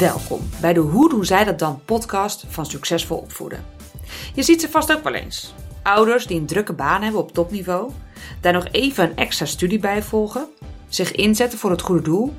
Welkom 0.00 0.40
bij 0.60 0.72
de 0.72 0.80
Hoe 0.80 1.08
doen 1.08 1.24
zij 1.24 1.44
dat 1.44 1.58
dan 1.58 1.80
podcast 1.84 2.44
van 2.48 2.66
Succesvol 2.66 3.16
Opvoeden. 3.16 3.64
Je 4.34 4.42
ziet 4.42 4.60
ze 4.60 4.68
vast 4.68 4.92
ook 4.92 5.02
wel 5.02 5.14
eens. 5.14 5.54
Ouders 5.82 6.26
die 6.26 6.40
een 6.40 6.46
drukke 6.46 6.72
baan 6.72 7.02
hebben 7.02 7.20
op 7.20 7.32
topniveau, 7.32 7.92
daar 8.40 8.52
nog 8.52 8.66
even 8.70 9.04
een 9.04 9.16
extra 9.16 9.46
studie 9.46 9.78
bij 9.78 10.02
volgen, 10.02 10.48
zich 10.88 11.12
inzetten 11.12 11.58
voor 11.58 11.70
het 11.70 11.80
goede 11.80 12.02
doel, 12.02 12.34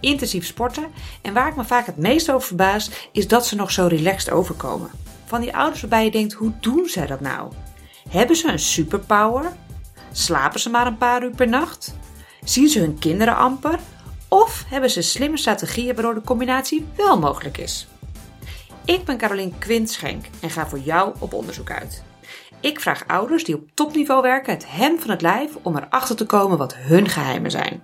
intensief 0.00 0.46
sporten 0.46 0.86
en 1.22 1.32
waar 1.32 1.48
ik 1.48 1.56
me 1.56 1.64
vaak 1.64 1.86
het 1.86 1.96
meest 1.96 2.30
over 2.30 2.46
verbaas 2.46 2.90
is 3.12 3.28
dat 3.28 3.46
ze 3.46 3.56
nog 3.56 3.70
zo 3.70 3.86
relaxed 3.86 4.30
overkomen. 4.30 4.90
Van 5.24 5.40
die 5.40 5.56
ouders 5.56 5.80
waarbij 5.80 6.04
je 6.04 6.10
denkt, 6.10 6.32
hoe 6.32 6.52
doen 6.60 6.86
zij 6.86 7.06
dat 7.06 7.20
nou? 7.20 7.52
Hebben 8.08 8.36
ze 8.36 8.48
een 8.48 8.58
superpower? 8.58 9.52
Slapen 10.12 10.60
ze 10.60 10.70
maar 10.70 10.86
een 10.86 10.98
paar 10.98 11.22
uur 11.22 11.34
per 11.34 11.48
nacht? 11.48 11.94
Zien 12.44 12.68
ze 12.68 12.78
hun 12.78 12.98
kinderen 12.98 13.36
amper? 13.36 13.78
Of 14.28 14.64
hebben 14.68 14.90
ze 14.90 15.02
slimme 15.02 15.36
strategieën 15.36 15.94
waardoor 15.94 16.14
de 16.14 16.20
combinatie 16.20 16.86
wel 16.96 17.18
mogelijk 17.18 17.58
is? 17.58 17.88
Ik 18.84 19.04
ben 19.04 19.18
Carolien 19.18 19.58
Quintschenk 19.58 20.24
en 20.40 20.50
ga 20.50 20.68
voor 20.68 20.78
jou 20.78 21.14
op 21.18 21.32
onderzoek 21.32 21.70
uit. 21.70 22.02
Ik 22.60 22.80
vraag 22.80 23.06
ouders 23.06 23.44
die 23.44 23.54
op 23.54 23.70
topniveau 23.74 24.22
werken 24.22 24.52
het 24.52 24.70
hem 24.70 24.98
van 24.98 25.10
het 25.10 25.22
lijf 25.22 25.56
om 25.62 25.76
erachter 25.76 26.16
te 26.16 26.26
komen 26.26 26.58
wat 26.58 26.76
hun 26.76 27.08
geheimen 27.08 27.50
zijn. 27.50 27.82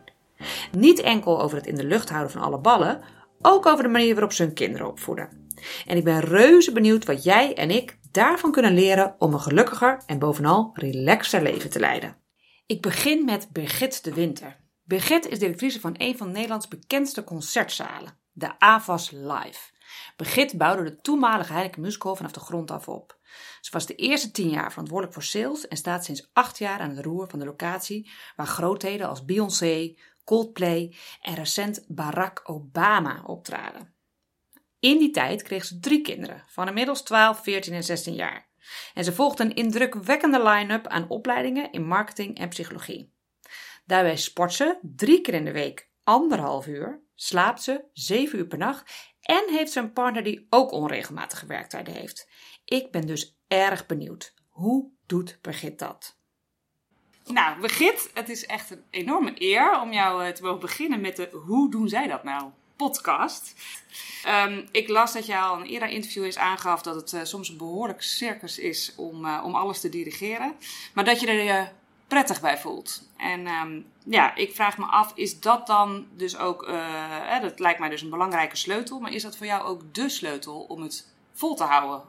Niet 0.72 1.00
enkel 1.00 1.42
over 1.42 1.56
het 1.56 1.66
in 1.66 1.74
de 1.74 1.84
lucht 1.84 2.08
houden 2.08 2.32
van 2.32 2.42
alle 2.42 2.58
ballen, 2.58 3.00
ook 3.40 3.66
over 3.66 3.84
de 3.84 3.90
manier 3.90 4.14
waarop 4.14 4.32
ze 4.32 4.42
hun 4.42 4.54
kinderen 4.54 4.86
opvoeden. 4.86 5.48
En 5.86 5.96
ik 5.96 6.04
ben 6.04 6.20
reuze 6.20 6.72
benieuwd 6.72 7.04
wat 7.04 7.24
jij 7.24 7.54
en 7.54 7.70
ik 7.70 7.98
daarvan 8.10 8.52
kunnen 8.52 8.74
leren 8.74 9.14
om 9.18 9.32
een 9.32 9.40
gelukkiger 9.40 10.02
en 10.06 10.18
bovenal 10.18 10.70
relaxter 10.74 11.42
leven 11.42 11.70
te 11.70 11.80
leiden. 11.80 12.16
Ik 12.66 12.82
begin 12.82 13.24
met 13.24 13.48
Birgit 13.52 14.04
de 14.04 14.14
Winter. 14.14 14.63
Birgit 14.86 15.26
is 15.26 15.38
directrice 15.38 15.80
van 15.80 15.94
een 15.98 16.16
van 16.16 16.30
Nederlands 16.30 16.68
bekendste 16.68 17.24
concertzalen, 17.24 18.18
de 18.32 18.58
AVAS 18.58 19.10
Live. 19.10 19.72
Birgit 20.16 20.58
bouwde 20.58 20.82
de 20.82 21.00
toenmalige 21.00 21.52
Heineken 21.52 21.80
Musical 21.80 22.16
vanaf 22.16 22.32
de 22.32 22.40
grond 22.40 22.70
af 22.70 22.88
op. 22.88 23.18
Ze 23.60 23.70
was 23.70 23.86
de 23.86 23.94
eerste 23.94 24.30
tien 24.30 24.48
jaar 24.48 24.70
verantwoordelijk 24.70 25.14
voor 25.14 25.22
sales 25.22 25.68
en 25.68 25.76
staat 25.76 26.04
sinds 26.04 26.30
acht 26.32 26.58
jaar 26.58 26.78
aan 26.78 26.90
het 26.90 27.04
roer 27.04 27.28
van 27.28 27.38
de 27.38 27.44
locatie 27.44 28.10
waar 28.36 28.46
grootheden 28.46 29.08
als 29.08 29.24
Beyoncé, 29.24 29.96
Coldplay 30.24 30.96
en 31.20 31.34
recent 31.34 31.84
Barack 31.88 32.40
Obama 32.44 33.22
optraden. 33.26 33.94
In 34.78 34.98
die 34.98 35.10
tijd 35.10 35.42
kreeg 35.42 35.64
ze 35.64 35.80
drie 35.80 36.00
kinderen 36.00 36.44
van 36.46 36.68
inmiddels 36.68 37.02
12, 37.02 37.42
14 37.42 37.72
en 37.72 37.84
16 37.84 38.14
jaar. 38.14 38.48
En 38.94 39.04
ze 39.04 39.12
volgde 39.12 39.44
een 39.44 39.54
indrukwekkende 39.54 40.42
line-up 40.42 40.86
aan 40.86 41.08
opleidingen 41.08 41.72
in 41.72 41.86
marketing 41.86 42.38
en 42.38 42.48
psychologie. 42.48 43.13
Daarbij 43.84 44.16
sport 44.16 44.52
ze 44.52 44.78
drie 44.82 45.20
keer 45.20 45.34
in 45.34 45.44
de 45.44 45.52
week 45.52 45.90
anderhalf 46.04 46.66
uur, 46.66 47.02
slaapt 47.14 47.62
ze 47.62 47.84
zeven 47.92 48.38
uur 48.38 48.46
per 48.46 48.58
nacht 48.58 48.92
en 49.20 49.44
heeft 49.46 49.72
ze 49.72 49.80
een 49.80 49.92
partner 49.92 50.22
die 50.22 50.46
ook 50.50 50.72
onregelmatige 50.72 51.46
werktijden 51.46 51.94
heeft. 51.94 52.28
Ik 52.64 52.90
ben 52.90 53.06
dus 53.06 53.38
erg 53.48 53.86
benieuwd. 53.86 54.34
Hoe 54.48 54.90
doet 55.06 55.38
Birgit 55.40 55.78
dat? 55.78 56.18
Nou, 57.24 57.60
Birgit, 57.60 58.10
het 58.14 58.28
is 58.28 58.46
echt 58.46 58.70
een 58.70 58.84
enorme 58.90 59.32
eer 59.34 59.80
om 59.80 59.92
jou 59.92 60.24
eh, 60.24 60.32
te 60.32 60.42
mogen 60.42 60.60
beginnen 60.60 61.00
met 61.00 61.16
de 61.16 61.28
Hoe 61.46 61.70
doen 61.70 61.88
zij 61.88 62.06
dat 62.06 62.24
nou? 62.24 62.50
podcast. 62.76 63.54
Um, 64.46 64.68
ik 64.70 64.88
las 64.88 65.12
dat 65.12 65.26
je 65.26 65.38
al 65.38 65.56
een 65.56 65.66
eerder 65.66 65.88
interview 65.88 66.24
is 66.24 66.38
aangaf 66.38 66.82
dat 66.82 66.94
het 66.94 67.12
uh, 67.12 67.20
soms 67.24 67.48
een 67.48 67.56
behoorlijk 67.56 68.02
circus 68.02 68.58
is 68.58 68.94
om, 68.96 69.24
uh, 69.24 69.42
om 69.44 69.54
alles 69.54 69.80
te 69.80 69.88
dirigeren. 69.88 70.54
Maar 70.94 71.04
dat 71.04 71.20
je 71.20 71.26
er 71.26 71.72
prettig 72.08 72.40
bij 72.40 72.58
voelt. 72.58 73.02
En 73.16 73.46
um, 73.46 73.86
ja, 74.04 74.34
ik 74.34 74.54
vraag 74.54 74.78
me 74.78 74.84
af, 74.84 75.12
is 75.14 75.40
dat 75.40 75.66
dan 75.66 76.06
dus 76.16 76.38
ook, 76.38 76.68
uh, 76.68 77.40
dat 77.40 77.58
lijkt 77.58 77.78
mij 77.78 77.88
dus 77.88 78.02
een 78.02 78.10
belangrijke 78.10 78.56
sleutel, 78.56 78.98
maar 78.98 79.12
is 79.12 79.22
dat 79.22 79.36
voor 79.36 79.46
jou 79.46 79.64
ook 79.64 79.94
de 79.94 80.08
sleutel 80.08 80.60
om 80.68 80.82
het 80.82 81.06
vol 81.32 81.54
te 81.54 81.64
houden? 81.64 82.02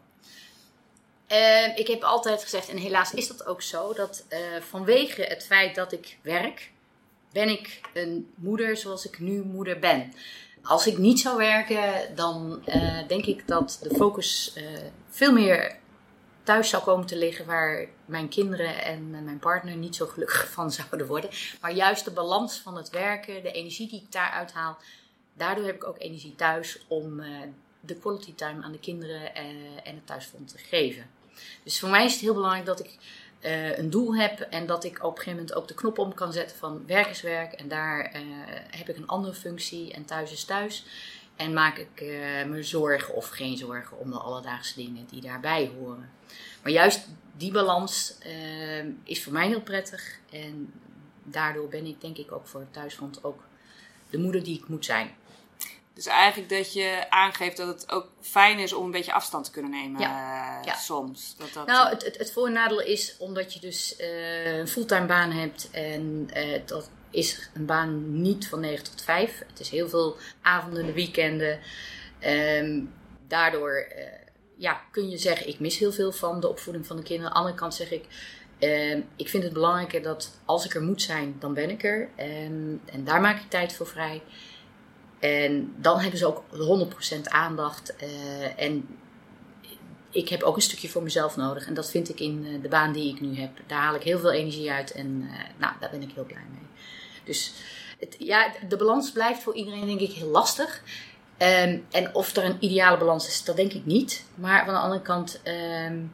Uh, 1.31 1.78
ik 1.78 1.88
heb 1.88 2.03
altijd 2.03 2.44
gezegd, 2.44 2.69
en 2.69 2.78
helaas 2.78 3.13
is 3.13 3.28
dat 3.28 3.45
ook 3.45 3.61
zo, 3.61 3.94
dat 3.94 4.25
uh, 4.29 4.39
vanwege 4.61 5.22
het 5.22 5.45
feit 5.45 5.75
dat 5.75 5.91
ik 5.91 6.17
werk, 6.22 6.72
ben 7.31 7.50
ik 7.50 7.81
een 7.94 8.34
moeder 8.35 8.78
zoals 8.78 9.05
ik 9.05 9.19
nu 9.19 9.44
moeder 9.44 9.79
ben. 9.79 10.13
Als 10.63 10.88
ik 10.88 10.97
niet 10.97 11.19
zou 11.19 11.38
werken, 11.38 12.16
dan 12.16 12.61
uh, 12.66 13.07
denk 13.07 13.25
ik 13.25 13.47
dat 13.47 13.79
de 13.81 13.95
focus 13.95 14.53
veel 15.09 15.31
meer 15.31 15.78
thuis 16.45 16.69
zou 16.69 16.83
komen 16.83 17.06
te 17.06 17.17
liggen 17.17 17.45
waar 17.45 17.85
mijn 18.06 18.29
kinderen 18.29 18.83
en 18.83 19.09
mijn 19.09 19.39
partner 19.39 19.75
niet 19.75 19.95
zo 19.95 20.06
gelukkig 20.06 20.51
van 20.57 20.72
zouden 20.72 21.07
worden. 21.07 21.29
Maar 21.61 21.73
juist 21.73 22.06
de 22.06 22.11
balans 22.11 22.59
van 22.59 22.78
het 22.78 22.89
werken, 22.89 23.44
de 23.44 23.51
energie 23.51 23.89
die 23.89 24.01
ik 24.01 24.11
daaruit 24.11 24.51
haal, 24.53 24.78
daardoor 25.34 25.66
heb 25.66 25.75
ik 25.75 25.88
ook 25.88 26.00
energie 26.00 26.35
thuis 26.35 26.85
om 26.88 27.19
uh, 27.19 27.39
de 27.79 27.95
quality 27.95 28.35
time 28.35 28.63
aan 28.63 28.72
de 28.72 28.79
kinderen 28.79 29.22
uh, 29.22 29.38
en 29.84 29.95
het 29.95 30.07
thuisfront 30.07 30.47
te 30.47 30.57
geven. 30.57 31.09
Dus 31.63 31.79
voor 31.79 31.89
mij 31.89 32.05
is 32.05 32.11
het 32.11 32.22
heel 32.22 32.34
belangrijk 32.34 32.66
dat 32.66 32.79
ik 32.79 32.97
uh, 33.41 33.78
een 33.78 33.89
doel 33.89 34.16
heb 34.16 34.39
en 34.39 34.66
dat 34.66 34.84
ik 34.84 35.03
op 35.03 35.11
een 35.11 35.17
gegeven 35.17 35.39
moment 35.39 35.53
ook 35.53 35.67
de 35.67 35.73
knop 35.73 35.97
om 35.97 36.13
kan 36.13 36.34
zetten 36.34 36.57
van 36.57 36.84
werk 36.88 37.07
is 37.07 37.22
werk 37.22 37.53
en 37.53 37.67
daar 37.67 38.11
heb 38.69 38.89
ik 38.89 38.97
een 38.97 39.07
andere 39.07 39.34
functie 39.34 39.94
en 39.94 40.05
thuis 40.05 40.31
is 40.31 40.44
thuis. 40.44 40.85
En 41.35 41.53
maak 41.53 41.78
ik 41.78 42.01
me 42.47 42.63
zorgen 42.63 43.13
of 43.13 43.29
geen 43.29 43.57
zorgen 43.57 44.00
om 44.00 44.12
de 44.12 44.18
alledaagse 44.18 44.75
dingen 44.75 45.07
die 45.09 45.22
daarbij 45.22 45.72
horen. 45.79 46.12
Maar 46.62 46.72
juist 46.72 47.07
die 47.38 47.51
balans 47.51 48.16
uh, 48.25 48.85
is 49.03 49.23
voor 49.23 49.34
mij 49.34 49.47
heel 49.47 49.62
prettig. 49.62 50.19
En 50.31 50.73
daardoor 51.23 51.68
ben 51.68 51.85
ik 51.85 52.01
denk 52.01 52.18
ik 52.18 52.31
ook 52.31 52.47
voor 52.47 52.59
het 52.59 52.73
thuisfront 52.73 53.23
ook 53.23 53.44
de 54.09 54.18
moeder 54.18 54.44
die 54.44 54.57
ik 54.57 54.68
moet 54.68 54.85
zijn. 54.85 55.16
Dus 55.94 56.06
eigenlijk 56.06 56.50
dat 56.50 56.73
je 56.73 57.06
aangeeft 57.09 57.57
dat 57.57 57.67
het 57.67 57.91
ook 57.91 58.07
fijn 58.22 58.59
is 58.59 58.73
om 58.73 58.85
een 58.85 58.91
beetje 58.91 59.13
afstand 59.13 59.46
te 59.46 59.52
kunnen 59.52 59.72
nemen 59.72 60.02
ja. 60.02 60.59
Uh, 60.59 60.66
ja. 60.66 60.75
soms. 60.75 61.35
Dat 61.38 61.53
dat... 61.53 61.67
Nou, 61.67 61.90
het, 61.90 62.03
het, 62.06 62.17
het 62.17 62.31
voordeel 62.31 62.81
is 62.81 63.16
omdat 63.17 63.53
je 63.53 63.59
dus 63.59 63.96
uh, 64.00 64.57
een 64.57 64.67
fulltime 64.67 65.06
baan 65.06 65.31
hebt 65.31 65.69
en 65.72 66.29
uh, 66.35 66.62
dat 66.66 66.90
is 67.16 67.50
een 67.53 67.66
baan 67.66 68.22
niet 68.22 68.48
van 68.48 68.59
9 68.59 68.84
tot 68.84 69.02
5. 69.02 69.44
Het 69.48 69.59
is 69.59 69.70
heel 69.70 69.90
veel 69.90 70.18
avonden, 70.42 70.94
weekenden. 70.94 71.59
Um, 72.22 72.94
daardoor 73.28 73.88
ja, 74.58 74.81
kun 74.92 75.09
je 75.09 75.18
zeggen, 75.18 75.48
ik 75.48 75.59
mis 75.59 75.78
heel 75.78 75.92
veel 75.92 76.12
van 76.12 76.40
de 76.40 76.50
opvoeding 76.50 76.88
van 76.88 76.96
de 76.96 77.03
kinderen. 77.03 77.31
Aan 77.31 77.38
de 77.38 77.40
andere 77.40 77.59
kant 77.59 77.74
zeg 77.74 77.92
ik, 77.92 78.06
uh, 78.59 78.98
ik 79.16 79.30
vind 79.30 79.44
het 79.44 79.53
belangrijker 79.53 80.02
dat 80.02 80.40
als 80.46 80.66
ik 80.66 80.76
er 80.76 80.81
moet 80.84 81.02
zijn, 81.02 81.36
dan 81.40 81.53
ben 81.53 81.70
ik 81.70 81.84
er. 81.84 82.09
En, 82.16 82.81
en 82.86 83.03
daar 83.03 83.22
maak 83.22 83.42
ik 83.42 83.50
tijd 83.50 83.74
voor 83.74 83.88
vrij. 83.88 84.22
En 85.20 85.74
dan 85.78 86.00
hebben 86.00 86.20
ze 86.20 86.26
ook 86.26 86.44
100% 87.18 87.22
aandacht. 87.24 87.96
Uh, 88.03 88.62
en 88.62 88.88
ik 90.09 90.30
heb 90.30 90.42
ook 90.42 90.56
een 90.56 90.62
stukje 90.62 90.90
voor 90.90 91.03
mezelf 91.03 91.36
nodig. 91.36 91.68
En 91.68 91.74
dat 91.74 91.90
vind 91.90 92.09
ik 92.09 92.20
in 92.20 92.62
de 92.62 92.68
baan 92.68 92.94
die 92.94 93.14
ik 93.14 93.22
nu 93.22 93.36
heb. 93.36 93.52
Daar 93.68 93.82
haal 93.82 93.96
ik 93.96 94.03
heel 94.03 94.20
veel 94.20 94.32
energie 94.32 94.72
uit. 94.72 94.92
En 94.92 95.20
nou, 95.58 95.74
daar 95.80 95.90
ben 95.90 96.02
ik 96.02 96.12
heel 96.14 96.26
blij 96.26 96.46
mee. 96.52 96.68
Dus 97.25 97.52
het, 98.00 98.16
ja, 98.19 98.53
de 98.69 98.78
balans 98.78 99.12
blijft 99.12 99.44
voor 99.44 99.56
iedereen 99.56 99.86
denk 99.86 100.00
ik 100.00 100.12
heel 100.12 100.30
lastig. 100.30 100.81
Um, 101.38 101.86
en 101.91 102.16
of 102.16 102.36
er 102.36 102.44
een 102.44 102.58
ideale 102.59 102.97
balans 102.97 103.28
is, 103.28 103.44
dat 103.44 103.56
denk 103.56 103.74
ik 103.74 103.86
niet. 103.86 104.25
Maar 104.36 104.66
van 104.66 104.74
de 104.74 104.80
andere 104.80 105.02
kant, 105.02 105.41
um, 105.88 106.14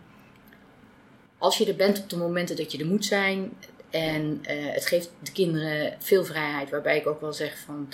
als 1.37 1.57
je 1.57 1.65
er 1.65 1.75
bent 1.75 1.99
op 1.99 2.09
de 2.09 2.17
momenten 2.17 2.55
dat 2.55 2.71
je 2.71 2.77
er 2.77 2.85
moet 2.85 3.05
zijn. 3.05 3.57
En 3.89 4.43
uh, 4.49 4.73
het 4.73 4.85
geeft 4.85 5.09
de 5.19 5.31
kinderen 5.31 5.95
veel 5.99 6.25
vrijheid, 6.25 6.69
waarbij 6.69 6.97
ik 6.97 7.07
ook 7.07 7.21
wel 7.21 7.33
zeg 7.33 7.57
van. 7.65 7.89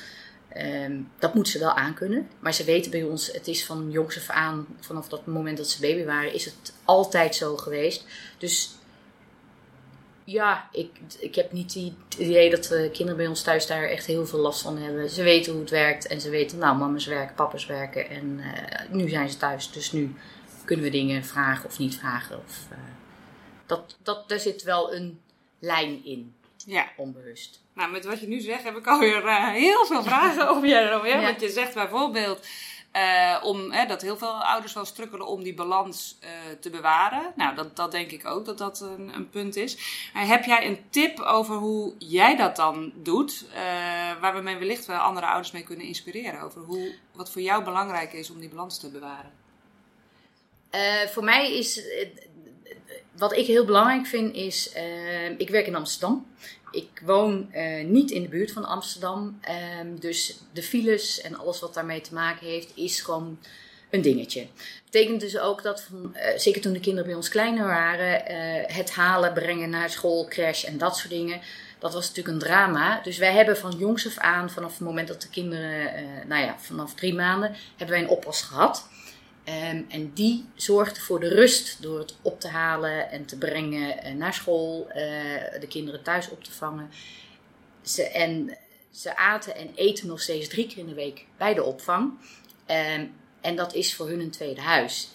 Um, 0.58 1.12
dat 1.20 1.34
moeten 1.34 1.52
ze 1.52 1.60
wel 1.60 1.74
aankunnen. 1.74 2.30
Maar 2.40 2.54
ze 2.54 2.64
weten 2.64 2.92
bij 2.92 3.04
ons, 3.04 3.32
het 3.32 3.48
is 3.48 3.66
van 3.66 3.92
jongs 3.92 4.18
af 4.18 4.30
aan, 4.30 4.68
vanaf 4.80 5.08
dat 5.08 5.26
moment 5.26 5.58
dat 5.58 5.70
ze 5.70 5.82
baby 5.82 6.04
waren, 6.04 6.34
is 6.34 6.46
het 6.46 6.74
altijd 6.84 7.36
zo 7.36 7.58
geweest. 7.58 8.06
Dus 8.38 8.70
ja, 10.30 10.70
ik, 10.72 10.92
ik 11.20 11.36
heb 11.36 11.52
niet 11.52 11.74
het 11.74 12.20
idee 12.20 12.50
dat 12.50 12.64
de 12.64 12.90
kinderen 12.94 13.18
bij 13.18 13.28
ons 13.28 13.42
thuis 13.42 13.68
daar 13.68 13.84
echt 13.84 14.06
heel 14.06 14.26
veel 14.26 14.40
last 14.40 14.62
van 14.62 14.78
hebben. 14.78 15.10
Ze 15.10 15.24
weten 15.24 15.52
hoe 15.52 15.62
het 15.62 15.70
werkt 15.70 16.08
en 16.08 16.22
ze 16.22 16.30
weten, 16.30 16.58
nou, 16.58 16.78
mama's 16.78 17.06
werken, 17.06 17.36
papa's 17.36 17.66
werken 17.66 18.10
en 18.10 18.40
uh, 18.40 18.90
nu 18.92 19.10
zijn 19.10 19.30
ze 19.30 19.38
thuis. 19.38 19.72
Dus 19.72 19.92
nu 19.92 20.16
kunnen 20.66 20.86
we 20.86 20.92
dingen 20.92 21.26
vragen 21.26 21.66
of 21.66 21.80
niet 21.80 21.98
vragen. 21.98 22.38
Of, 22.38 22.68
uh, 22.72 22.78
dat, 23.66 23.98
dat, 24.04 24.30
daar 24.30 24.40
zit 24.40 24.64
wel 24.64 24.94
een 24.94 25.22
lijn 25.60 26.06
in, 26.06 26.36
ja. 26.66 26.88
onbewust. 26.98 27.62
Nou, 27.74 27.92
met 27.92 28.06
wat 28.06 28.20
je 28.20 28.28
nu 28.28 28.40
zegt 28.40 28.64
heb 28.64 28.76
ik 28.76 28.88
alweer 28.88 29.24
uh, 29.24 29.50
heel 29.50 29.86
veel 29.86 30.04
vragen 30.04 30.48
over 30.52 30.68
jij 30.68 30.88
erover. 30.88 31.08
Ja. 31.08 31.22
Want 31.22 31.42
je 31.42 31.50
zegt 31.50 31.74
bijvoorbeeld 31.74 32.48
uh, 32.98 33.38
om, 33.44 33.72
hè, 33.72 33.86
dat 33.86 34.02
heel 34.02 34.18
veel 34.18 34.44
ouders 34.44 34.74
wel 34.74 34.86
strukkelen 34.86 35.28
om 35.28 35.44
die 35.44 35.54
balans 35.54 36.18
uh, 36.24 36.30
te 36.60 36.70
bewaren. 36.70 37.34
Nou, 37.36 37.56
dat, 37.56 37.76
dat 37.76 37.92
denk 37.92 38.12
ik 38.12 38.26
ook 38.26 38.46
dat 38.46 38.58
dat 38.58 38.82
een, 38.82 39.12
een 39.16 39.30
punt 39.30 39.56
is. 39.56 39.76
Uh, 40.16 40.30
heb 40.30 40.44
jij 40.44 40.68
een 40.68 40.80
tip 40.90 41.20
over 41.20 41.56
hoe 41.56 41.94
jij 41.98 42.36
dat 42.36 42.56
dan 42.56 42.92
doet? 42.96 43.46
waar 44.22 44.36
we 44.36 44.42
mee 44.42 44.58
wellicht 44.58 44.86
wel 44.86 44.98
andere 44.98 45.26
ouders 45.26 45.52
mee 45.52 45.64
kunnen 45.64 45.86
inspireren. 45.86 46.42
Over 46.42 46.62
hoe, 46.62 46.96
wat 47.12 47.32
voor 47.32 47.42
jou 47.42 47.64
belangrijk 47.64 48.14
is 48.14 48.30
om 48.30 48.40
die 48.40 48.50
balans 48.50 48.80
te 48.80 48.90
bewaren? 48.90 49.32
voor 51.08 51.24
mij 51.24 51.58
is 51.58 51.82
wat 53.18 53.38
ik 53.38 53.46
heel 53.46 53.66
belangrijk 53.66 54.06
vind 54.06 54.36
is, 54.36 54.74
ik 55.38 55.50
werk 55.50 55.68
in 55.68 55.76
Amsterdam. 55.76 56.28
Ik 56.72 57.02
woon 57.04 57.52
eh, 57.52 57.86
niet 57.86 58.12
in 58.12 58.22
de 58.22 58.28
buurt 58.28 58.52
van 58.52 58.66
Amsterdam. 58.66 59.40
Ehm, 59.42 59.96
dus 60.00 60.38
de 60.54 60.64
files 60.64 61.22
en 61.22 61.38
alles 61.38 61.60
wat 61.60 61.74
daarmee 61.74 62.02
te 62.02 62.14
maken 62.14 62.48
heeft, 62.48 62.72
is 62.76 63.02
gewoon 63.02 63.40
een 63.90 64.02
dingetje. 64.02 64.48
Betekent 64.84 65.20
dus 65.20 65.40
ook 65.40 65.64
dat, 65.64 65.82
van, 65.82 66.16
uh, 66.16 66.38
zeker 66.38 66.62
toen 66.62 66.74
de 66.74 66.80
kinderen 66.80 67.06
bij 67.06 67.16
ons 67.16 67.30
kleiner 67.30 67.66
waren, 67.66 68.32
uh, 68.32 68.76
het 68.76 68.92
halen, 68.92 69.34
brengen 69.34 69.70
naar 69.70 69.90
school, 69.90 70.28
crash 70.28 70.64
en 70.64 70.78
dat 70.78 70.98
soort 70.98 71.10
dingen. 71.10 71.42
Dat 71.80 71.94
was 71.94 72.08
natuurlijk 72.08 72.36
een 72.36 72.48
drama. 72.48 73.02
Dus 73.02 73.18
wij 73.18 73.34
hebben 73.34 73.58
van 73.58 73.78
jongs 73.78 74.08
af 74.08 74.18
aan, 74.18 74.50
vanaf 74.50 74.72
het 74.72 74.80
moment 74.80 75.08
dat 75.08 75.22
de 75.22 75.30
kinderen, 75.30 75.92
nou 76.28 76.44
ja, 76.44 76.56
vanaf 76.60 76.94
drie 76.94 77.14
maanden, 77.14 77.56
hebben 77.76 77.96
wij 77.96 78.04
een 78.06 78.12
oppas 78.12 78.42
gehad. 78.42 78.88
Um, 79.50 79.86
en 79.90 80.12
die 80.14 80.46
zorgde 80.56 81.00
voor 81.00 81.20
de 81.20 81.28
rust 81.28 81.82
door 81.82 82.00
het 82.00 82.16
op 82.22 82.40
te 82.40 82.48
halen 82.48 83.12
en 83.12 83.26
te 83.26 83.38
brengen 83.38 84.06
uh, 84.06 84.14
naar 84.14 84.34
school, 84.34 84.88
uh, 84.90 84.96
de 85.60 85.68
kinderen 85.70 86.04
thuis 86.04 86.30
op 86.30 86.44
te 86.44 86.52
vangen. 86.52 86.90
Ze, 87.82 88.04
en 88.04 88.58
ze 88.92 89.16
aten 89.16 89.56
en 89.56 89.72
eten 89.76 90.08
nog 90.08 90.22
steeds 90.22 90.48
drie 90.48 90.68
keer 90.68 90.78
in 90.78 90.88
de 90.88 90.94
week 90.94 91.26
bij 91.38 91.54
de 91.54 91.64
opvang. 91.64 92.14
Um, 92.68 93.14
en 93.42 93.56
dat 93.56 93.74
is 93.74 93.96
voor 93.96 94.08
hun 94.08 94.20
een 94.20 94.32
tweede 94.32 94.62
huis. 94.62 95.10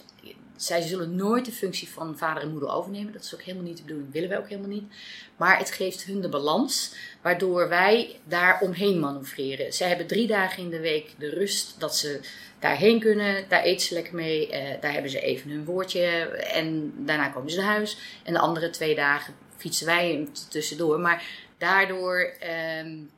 Zij 0.55 0.81
zullen 0.81 1.15
nooit 1.15 1.45
de 1.45 1.51
functie 1.51 1.89
van 1.89 2.17
vader 2.17 2.43
en 2.43 2.51
moeder 2.51 2.69
overnemen. 2.69 3.13
Dat 3.13 3.23
is 3.23 3.33
ook 3.33 3.41
helemaal 3.41 3.67
niet 3.67 3.77
de 3.77 3.83
bedoeling, 3.83 4.11
willen 4.11 4.29
wij 4.29 4.37
ook 4.37 4.49
helemaal 4.49 4.69
niet. 4.69 4.93
Maar 5.37 5.57
het 5.57 5.71
geeft 5.71 6.03
hun 6.03 6.21
de 6.21 6.29
balans, 6.29 6.93
waardoor 7.21 7.69
wij 7.69 8.19
daar 8.23 8.61
omheen 8.61 8.99
manoeuvreren. 8.99 9.73
Zij 9.73 9.87
hebben 9.87 10.07
drie 10.07 10.27
dagen 10.27 10.63
in 10.63 10.69
de 10.69 10.79
week 10.79 11.13
de 11.17 11.29
rust 11.29 11.79
dat 11.79 11.97
ze 11.97 12.19
daarheen 12.63 12.99
kunnen. 12.99 13.45
Daar 13.47 13.63
eten 13.63 13.87
ze 13.87 13.93
lekker 13.93 14.15
mee. 14.15 14.47
Uh, 14.47 14.81
daar 14.81 14.93
hebben 14.93 15.11
ze 15.11 15.19
even 15.19 15.51
hun 15.51 15.65
woordje. 15.65 16.05
En 16.53 16.93
daarna 17.05 17.29
komen 17.29 17.51
ze 17.51 17.57
naar 17.57 17.65
huis. 17.65 17.97
En 18.23 18.33
de 18.33 18.39
andere 18.39 18.69
twee 18.69 18.95
dagen 18.95 19.33
fietsen 19.57 19.85
wij 19.85 20.27
tussendoor. 20.49 20.99
Maar 20.99 21.23
daardoor 21.57 22.33
um, 22.83 23.09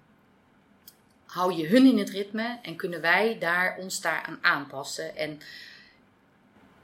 hou 1.26 1.54
je 1.54 1.68
hun 1.68 1.86
in 1.86 1.98
het 1.98 2.10
ritme 2.10 2.60
en 2.62 2.76
kunnen 2.76 3.02
wij 3.02 3.38
daar, 3.40 3.78
ons 3.80 4.02
daaraan 4.02 4.38
aanpassen. 4.42 5.16
En 5.16 5.40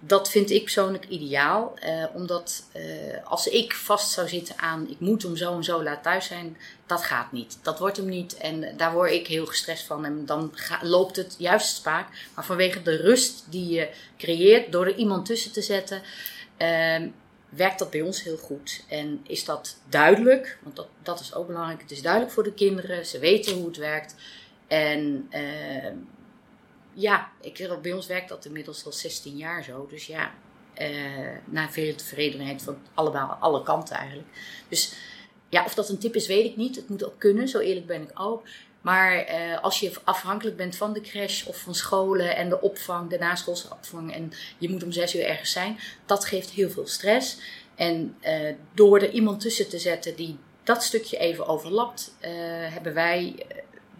dat 0.03 0.29
vind 0.29 0.49
ik 0.49 0.63
persoonlijk 0.63 1.07
ideaal. 1.07 1.73
Uh, 1.85 2.05
omdat 2.13 2.63
uh, 2.75 2.83
als 3.23 3.47
ik 3.47 3.73
vast 3.73 4.11
zou 4.11 4.27
zitten 4.27 4.57
aan 4.57 4.89
ik 4.89 4.99
moet 4.99 5.25
om 5.25 5.35
zo 5.35 5.55
en 5.55 5.63
zo 5.63 5.83
laat 5.83 6.03
thuis 6.03 6.25
zijn, 6.25 6.57
dat 6.85 7.03
gaat 7.03 7.31
niet. 7.31 7.57
Dat 7.61 7.79
wordt 7.79 7.97
hem 7.97 8.05
niet. 8.05 8.37
En 8.37 8.77
daar 8.77 8.93
word 8.93 9.11
ik 9.11 9.27
heel 9.27 9.45
gestrest 9.45 9.83
van. 9.85 10.05
En 10.05 10.25
dan 10.25 10.53
loopt 10.81 11.15
het 11.15 11.35
juist 11.37 11.75
spaak. 11.75 12.07
Maar 12.35 12.45
vanwege 12.45 12.81
de 12.81 12.95
rust 12.95 13.45
die 13.49 13.69
je 13.69 13.89
creëert 14.17 14.71
door 14.71 14.85
er 14.85 14.95
iemand 14.95 15.25
tussen 15.25 15.51
te 15.51 15.61
zetten, 15.61 16.01
uh, 16.57 17.09
werkt 17.49 17.79
dat 17.79 17.89
bij 17.89 18.01
ons 18.01 18.23
heel 18.23 18.37
goed. 18.37 18.83
En 18.87 19.19
is 19.23 19.45
dat 19.45 19.77
duidelijk, 19.89 20.57
want 20.63 20.75
dat, 20.75 20.87
dat 21.03 21.19
is 21.19 21.33
ook 21.33 21.47
belangrijk. 21.47 21.81
Het 21.81 21.91
is 21.91 22.01
duidelijk 22.01 22.33
voor 22.33 22.43
de 22.43 22.53
kinderen. 22.53 23.05
Ze 23.05 23.19
weten 23.19 23.55
hoe 23.55 23.65
het 23.65 23.77
werkt. 23.77 24.15
En 24.67 25.27
ehm, 25.29 25.95
ja, 26.93 27.31
ik, 27.41 27.79
bij 27.81 27.93
ons 27.93 28.07
werkt 28.07 28.29
dat 28.29 28.45
inmiddels 28.45 28.85
al 28.85 28.91
16 28.91 29.37
jaar 29.37 29.63
zo. 29.63 29.87
Dus 29.89 30.05
ja, 30.05 30.31
uh, 30.81 31.37
na 31.45 31.69
veel 31.69 31.95
tevredenheid 31.95 32.61
van 32.61 32.77
allemaal, 32.93 33.37
alle 33.39 33.63
kanten 33.63 33.95
eigenlijk. 33.95 34.27
Dus 34.67 34.93
ja, 35.49 35.65
of 35.65 35.73
dat 35.73 35.89
een 35.89 35.97
tip 35.97 36.15
is, 36.15 36.27
weet 36.27 36.45
ik 36.45 36.55
niet. 36.55 36.75
Het 36.75 36.89
moet 36.89 37.05
ook 37.05 37.19
kunnen, 37.19 37.47
zo 37.47 37.59
eerlijk 37.59 37.85
ben 37.85 38.01
ik 38.01 38.11
ook. 38.13 38.47
Maar 38.81 39.29
uh, 39.29 39.63
als 39.63 39.79
je 39.79 39.91
afhankelijk 40.03 40.57
bent 40.57 40.75
van 40.75 40.93
de 40.93 41.01
crash 41.01 41.45
of 41.45 41.57
van 41.57 41.75
scholen 41.75 42.35
en 42.35 42.49
de 42.49 42.61
opvang, 42.61 43.09
de 43.09 43.17
naschoolse 43.17 43.71
opvang 43.71 44.13
en 44.13 44.31
je 44.57 44.69
moet 44.69 44.83
om 44.83 44.91
zes 44.91 45.15
uur 45.15 45.25
ergens 45.25 45.51
zijn, 45.51 45.79
dat 46.05 46.25
geeft 46.25 46.49
heel 46.49 46.69
veel 46.69 46.87
stress. 46.87 47.37
En 47.75 48.15
door 48.73 48.99
er 48.99 49.11
iemand 49.11 49.39
tussen 49.39 49.69
te 49.69 49.79
zetten 49.79 50.15
die 50.15 50.37
dat 50.63 50.83
stukje 50.83 51.17
even 51.17 51.47
overlapt, 51.47 52.13
hebben 52.69 52.93
wij 52.93 53.45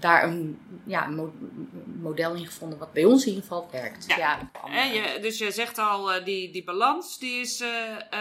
daar 0.02 0.24
een, 0.24 0.60
ja, 0.86 1.08
een 1.08 1.32
model 2.02 2.34
in 2.34 2.46
gevonden 2.46 2.80
wat 2.80 2.94
bij 2.94 3.06
ons 3.06 3.22
in 3.22 3.28
ieder 3.28 3.44
geval 3.44 3.68
werkt. 3.72 4.06
Ja. 4.08 4.50
ja 4.66 4.84
je, 4.84 5.20
dus 5.22 5.38
je 5.38 5.52
zegt 5.52 5.78
al, 5.78 6.16
uh, 6.16 6.26
die, 6.26 6.52
die 6.52 6.64
balans 6.64 7.20
die 7.20 7.42
is 7.42 7.62
uh, 7.62 7.70
uh, 8.14 8.20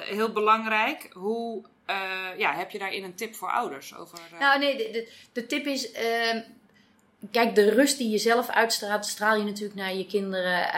heel 0.00 0.32
belangrijk. 0.32 1.08
Hoe 1.12 1.64
ja, 2.36 2.54
heb 2.54 2.70
je 2.70 2.78
daarin 2.78 3.04
een 3.04 3.14
tip 3.14 3.34
voor 3.34 3.50
ouders? 3.50 3.96
Over, 3.96 4.18
Nou 4.38 4.58
nee, 4.58 4.76
de, 4.76 4.90
de, 4.92 5.12
de 5.32 5.46
tip 5.46 5.66
is... 5.66 5.92
Ehm, 5.92 6.40
kijk, 7.30 7.54
de 7.54 7.70
rust 7.70 7.98
die 7.98 8.10
je 8.10 8.18
zelf 8.18 8.48
uitstraalt, 8.48 9.06
straal 9.06 9.36
je 9.36 9.44
natuurlijk 9.44 9.74
naar 9.74 9.94
je 9.94 10.06
kinderen 10.06 10.72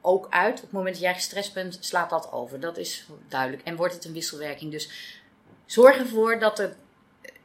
ook 0.00 0.26
uit. 0.30 0.56
Op 0.56 0.62
het 0.62 0.72
moment 0.72 0.94
dat 0.94 1.04
jij 1.04 1.14
gestrest 1.14 1.54
bent, 1.54 1.78
slaat 1.80 2.10
dat 2.10 2.32
over. 2.32 2.60
Dat 2.60 2.76
is 2.76 3.06
duidelijk. 3.28 3.62
En 3.62 3.76
wordt 3.76 3.94
het 3.94 4.04
een 4.04 4.12
wisselwerking. 4.12 4.70
Dus 4.70 4.90
zorg 5.66 5.98
ervoor 5.98 6.38
dat 6.38 6.58
er 6.58 6.76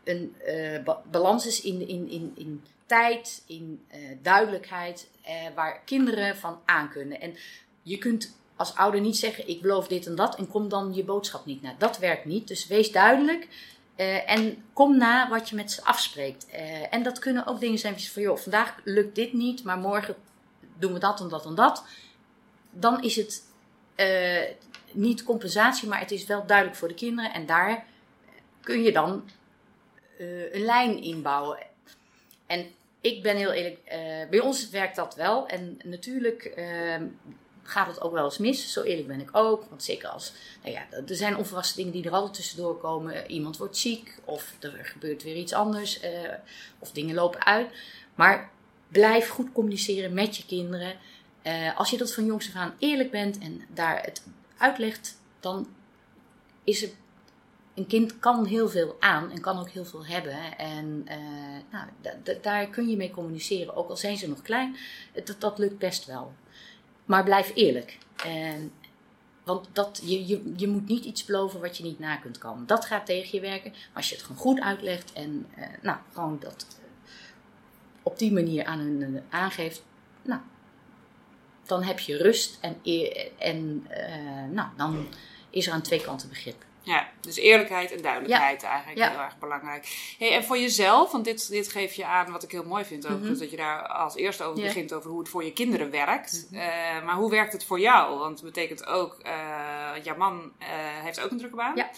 een 0.04 0.36
uh, 0.48 0.80
balans 1.12 1.48
is 1.48 1.62
in, 1.62 1.88
in, 1.88 2.10
in, 2.10 2.32
in 2.36 2.64
tijd, 2.86 3.44
in 3.48 3.86
uh, 3.92 3.98
duidelijkheid, 4.22 5.10
uh, 5.28 5.32
waar 5.56 5.82
kinderen 5.86 6.38
van 6.38 6.60
aan 6.66 6.90
kunnen. 6.90 7.22
En 7.22 7.36
je 7.82 7.98
kunt 7.98 8.38
als 8.56 8.76
ouder 8.76 9.02
niet 9.02 9.18
zeggen: 9.18 9.48
Ik 9.48 9.62
beloof 9.62 9.88
dit 9.88 10.06
en 10.06 10.16
dat, 10.16 10.36
en 10.36 10.48
kom 10.48 10.70
dan 10.70 10.94
je 10.94 11.04
boodschap 11.04 11.46
niet 11.46 11.62
na. 11.62 11.76
Dat 11.78 11.98
werkt 11.98 12.26
niet. 12.26 12.48
Dus 12.48 12.68
wees 12.68 12.92
duidelijk. 12.92 13.72
en 14.26 14.64
kom 14.74 14.98
na 14.98 15.30
wat 15.30 15.50
je 15.50 15.56
met 15.56 15.72
ze 15.72 15.84
afspreekt. 15.84 16.48
en 16.90 17.04
dat 17.04 17.20
kunnen 17.20 17.46
ook 17.46 17.60
dingen 17.60 17.80
zijn 17.80 18.00
van: 18.00 18.22
joh, 18.22 18.38
vandaag 18.38 18.76
lukt 18.84 19.16
dit 19.16 19.34
niet, 19.34 19.64
maar 19.64 19.78
morgen 19.78 20.16
doen 20.78 20.94
we 20.94 21.00
dat 21.00 21.20
en 21.20 21.30
dat 21.30 21.46
en 21.46 21.56
dat. 21.56 21.84
Dan 22.72 23.04
is 23.04 23.16
het 23.16 23.44
niet 24.92 25.24
compensatie, 25.24 25.88
maar 25.88 26.00
het 26.00 26.12
is 26.12 26.26
wel 26.26 26.46
duidelijk 26.46 26.78
voor 26.78 26.88
de 26.88 26.94
kinderen. 26.94 27.34
En 27.34 27.46
daar 27.46 27.86
kun 28.62 28.84
je 28.84 28.92
dan 28.92 29.24
uh, 30.24 30.54
een 30.54 30.62
lijn 30.62 31.04
inbouwen. 31.04 31.58
En 32.46 32.66
ik 33.02 33.22
ben 33.24 33.36
heel 33.36 33.52
eerlijk, 33.52 33.80
uh, 33.86 34.30
bij 34.30 34.40
ons 34.40 34.70
werkt 34.70 34.96
dat 34.96 35.16
wel. 35.16 35.48
En 35.48 35.80
natuurlijk 35.84 36.54
uh, 36.58 37.02
gaat 37.64 37.88
het 37.88 38.02
ook 38.02 38.12
wel 38.12 38.24
eens 38.24 38.38
mis. 38.38 38.74
Zo 38.74 38.82
eerlijk 38.82 39.08
ben 39.08 39.20
ik 39.20 39.30
ook. 39.32 39.66
Want 39.70 39.84
zeker 39.84 40.10
als, 40.10 40.34
nou 40.62 40.74
ja, 40.76 40.86
er 41.08 41.16
zijn 41.16 41.38
onverwachte 41.38 41.76
dingen 41.76 41.92
die 41.92 42.06
er 42.06 42.12
altijd 42.12 42.34
tussendoor 42.34 42.78
komen. 42.78 43.32
Iemand 43.32 43.58
wordt 43.58 43.78
ziek 43.78 44.20
of 44.26 44.56
er 44.60 44.80
gebeurt 44.82 45.24
weer 45.24 45.36
iets 45.36 45.54
anders. 45.54 46.00
Of 46.80 46.92
dingen 46.92 47.16
lopen 47.16 47.46
uit. 47.46 47.70
Maar 48.16 48.52
blijf 48.88 49.30
goed 49.30 49.52
communiceren 49.52 50.14
met 50.14 50.38
je 50.38 50.46
kinderen. 50.46 50.96
als 51.76 51.90
je 51.90 51.98
dat 51.98 52.14
van 52.14 52.26
jongs 52.26 52.48
af 52.48 52.56
aan 52.56 52.76
eerlijk 52.80 53.12
bent 53.12 53.38
en 53.38 53.62
daar 53.74 54.04
het 54.04 54.24
uitlegt, 54.58 55.18
dan 55.40 55.68
is 56.64 56.82
het 56.82 56.94
een 57.74 57.88
kind 57.88 58.20
kan 58.20 58.46
heel 58.46 58.70
veel 58.70 58.96
aan 59.00 59.32
en 59.32 59.42
kan 59.42 59.60
ook 59.60 59.70
heel 59.70 59.86
veel 59.86 60.06
hebben. 60.06 60.58
En 60.58 61.06
uh, 61.10 61.18
nou, 61.72 61.88
daar 62.42 62.68
kun 62.68 62.90
je 62.90 62.98
mee 62.98 63.12
communiceren, 63.12 63.76
ook 63.76 63.90
al 63.90 63.98
zijn 63.98 64.18
ze 64.18 64.30
nog 64.30 64.42
klein. 64.42 64.76
Dat, 65.24 65.36
dat 65.40 65.58
lukt 65.58 65.78
best 65.78 66.06
wel. 66.06 66.34
Maar 67.06 67.24
blijf 67.24 67.52
eerlijk. 67.56 67.98
En, 68.26 68.72
want 69.44 69.68
dat, 69.72 70.02
je, 70.04 70.28
je, 70.28 70.54
je 70.56 70.68
moet 70.68 70.88
niet 70.88 71.06
iets 71.06 71.26
beloven 71.26 71.62
wat 71.62 71.78
je 71.78 71.84
niet 71.84 72.00
na 72.00 72.16
kunt 72.16 72.38
komen. 72.38 72.68
Dat 72.68 72.86
gaat 72.86 73.06
tegen 73.06 73.30
je 73.32 73.42
werken. 73.42 73.72
Maar 73.72 73.90
als 73.94 74.10
je 74.10 74.16
het 74.16 74.24
gewoon 74.24 74.42
goed 74.42 74.62
uitlegt 74.62 75.14
en 75.14 75.48
uh, 75.58 75.66
nou, 75.82 75.98
gewoon 76.14 76.38
dat 76.40 76.68
op 78.04 78.20
die 78.20 78.34
manier 78.34 78.66
aan 78.66 78.80
hun 78.80 79.24
aangeeft, 79.30 79.84
nou, 80.22 80.42
dan 81.66 81.84
heb 81.84 82.00
je 82.00 82.18
rust 82.18 82.58
en, 82.62 82.78
en 83.38 83.88
nou, 84.52 84.68
dan 84.78 85.08
is 85.50 85.68
er 85.68 85.74
aan 85.74 85.82
twee 85.82 86.02
kanten 86.02 86.30
begrip. 86.30 86.66
Ja, 86.84 87.10
dus 87.22 87.38
eerlijkheid 87.38 87.92
en 87.92 88.02
duidelijkheid 88.02 88.64
eigenlijk 88.64 89.10
heel 89.10 89.20
erg 89.20 89.38
belangrijk. 89.38 90.16
Hey, 90.20 90.34
en 90.34 90.44
voor 90.44 90.58
jezelf, 90.58 91.12
want 91.12 91.26
dit, 91.26 91.50
dit 91.50 91.70
geef 91.70 91.94
je 91.94 92.06
aan 92.06 92.32
wat 92.32 92.44
ik 92.44 92.52
heel 92.52 92.64
mooi 92.64 92.86
vind 92.86 93.08
ook, 93.08 93.20
mm 93.20 93.32
dat 93.34 93.52
je 93.52 93.58
daar 93.58 93.88
als 93.88 94.16
eerste 94.16 94.44
over 94.44 94.64
begint 94.64 94.94
over 94.94 95.10
hoe 95.10 95.20
het 95.20 95.30
voor 95.30 95.44
je 95.44 95.54
kinderen 95.54 95.92
werkt. 95.92 96.48
Mhm. 96.50 96.62
Eh, 96.62 97.06
maar 97.06 97.16
hoe 97.16 97.30
werkt 97.30 97.54
het 97.54 97.66
voor 97.66 97.80
jou? 97.80 98.20
Want 98.20 98.40
het 98.40 98.54
betekent 98.54 98.86
ook, 98.86 99.18
uh, 99.26 100.04
jouw 100.04 100.18
man 100.18 100.52
uh, 100.60 100.68
heeft 101.04 101.20
ook 101.20 101.32
een 101.32 101.38
drukke 101.38 101.56
baan. 101.56 101.76
Ja. 101.76 101.90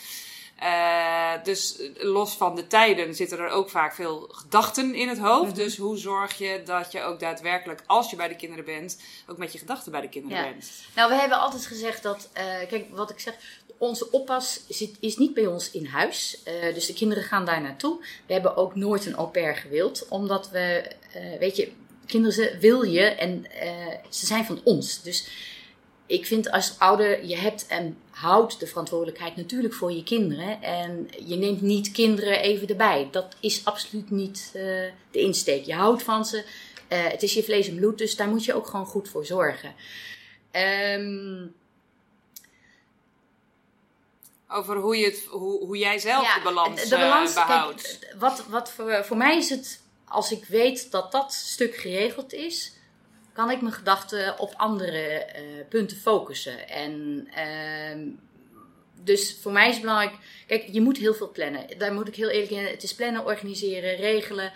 Uh, 0.64 1.44
dus 1.44 1.82
los 1.98 2.34
van 2.34 2.56
de 2.56 2.68
tijden 2.68 3.16
zitten 3.16 3.40
er 3.40 3.50
ook 3.50 3.70
vaak 3.70 3.96
veel 3.96 4.28
gedachten 4.32 4.94
in 4.94 5.08
het 5.08 5.20
hoofd. 5.20 5.52
Mhm. 5.52 5.56
Dus 5.56 5.78
hoe 5.78 5.98
zorg 5.98 6.38
je 6.38 6.62
dat 6.66 6.92
je 6.92 7.02
ook 7.02 7.20
daadwerkelijk, 7.20 7.84
als 7.86 8.10
je 8.10 8.16
bij 8.16 8.28
de 8.28 8.36
kinderen 8.36 8.66
bent, 8.66 9.02
ook 9.28 9.38
met 9.38 9.52
je 9.52 9.58
gedachten 9.58 9.92
bij 9.92 10.02
de 10.02 10.10
kinderen 10.10 10.38
ja. 10.38 10.50
bent? 10.50 10.72
Nou, 10.96 11.10
we 11.10 11.16
hebben 11.16 11.40
altijd 11.40 11.66
gezegd 11.66 12.04
dat, 12.04 12.30
uh, 12.38 12.44
kijk, 12.68 12.86
wat 12.90 13.10
ik 13.10 13.20
zeg, 13.20 13.36
onze 13.78 14.12
oppas 14.12 14.60
zit, 14.68 14.98
is 15.00 15.18
niet 15.18 15.34
bij 15.34 15.46
ons 15.46 15.72
in 15.72 15.86
huis. 15.86 16.42
Uh, 16.48 16.74
dus 16.74 16.86
de 16.86 16.94
kinderen 16.94 17.24
gaan 17.24 17.46
daar 17.46 17.62
naartoe. 17.62 18.06
We 18.26 18.34
hebben 18.34 18.56
ook 18.56 18.76
nooit 18.76 19.06
een 19.06 19.16
au 19.16 19.28
pair 19.28 19.56
gewild, 19.56 20.08
omdat 20.10 20.50
we, 20.50 20.92
weet 21.40 21.56
je, 21.56 21.72
kinderen 22.06 22.36
ze 22.36 22.58
wil 22.60 22.82
je 22.82 23.04
en 23.04 23.46
ze 24.10 24.26
zijn 24.26 24.46
van 24.46 24.62
ons. 24.64 25.02
Dus 25.02 25.28
ik 26.06 26.26
vind 26.26 26.52
als 26.52 26.76
ouder, 26.80 27.26
je 27.26 27.38
hebt 27.38 27.68
en 27.68 27.98
houdt 28.10 28.60
de 28.60 28.68
verantwoordelijkheid 28.68 29.36
natuurlijk 29.36 29.74
voor 29.74 29.92
je 29.92 30.04
kinderen. 30.04 30.62
En 30.62 31.10
je 31.26 31.36
neemt 31.36 31.62
niet 31.62 31.92
kinderen 31.92 32.40
even 32.40 32.68
erbij. 32.68 33.08
Dat 33.12 33.36
is 33.40 33.66
absoluut 33.66 34.10
niet 34.10 34.52
uh, 34.56 34.62
de 35.12 35.20
insteek. 35.20 35.66
Je 35.66 35.74
houdt 35.74 36.04
van 36.04 36.26
ze. 36.26 36.38
Uh, 36.90 37.04
het 37.08 37.24
is 37.24 37.34
je 37.34 37.44
vlees 37.44 37.68
en 37.68 37.76
bloed, 37.76 37.98
dus 37.98 38.16
daar 38.16 38.28
moet 38.28 38.46
je 38.46 38.54
ook 38.54 38.68
gewoon 38.68 38.86
goed 38.86 39.10
voor 39.10 39.26
zorgen. 39.26 39.76
Um, 40.52 41.56
Over 44.48 44.76
hoe, 44.76 44.98
je 44.98 45.06
het, 45.06 45.26
hoe, 45.30 45.66
hoe 45.66 45.78
jij 45.78 46.00
zelf 46.00 46.34
de 46.34 46.42
balans, 46.44 46.84
de 46.84 46.96
balans 46.96 47.34
behoudt. 47.34 48.00
Kijk, 48.00 48.16
wat, 48.20 48.46
wat 48.50 48.72
voor, 48.72 49.06
voor 49.06 49.18
mij 49.18 49.38
is 49.38 49.50
het, 49.50 49.82
als 50.06 50.32
ik 50.32 50.46
weet 50.46 50.92
dat 50.92 51.12
dat 51.12 51.34
stuk 51.34 51.76
geregeld 51.76 52.34
is, 52.34 52.74
kan 53.36 53.52
ik 53.52 53.62
mijn 53.62 53.74
gedachten 53.74 54.40
op 54.40 54.54
andere 54.56 55.26
punten 55.70 55.98
focussen. 55.98 56.70
En 56.70 57.28
ehm, 57.34 58.10
dus 59.04 59.38
voor 59.42 59.52
mij 59.52 59.70
is 59.70 59.80
belangrijk, 59.80 60.16
kijk, 60.48 60.68
je 60.72 60.82
moet 60.82 60.98
heel 60.98 61.14
veel 61.14 61.32
plannen. 61.32 61.78
Daar 61.78 61.94
moet 61.94 62.08
ik 62.08 62.16
heel 62.16 62.30
eerlijk 62.30 62.52
in. 62.52 62.66
Het 62.66 62.84
is 62.84 62.96
plannen, 62.96 63.26
organiseren, 63.26 63.96
regelen 63.96 64.52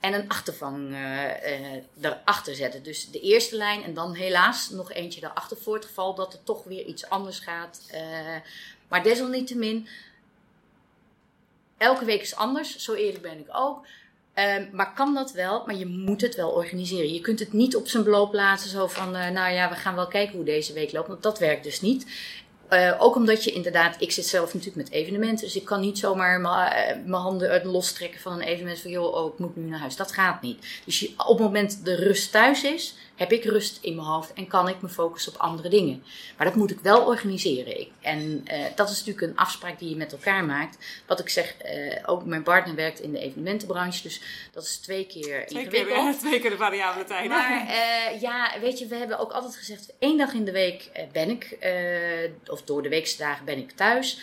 en 0.00 0.12
een 0.12 0.28
achtervang 0.28 0.90
uh, 0.90 1.24
uh, 1.24 1.82
erachter 2.00 2.54
zetten. 2.54 2.82
Dus 2.82 3.10
de 3.10 3.20
eerste 3.20 3.56
lijn 3.56 3.82
en 3.82 3.94
dan 3.94 4.14
helaas 4.14 4.70
nog 4.70 4.92
eentje 4.92 5.20
daarachter 5.20 5.56
voor 5.56 5.74
het 5.74 5.84
geval 5.84 6.14
dat 6.14 6.32
er 6.32 6.42
toch 6.42 6.64
weer 6.64 6.84
iets 6.84 7.08
anders 7.08 7.38
gaat. 7.38 7.92
Maar 8.88 9.02
desalniettemin, 9.02 9.88
elke 11.76 12.04
week 12.04 12.20
is 12.20 12.34
anders, 12.34 12.76
zo 12.76 12.94
eerlijk 12.94 13.22
ben 13.22 13.38
ik 13.38 13.48
ook. 13.52 13.86
Um, 14.38 14.68
maar 14.72 14.92
kan 14.94 15.14
dat 15.14 15.32
wel, 15.32 15.62
maar 15.66 15.74
je 15.74 15.86
moet 15.86 16.20
het 16.20 16.34
wel 16.34 16.50
organiseren. 16.50 17.12
Je 17.12 17.20
kunt 17.20 17.38
het 17.38 17.52
niet 17.52 17.76
op 17.76 17.88
zijn 17.88 18.04
beloop 18.04 18.32
laten, 18.32 18.70
zo 18.70 18.86
van, 18.86 19.10
nou 19.10 19.52
ja, 19.52 19.68
we 19.68 19.74
gaan 19.74 19.94
wel 19.94 20.08
kijken 20.08 20.36
hoe 20.36 20.44
deze 20.44 20.72
week 20.72 20.92
loopt. 20.92 21.08
Want 21.08 21.22
dat 21.22 21.38
werkt 21.38 21.64
dus 21.64 21.80
niet. 21.80 22.06
Uh, 22.70 22.94
ook 22.98 23.14
omdat 23.14 23.44
je 23.44 23.52
inderdaad, 23.52 23.96
ik 23.98 24.12
zit 24.12 24.26
zelf 24.26 24.54
natuurlijk 24.54 24.76
met 24.76 24.90
evenementen, 24.90 25.44
dus 25.44 25.56
ik 25.56 25.64
kan 25.64 25.80
niet 25.80 25.98
zomaar 25.98 26.40
mijn 26.40 27.12
handen 27.12 27.66
lostrekken 27.66 28.20
van 28.20 28.32
een 28.32 28.40
evenement 28.40 28.80
van 28.80 28.90
joh, 28.90 29.14
oh, 29.14 29.32
ik 29.32 29.38
moet 29.38 29.56
nu 29.56 29.64
naar 29.68 29.78
huis. 29.78 29.96
Dat 29.96 30.12
gaat 30.12 30.42
niet. 30.42 30.66
Dus 30.84 31.00
je, 31.00 31.12
op 31.16 31.38
het 31.38 31.46
moment 31.46 31.84
de 31.84 31.94
rust 31.94 32.32
thuis 32.32 32.64
is, 32.64 32.94
heb 33.14 33.32
ik 33.32 33.44
rust 33.44 33.78
in 33.80 33.94
mijn 33.94 34.06
hoofd 34.06 34.32
en 34.32 34.46
kan 34.46 34.68
ik 34.68 34.82
me 34.82 34.88
focussen 34.88 35.32
op 35.32 35.40
andere 35.40 35.68
dingen. 35.68 36.02
Maar 36.36 36.46
dat 36.46 36.56
moet 36.56 36.70
ik 36.70 36.78
wel 36.82 37.06
organiseren. 37.06 37.80
Ik, 37.80 37.90
en 38.00 38.44
uh, 38.44 38.64
dat 38.74 38.90
is 38.90 38.98
natuurlijk 38.98 39.26
een 39.26 39.36
afspraak 39.36 39.78
die 39.78 39.88
je 39.88 39.96
met 39.96 40.12
elkaar 40.12 40.44
maakt. 40.44 41.02
Wat 41.06 41.20
ik 41.20 41.28
zeg, 41.28 41.54
uh, 41.64 41.96
ook 42.06 42.24
mijn 42.24 42.42
partner 42.42 42.74
werkt 42.74 43.00
in 43.00 43.12
de 43.12 43.18
evenementenbranche, 43.18 44.02
dus 44.02 44.20
dat 44.52 44.62
is 44.62 44.76
twee 44.76 45.06
keer 45.06 45.46
twee 45.46 45.64
ingewikkeld. 45.64 46.18
Keer, 46.18 46.18
twee 46.18 46.40
keer 46.40 46.50
de 46.50 46.56
variabele 46.56 47.04
tijd. 47.04 47.28
Maar 47.28 47.66
ja, 48.20 48.52
weet 48.60 48.78
je, 48.78 48.86
we 48.86 48.94
hebben 48.94 49.18
ook 49.18 49.32
altijd 49.32 49.56
gezegd, 49.56 49.94
één 49.98 50.18
dag 50.18 50.32
in 50.32 50.44
de 50.44 50.52
week 50.52 50.90
ben 51.12 51.30
ik, 51.30 51.56
of 52.58 52.64
door 52.64 52.82
de 52.82 52.88
weekse 52.88 53.16
dagen 53.16 53.44
ben 53.44 53.58
ik 53.58 53.70
thuis. 53.70 54.18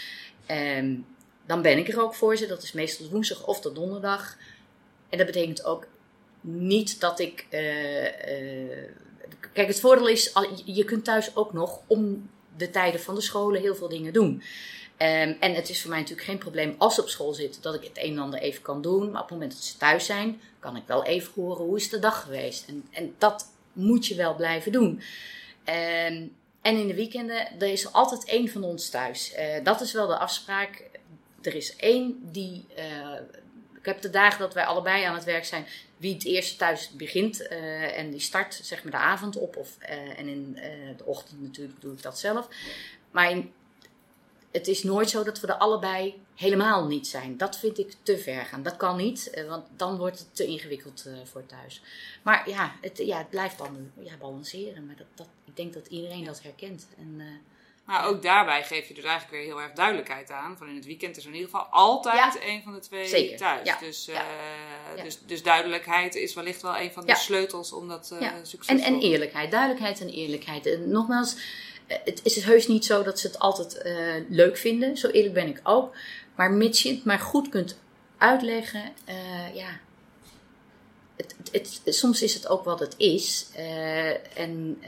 Um, 0.51 1.05
dan 1.45 1.61
ben 1.61 1.77
ik 1.77 1.87
er 1.87 2.01
ook 2.01 2.15
voor 2.15 2.37
ze. 2.37 2.47
Dat 2.47 2.63
is 2.63 2.71
meestal 2.71 3.09
woensdag 3.09 3.45
of 3.45 3.59
de 3.59 3.71
donderdag. 3.71 4.37
En 5.09 5.17
dat 5.17 5.27
betekent 5.27 5.63
ook 5.63 5.87
niet 6.41 6.99
dat 6.99 7.19
ik. 7.19 7.45
Uh, 7.49 8.03
uh, 8.03 8.83
kijk, 9.53 9.67
het 9.67 9.79
voordeel 9.79 10.07
is, 10.07 10.33
je 10.65 10.83
kunt 10.83 11.03
thuis 11.03 11.35
ook 11.35 11.53
nog 11.53 11.81
om 11.87 12.29
de 12.57 12.69
tijden 12.69 13.01
van 13.01 13.15
de 13.15 13.21
scholen 13.21 13.61
heel 13.61 13.75
veel 13.75 13.89
dingen 13.89 14.13
doen. 14.13 14.33
Um, 14.97 15.37
en 15.39 15.53
het 15.53 15.69
is 15.69 15.81
voor 15.81 15.89
mij 15.89 15.99
natuurlijk 15.99 16.27
geen 16.27 16.37
probleem 16.37 16.75
als 16.77 16.95
ze 16.95 17.01
op 17.01 17.09
school 17.09 17.33
zitten 17.33 17.61
dat 17.61 17.75
ik 17.75 17.83
het 17.83 17.97
een 17.97 18.11
en 18.11 18.19
ander 18.19 18.39
even 18.39 18.61
kan 18.61 18.81
doen. 18.81 19.11
Maar 19.11 19.21
op 19.21 19.29
het 19.29 19.37
moment 19.37 19.51
dat 19.51 19.63
ze 19.63 19.77
thuis 19.77 20.05
zijn, 20.05 20.41
kan 20.59 20.75
ik 20.75 20.83
wel 20.85 21.03
even 21.03 21.31
horen 21.35 21.65
hoe 21.65 21.77
is 21.77 21.89
de 21.89 21.99
dag 21.99 22.21
geweest. 22.23 22.67
En, 22.67 22.87
en 22.91 23.15
dat 23.17 23.47
moet 23.73 24.07
je 24.07 24.15
wel 24.15 24.35
blijven 24.35 24.71
doen. 24.71 25.01
Um, 26.09 26.35
en 26.65 26.77
in 26.77 26.87
de 26.87 26.93
weekenden, 26.93 27.59
er 27.59 27.67
is 27.67 27.93
altijd 27.93 28.25
één 28.25 28.49
van 28.49 28.63
ons 28.63 28.89
thuis. 28.89 29.33
Uh, 29.37 29.63
dat 29.63 29.81
is 29.81 29.93
wel 29.93 30.07
de 30.07 30.17
afspraak. 30.17 30.83
Er 31.41 31.55
is 31.55 31.75
één 31.75 32.19
die. 32.31 32.65
Uh, 32.77 33.13
ik 33.73 33.85
heb 33.85 34.01
de 34.01 34.09
dagen 34.09 34.39
dat 34.39 34.53
wij 34.53 34.65
allebei 34.65 35.03
aan 35.03 35.15
het 35.15 35.23
werk 35.23 35.45
zijn, 35.45 35.65
wie 35.97 36.13
het 36.13 36.25
eerste 36.25 36.55
thuis 36.55 36.89
begint 36.89 37.41
uh, 37.41 37.97
en 37.97 38.11
die 38.11 38.19
start 38.19 38.59
zeg 38.63 38.83
maar 38.83 38.91
de 38.91 38.97
avond 38.97 39.37
op. 39.37 39.55
Of, 39.55 39.77
en 40.17 40.27
in 40.27 40.53
de 40.97 41.05
ochtend 41.05 41.41
natuurlijk 41.41 41.81
doe 41.81 41.93
ik 41.93 42.01
dat 42.01 42.19
zelf. 42.19 42.47
Maar 43.11 43.31
in, 43.31 43.53
het 44.55 44.67
is 44.67 44.83
nooit 44.83 45.09
zo 45.09 45.23
dat 45.23 45.39
we 45.39 45.47
er 45.47 45.57
allebei 45.57 46.21
helemaal 46.35 46.87
niet 46.87 47.07
zijn. 47.07 47.37
Dat 47.37 47.57
vind 47.57 47.77
ik 47.77 47.93
te 48.03 48.17
ver 48.17 48.45
gaan. 48.45 48.63
Dat 48.63 48.77
kan 48.77 48.97
niet, 48.97 49.43
want 49.47 49.65
dan 49.75 49.97
wordt 49.97 50.19
het 50.19 50.35
te 50.35 50.45
ingewikkeld 50.45 51.05
voor 51.23 51.45
thuis. 51.45 51.81
Maar 52.21 52.49
ja, 52.49 52.75
het, 52.81 52.97
ja, 52.97 53.17
het 53.17 53.29
blijft 53.29 53.57
dan 53.57 53.91
ja, 53.99 54.17
balanceren. 54.17 54.85
Maar 54.85 54.95
dat, 54.95 55.07
dat, 55.15 55.27
ik 55.45 55.55
denk 55.55 55.73
dat 55.73 55.87
iedereen 55.87 56.23
dat 56.23 56.41
herkent. 56.41 56.87
En, 56.97 57.41
maar 57.85 58.05
ook 58.05 58.21
daarbij 58.21 58.63
geef 58.63 58.87
je 58.87 58.93
dus 58.93 59.03
eigenlijk 59.03 59.33
weer 59.33 59.53
heel 59.53 59.61
erg 59.61 59.73
duidelijkheid 59.73 60.31
aan. 60.31 60.57
Van 60.57 60.67
in 60.67 60.75
het 60.75 60.85
weekend 60.85 61.17
is 61.17 61.23
er 61.23 61.29
in 61.29 61.35
ieder 61.35 61.49
geval 61.49 61.65
altijd 61.65 62.39
een 62.45 62.61
van 62.63 62.73
de 62.73 62.79
twee 62.79 63.07
Zeker. 63.07 63.37
thuis. 63.37 63.67
Ja. 63.67 63.77
Dus, 63.79 64.09
uh, 64.09 64.19
dus, 65.03 65.19
dus 65.25 65.43
duidelijkheid 65.43 66.15
is 66.15 66.33
wellicht 66.33 66.61
wel 66.61 66.77
een 66.77 66.91
van 66.91 67.05
de 67.05 67.15
sleutels 67.15 67.73
om 67.73 67.87
dat 67.87 68.09
uh, 68.13 68.31
succesvol... 68.43 68.85
En, 68.85 68.93
en 68.93 69.01
eerlijkheid. 69.01 69.51
Duidelijkheid 69.51 70.01
en 70.01 70.09
eerlijkheid. 70.09 70.65
En 70.65 70.89
nogmaals, 70.89 71.35
eh, 71.35 71.41
het 71.87 72.19
is 72.23 72.43
heus 72.43 72.67
niet 72.67 72.85
zo 72.85 73.03
dat 73.03 73.19
ze 73.19 73.27
het 73.27 73.39
altijd 73.39 73.85
uh, 73.85 74.13
leuk 74.29 74.57
vinden. 74.57 74.97
Zo 74.97 75.07
eerlijk 75.07 75.33
ben 75.33 75.47
ik 75.47 75.59
ook. 75.63 75.95
Maar 76.35 76.51
mits 76.51 76.83
je 76.83 76.93
het 76.93 77.03
maar 77.03 77.19
goed 77.19 77.49
kunt 77.49 77.79
uitleggen, 78.17 78.93
ja, 79.53 79.79
het, 81.15 81.35
het, 81.51 81.81
het, 81.83 81.95
soms 81.95 82.21
is 82.21 82.33
het 82.33 82.47
ook 82.47 82.63
wat 82.63 82.79
het 82.79 82.93
is. 82.97 83.47
En 84.33 84.81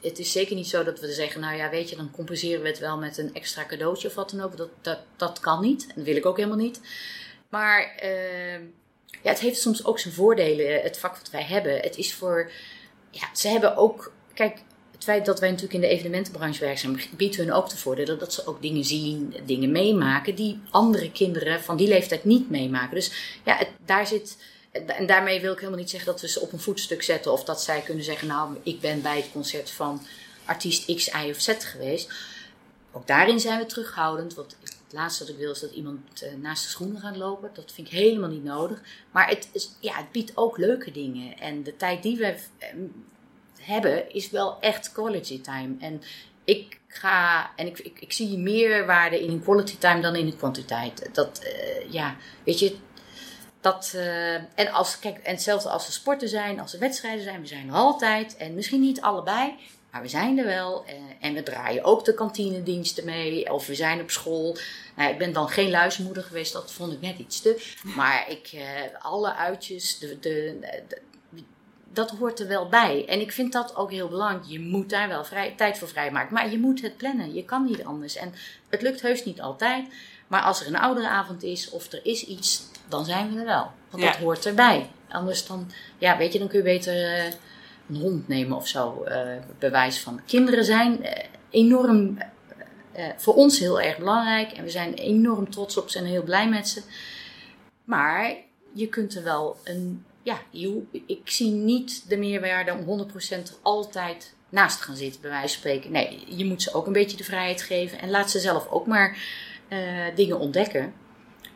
het 0.00 0.18
is 0.18 0.32
zeker 0.32 0.54
niet 0.54 0.68
zo 0.68 0.84
dat 0.84 1.00
we 1.00 1.12
zeggen, 1.12 1.40
nou 1.40 1.56
ja, 1.56 1.70
weet 1.70 1.90
je, 1.90 1.96
dan 1.96 2.10
compenseren 2.10 2.62
we 2.62 2.68
het 2.68 2.78
wel 2.78 2.98
met 2.98 3.18
een 3.18 3.34
extra 3.34 3.66
cadeautje 3.66 4.08
of 4.08 4.14
wat 4.14 4.30
dan 4.30 4.40
ook. 4.40 4.56
Dat, 4.56 4.68
dat, 4.80 4.98
dat 5.16 5.40
kan 5.40 5.60
niet. 5.60 5.86
En 5.86 5.92
dat 5.94 6.04
wil 6.04 6.16
ik 6.16 6.26
ook 6.26 6.36
helemaal 6.36 6.58
niet. 6.58 6.80
Maar 7.48 7.94
ja, 9.22 9.30
het 9.30 9.40
heeft 9.40 9.60
soms 9.60 9.84
ook 9.84 9.98
zijn 9.98 10.14
voordelen, 10.14 10.82
het 10.82 10.98
vak 10.98 11.16
wat 11.16 11.30
wij 11.30 11.44
hebben. 11.44 11.80
Het 11.80 11.96
is 11.96 12.14
voor, 12.14 12.50
ja, 13.10 13.34
ze 13.34 13.48
hebben 13.48 13.76
ook, 13.76 14.12
kijk, 14.34 14.58
het 15.02 15.10
feit 15.10 15.26
dat 15.26 15.40
wij 15.40 15.48
natuurlijk 15.48 15.74
in 15.74 15.88
de 15.88 15.94
evenementenbranche 15.94 16.60
werken 16.60 16.78
zijn, 16.78 17.00
biedt 17.16 17.36
hun 17.36 17.52
ook 17.52 17.68
de 17.68 17.76
voordelen 17.76 18.18
dat 18.18 18.32
ze 18.32 18.46
ook 18.46 18.62
dingen 18.62 18.84
zien, 18.84 19.34
dingen 19.44 19.70
meemaken 19.70 20.34
die 20.34 20.60
andere 20.70 21.10
kinderen 21.10 21.62
van 21.62 21.76
die 21.76 21.88
leeftijd 21.88 22.24
niet 22.24 22.50
meemaken. 22.50 22.94
Dus 22.94 23.40
ja, 23.44 23.66
daar 23.84 24.06
zit 24.06 24.36
en 24.72 25.06
daarmee 25.06 25.40
wil 25.40 25.52
ik 25.52 25.58
helemaal 25.58 25.80
niet 25.80 25.90
zeggen 25.90 26.12
dat 26.12 26.20
we 26.20 26.28
ze 26.28 26.40
op 26.40 26.52
een 26.52 26.60
voetstuk 26.60 27.02
zetten 27.02 27.32
of 27.32 27.44
dat 27.44 27.62
zij 27.62 27.80
kunnen 27.80 28.04
zeggen: 28.04 28.28
Nou, 28.28 28.56
ik 28.62 28.80
ben 28.80 29.02
bij 29.02 29.16
het 29.16 29.30
concert 29.32 29.70
van 29.70 30.02
artiest 30.44 30.94
X, 30.94 31.06
Y 31.06 31.30
of 31.30 31.40
Z 31.40 31.54
geweest. 31.58 32.12
Ook 32.92 33.06
daarin 33.06 33.40
zijn 33.40 33.58
we 33.58 33.66
terughoudend. 33.66 34.34
Want 34.34 34.56
het 34.60 34.76
laatste 34.90 35.24
wat 35.24 35.32
ik 35.32 35.38
wil 35.38 35.50
is 35.50 35.60
dat 35.60 35.72
iemand 35.72 36.22
eh, 36.22 36.34
naast 36.34 36.62
de 36.62 36.68
schoenen 36.68 37.00
gaat 37.00 37.16
lopen. 37.16 37.50
Dat 37.54 37.72
vind 37.72 37.86
ik 37.86 37.92
helemaal 37.92 38.28
niet 38.28 38.44
nodig. 38.44 38.82
Maar 39.10 39.28
het, 39.28 39.48
is, 39.52 39.70
ja, 39.80 39.96
het 39.96 40.12
biedt 40.12 40.36
ook 40.36 40.58
leuke 40.58 40.90
dingen. 40.90 41.38
En 41.38 41.62
de 41.62 41.76
tijd 41.76 42.02
die 42.02 42.16
we 42.16 42.36
eh, 42.58 42.68
hebben 43.62 44.14
is 44.14 44.30
wel 44.30 44.60
echt 44.60 44.92
quality 44.92 45.40
time. 45.40 45.74
En 45.78 46.02
ik 46.44 46.80
ga 46.88 47.50
en 47.56 47.66
ik, 47.66 47.78
ik, 47.78 48.12
zie 48.12 48.38
meer 48.38 48.86
waarde 48.86 49.20
in 49.20 49.42
quality 49.42 49.78
time 49.78 50.00
dan 50.00 50.16
in 50.16 50.26
de 50.26 50.36
kwantiteit. 50.36 51.08
Dat, 51.12 51.40
uh, 51.44 51.92
ja, 51.92 52.16
weet 52.44 52.58
je, 52.58 52.76
dat, 53.60 53.92
uh, 53.96 54.34
en, 54.34 54.72
als, 54.72 54.98
kijk, 54.98 55.18
en 55.18 55.32
hetzelfde 55.32 55.68
als 55.68 55.86
er 55.86 55.92
sporten 55.92 56.28
zijn, 56.28 56.60
als 56.60 56.72
er 56.72 56.78
wedstrijden 56.78 57.22
zijn, 57.22 57.40
we 57.40 57.46
zijn 57.46 57.68
er 57.68 57.74
altijd. 57.74 58.36
En 58.36 58.54
misschien 58.54 58.80
niet 58.80 59.00
allebei, 59.00 59.54
maar 59.90 60.02
we 60.02 60.08
zijn 60.08 60.38
er 60.38 60.44
wel. 60.44 60.84
Uh, 60.86 60.92
en 61.20 61.34
we 61.34 61.42
draaien 61.42 61.84
ook 61.84 62.04
de 62.04 62.14
kantinediensten 62.14 63.04
mee. 63.04 63.52
Of 63.52 63.66
we 63.66 63.74
zijn 63.74 64.00
op 64.00 64.10
school. 64.10 64.56
Nou, 64.96 65.10
ik 65.10 65.18
ben 65.18 65.32
dan 65.32 65.48
geen 65.48 65.70
luismoeder 65.70 66.22
geweest, 66.22 66.52
dat 66.52 66.72
vond 66.72 66.92
ik 66.92 67.00
net 67.00 67.18
iets 67.18 67.40
te. 67.40 67.62
Maar 67.82 68.30
ik, 68.30 68.50
alle 68.98 69.34
uitjes, 69.34 69.98
de, 69.98 70.18
de, 70.18 70.58
de, 70.88 71.00
dat 71.92 72.10
hoort 72.10 72.40
er 72.40 72.48
wel 72.48 72.68
bij. 72.68 73.04
En 73.08 73.20
ik 73.20 73.32
vind 73.32 73.52
dat 73.52 73.76
ook 73.76 73.90
heel 73.90 74.08
belangrijk. 74.08 74.44
Je 74.46 74.60
moet 74.60 74.90
daar 74.90 75.08
wel 75.08 75.24
vrij, 75.24 75.54
tijd 75.56 75.78
voor 75.78 75.88
vrijmaken. 75.88 76.34
Maar 76.34 76.50
je 76.50 76.58
moet 76.58 76.82
het 76.82 76.96
plannen. 76.96 77.34
Je 77.34 77.44
kan 77.44 77.64
niet 77.64 77.84
anders. 77.84 78.16
En 78.16 78.34
het 78.68 78.82
lukt 78.82 79.02
heus 79.02 79.24
niet 79.24 79.40
altijd. 79.40 79.86
Maar 80.26 80.42
als 80.42 80.60
er 80.60 80.66
een 80.66 80.78
oudere 80.78 81.08
avond 81.08 81.42
is 81.42 81.70
of 81.70 81.92
er 81.92 82.00
is 82.02 82.24
iets 82.24 82.70
dan 82.92 83.04
zijn 83.04 83.32
we 83.32 83.38
er 83.38 83.46
wel. 83.46 83.70
Want 83.90 84.02
dat 84.02 84.16
hoort 84.16 84.46
erbij. 84.46 84.90
Anders 85.08 85.46
dan, 85.46 85.70
ja, 85.98 86.16
weet 86.16 86.32
je, 86.32 86.38
dan 86.38 86.48
kun 86.48 86.58
je 86.58 86.64
beter 86.64 86.94
uh, 86.94 87.24
een 87.88 87.96
hond 87.96 88.28
nemen 88.28 88.56
of 88.56 88.68
zo. 88.68 89.04
Uh, 89.08 89.18
bewijs 89.58 90.00
van. 90.00 90.20
Kinderen 90.26 90.64
zijn 90.64 91.00
uh, 91.00 91.10
enorm, 91.50 92.18
voor 93.16 93.34
ons 93.34 93.58
heel 93.58 93.80
erg 93.80 93.98
belangrijk. 93.98 94.52
En 94.52 94.64
we 94.64 94.70
zijn 94.70 94.94
enorm 94.94 95.50
trots 95.50 95.76
op 95.76 95.90
ze 95.90 95.98
en 95.98 96.04
heel 96.04 96.22
blij 96.22 96.48
met 96.48 96.68
ze. 96.68 96.82
Maar 97.84 98.34
je 98.72 98.86
kunt 98.86 99.14
er 99.14 99.22
wel 99.22 99.56
een, 99.64 100.04
ja, 100.22 100.40
ik 101.06 101.30
zie 101.30 101.50
niet 101.50 102.08
de 102.08 102.16
meerwaarde 102.16 102.72
om 102.72 103.08
100% 103.10 103.60
altijd 103.62 104.34
naast 104.48 104.78
te 104.78 104.84
gaan 104.84 104.96
zitten, 104.96 105.20
bij 105.20 105.30
wijze 105.30 105.48
van 105.48 105.58
spreken. 105.58 105.92
Nee, 105.92 106.36
je 106.36 106.44
moet 106.44 106.62
ze 106.62 106.74
ook 106.74 106.86
een 106.86 106.92
beetje 106.92 107.16
de 107.16 107.24
vrijheid 107.24 107.62
geven. 107.62 108.00
En 108.00 108.10
laat 108.10 108.30
ze 108.30 108.38
zelf 108.38 108.68
ook 108.68 108.86
maar 108.86 109.18
dingen 110.14 110.38
ontdekken. 110.38 110.92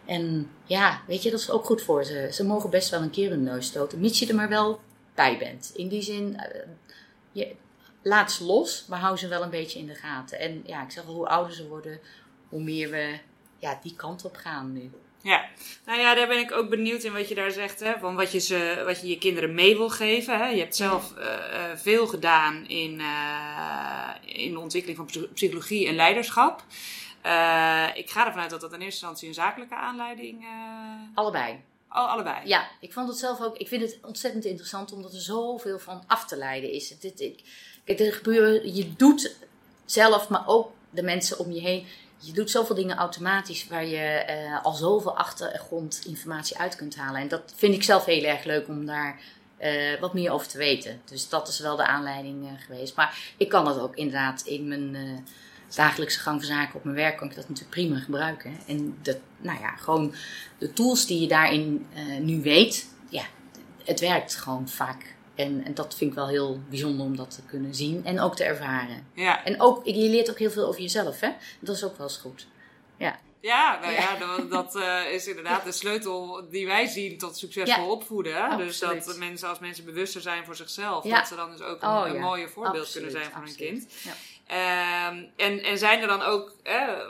En 0.06 0.50
ja, 0.64 1.02
weet 1.06 1.22
je, 1.22 1.30
dat 1.30 1.40
is 1.40 1.50
ook 1.50 1.64
goed 1.64 1.82
voor 1.82 2.04
ze. 2.04 2.28
Ze 2.32 2.44
mogen 2.44 2.70
best 2.70 2.90
wel 2.90 3.02
een 3.02 3.10
keer 3.10 3.30
hun 3.30 3.42
neus 3.42 3.66
stoten, 3.66 4.00
mits 4.00 4.18
je 4.18 4.26
er 4.26 4.34
maar 4.34 4.48
wel 4.48 4.80
bij 5.14 5.38
bent. 5.38 5.70
In 5.74 5.88
die 5.88 6.02
zin, 6.02 6.32
uh, 6.32 6.62
je, 7.32 7.54
laat 8.02 8.32
ze 8.32 8.44
los, 8.44 8.86
maar 8.88 8.98
hou 8.98 9.16
ze 9.16 9.28
wel 9.28 9.42
een 9.42 9.50
beetje 9.50 9.78
in 9.78 9.86
de 9.86 9.94
gaten. 9.94 10.38
En 10.38 10.62
ja, 10.66 10.82
ik 10.82 10.90
zeg 10.90 11.04
wel, 11.04 11.14
hoe 11.14 11.26
ouder 11.26 11.54
ze 11.54 11.68
worden, 11.68 12.00
hoe 12.48 12.62
meer 12.62 12.90
we 12.90 13.18
ja, 13.58 13.78
die 13.82 13.96
kant 13.96 14.24
op 14.24 14.36
gaan 14.36 14.72
nu. 14.72 14.90
Ja, 15.26 15.44
nou 15.86 16.00
ja, 16.00 16.14
daar 16.14 16.28
ben 16.28 16.38
ik 16.38 16.52
ook 16.52 16.68
benieuwd 16.68 17.02
in 17.02 17.12
wat 17.12 17.28
je 17.28 17.34
daar 17.34 17.50
zegt. 17.50 17.80
Hè? 17.80 17.98
Van 17.98 18.14
wat 18.14 18.32
je, 18.32 18.38
ze, 18.38 18.82
wat 18.84 19.00
je 19.00 19.08
je 19.08 19.18
kinderen 19.18 19.54
mee 19.54 19.76
wil 19.76 19.88
geven. 19.88 20.38
Hè? 20.38 20.48
Je 20.48 20.58
hebt 20.58 20.76
zelf 20.76 21.12
uh, 21.18 21.24
veel 21.74 22.06
gedaan 22.06 22.68
in, 22.68 23.00
uh, 23.00 24.08
in 24.24 24.52
de 24.52 24.58
ontwikkeling 24.58 24.98
van 24.98 25.28
psychologie 25.34 25.86
en 25.86 25.94
leiderschap. 25.94 26.64
Eh, 27.22 27.86
ik 27.94 28.10
ga 28.10 28.26
ervan 28.26 28.40
uit 28.40 28.50
dat 28.50 28.60
dat 28.60 28.72
in 28.72 28.80
eerste 28.80 28.84
instantie 28.84 29.28
een 29.28 29.34
zakelijke 29.34 29.74
aanleiding... 29.74 30.46
Allebei. 31.14 31.60
Oh, 31.88 32.12
allebei? 32.12 32.36
Ja, 32.48 32.68
ik 32.80 32.92
vond 32.92 33.08
het 33.08 33.18
zelf 33.18 33.40
ook... 33.40 33.56
Ik 33.56 33.68
vind 33.68 33.82
het 33.82 33.98
ontzettend 34.02 34.44
interessant 34.44 34.92
omdat 34.92 35.12
er 35.12 35.20
zoveel 35.20 35.78
van 35.78 36.02
af 36.06 36.26
te 36.26 36.36
leiden 36.36 36.72
is. 36.72 36.90
Het, 36.90 37.20
ik, 37.20 37.42
kijk, 37.84 38.00
er 38.00 38.12
gebeuren... 38.12 38.74
Je 38.74 38.92
doet 38.96 39.36
zelf, 39.84 40.28
maar 40.28 40.46
ook 40.46 40.72
de 40.90 41.02
mensen 41.02 41.38
om 41.38 41.52
je 41.52 41.60
heen... 41.60 41.86
Je 42.18 42.32
doet 42.32 42.50
zoveel 42.50 42.74
dingen 42.74 42.96
automatisch 42.96 43.68
waar 43.68 43.86
je 43.86 44.24
uh, 44.30 44.64
al 44.64 44.72
zoveel 44.72 45.16
achtergrondinformatie 45.16 46.58
uit 46.58 46.76
kunt 46.76 46.96
halen. 46.96 47.20
En 47.20 47.28
dat 47.28 47.52
vind 47.56 47.74
ik 47.74 47.82
zelf 47.82 48.04
heel 48.04 48.24
erg 48.24 48.44
leuk 48.44 48.68
om 48.68 48.86
daar 48.86 49.20
uh, 49.60 50.00
wat 50.00 50.14
meer 50.14 50.30
over 50.30 50.48
te 50.48 50.58
weten. 50.58 51.00
Dus 51.04 51.28
dat 51.28 51.48
is 51.48 51.58
wel 51.58 51.76
de 51.76 51.86
aanleiding 51.86 52.44
uh, 52.44 52.50
geweest. 52.66 52.96
Maar 52.96 53.18
ik 53.36 53.48
kan 53.48 53.64
dat 53.64 53.78
ook 53.78 53.96
inderdaad 53.96 54.42
in 54.42 54.68
mijn 54.68 55.24
dagelijkse 55.74 56.20
gang 56.20 56.38
van 56.38 56.48
zaken 56.48 56.74
op 56.74 56.84
mijn 56.84 56.96
werk 56.96 57.16
kan 57.16 57.28
ik 57.28 57.34
dat 57.34 57.48
natuurlijk 57.48 57.74
prima 57.74 57.98
gebruiken. 57.98 58.58
En 58.66 58.98
dat, 59.02 59.18
nou 59.38 59.60
ja, 59.60 59.76
gewoon 59.76 60.14
de 60.58 60.72
tools 60.72 61.06
die 61.06 61.20
je 61.20 61.28
daarin 61.28 61.86
nu 62.20 62.42
weet, 62.42 62.88
ja, 63.08 63.24
het 63.84 64.00
werkt 64.00 64.36
gewoon 64.36 64.68
vaak. 64.68 65.15
En, 65.36 65.64
en 65.64 65.74
dat 65.74 65.94
vind 65.96 66.10
ik 66.10 66.16
wel 66.16 66.28
heel 66.28 66.60
bijzonder 66.68 67.06
om 67.06 67.16
dat 67.16 67.30
te 67.30 67.42
kunnen 67.42 67.74
zien 67.74 68.04
en 68.04 68.20
ook 68.20 68.36
te 68.36 68.44
ervaren. 68.44 69.06
Ja. 69.14 69.44
En 69.44 69.60
ook, 69.60 69.86
je 69.86 69.92
leert 69.92 70.30
ook 70.30 70.38
heel 70.38 70.50
veel 70.50 70.66
over 70.66 70.80
jezelf, 70.80 71.20
hè? 71.20 71.30
Dat 71.60 71.76
is 71.76 71.84
ook 71.84 71.96
wel 71.96 72.06
eens 72.06 72.16
goed. 72.16 72.46
Ja. 72.96 73.18
Ja, 73.40 73.78
nou 73.80 73.92
ja, 73.92 74.16
dat, 74.26 74.50
dat 74.50 74.76
uh, 74.76 75.12
is 75.12 75.26
inderdaad 75.26 75.64
de 75.64 75.72
sleutel 75.72 76.46
die 76.50 76.66
wij 76.66 76.86
zien 76.86 77.18
tot 77.18 77.36
succesvol 77.36 77.90
opvoeden. 77.90 78.58
Dus 78.58 78.78
dat 78.78 79.16
mensen, 79.18 79.48
als 79.48 79.58
mensen 79.58 79.84
bewuster 79.84 80.20
zijn 80.20 80.44
voor 80.44 80.56
zichzelf, 80.56 81.04
dat 81.04 81.26
ze 81.26 81.34
dan 81.34 81.50
dus 81.50 81.60
ook 81.60 81.82
een, 81.82 81.88
oh, 81.88 82.02
een 82.06 82.20
mooie 82.20 82.48
voorbeeld 82.48 82.92
kunnen 82.92 83.10
zijn 83.10 83.30
voor 83.30 83.42
hun 83.42 83.56
kind. 83.56 83.86
Ehm, 84.46 85.24
en, 85.36 85.62
en 85.62 85.78
zijn 85.78 86.00
er 86.00 86.08
dan 86.08 86.22
ook, 86.22 86.52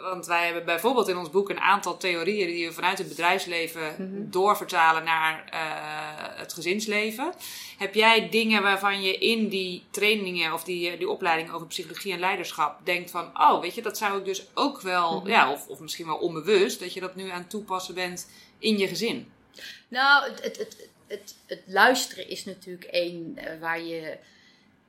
want 0.02 0.26
wij 0.26 0.44
hebben 0.44 0.64
bijvoorbeeld 0.64 1.08
in 1.08 1.16
ons 1.16 1.30
boek 1.30 1.50
een 1.50 1.60
aantal 1.60 1.96
theorieën 1.96 2.46
die 2.46 2.66
we 2.66 2.72
vanuit 2.72 2.98
het 2.98 3.08
bedrijfsleven 3.08 3.94
mhm. 3.98 4.30
doorvertalen 4.30 5.04
naar 5.04 5.44
uh, 5.54 6.38
het 6.38 6.52
gezinsleven. 6.52 7.32
Heb 7.78 7.94
jij 7.94 8.28
dingen 8.28 8.62
waarvan 8.62 9.02
je 9.02 9.18
in 9.18 9.48
die 9.48 9.84
trainingen 9.90 10.52
of 10.52 10.64
die, 10.64 10.96
die 10.96 11.08
opleiding 11.08 11.52
over 11.52 11.66
psychologie 11.66 12.12
en 12.12 12.18
leiderschap 12.18 12.80
denkt 12.84 13.10
van, 13.10 13.30
oh, 13.40 13.60
weet 13.60 13.74
je, 13.74 13.82
dat 13.82 13.98
zou 13.98 14.18
ik 14.18 14.24
dus 14.24 14.46
ook 14.54 14.80
wel, 14.80 15.20
mhm. 15.20 15.28
ja, 15.28 15.52
of, 15.52 15.68
of 15.68 15.80
misschien 15.80 16.06
wel 16.06 16.18
onbewust, 16.18 16.80
dat 16.80 16.92
je 16.92 17.00
dat 17.00 17.16
nu 17.16 17.30
aan 17.30 17.40
het 17.40 17.50
toepassen 17.50 17.94
bent 17.94 18.30
in 18.58 18.78
je 18.78 18.88
gezin? 18.88 19.32
Nou, 19.88 20.30
het, 20.30 20.42
het, 20.42 20.58
het, 20.58 20.88
het, 21.06 21.36
het 21.46 21.62
luisteren 21.66 22.28
is 22.28 22.44
natuurlijk 22.44 22.84
één 22.84 23.36
eh, 23.36 23.60
waar 23.60 23.80
je 23.80 24.18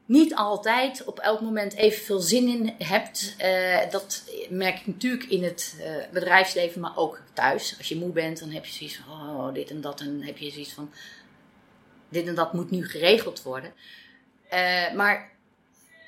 niet 0.08 0.36
altijd 0.36 1.04
op 1.04 1.20
elk 1.20 1.42
moment 1.42 1.74
evenveel 1.74 2.20
zin 2.20 2.48
in 2.48 2.76
hebt. 2.78 3.36
Uh, 3.42 3.90
dat 3.90 4.24
merk 4.50 4.80
ik 4.80 4.88
natuurlijk 4.88 5.24
in 5.24 5.44
het 5.44 5.76
uh, 5.80 5.86
bedrijfsleven, 6.12 6.82
maar 6.82 6.98
ook 6.98 7.22
thuis. 7.34 7.76
Als 7.78 7.88
je 7.88 7.96
moe 7.96 8.12
bent, 8.12 8.40
dan 8.40 8.50
heb 8.50 8.66
je 8.66 8.74
zoiets 8.74 8.96
van 8.96 9.30
oh, 9.30 9.54
dit 9.54 9.70
en 9.70 9.82
dat. 9.82 10.00
En 10.00 10.24
heb 10.24 10.38
je 10.38 10.52
zoiets 10.52 10.74
van 10.74 10.92
dit 12.10 12.28
en 12.28 12.36
dat 12.36 12.54
moet 12.54 12.72
nu 12.72 12.88
geregeld 12.88 13.44
worden. 13.44 13.74
Uh, 14.54 14.94
maar 14.94 15.32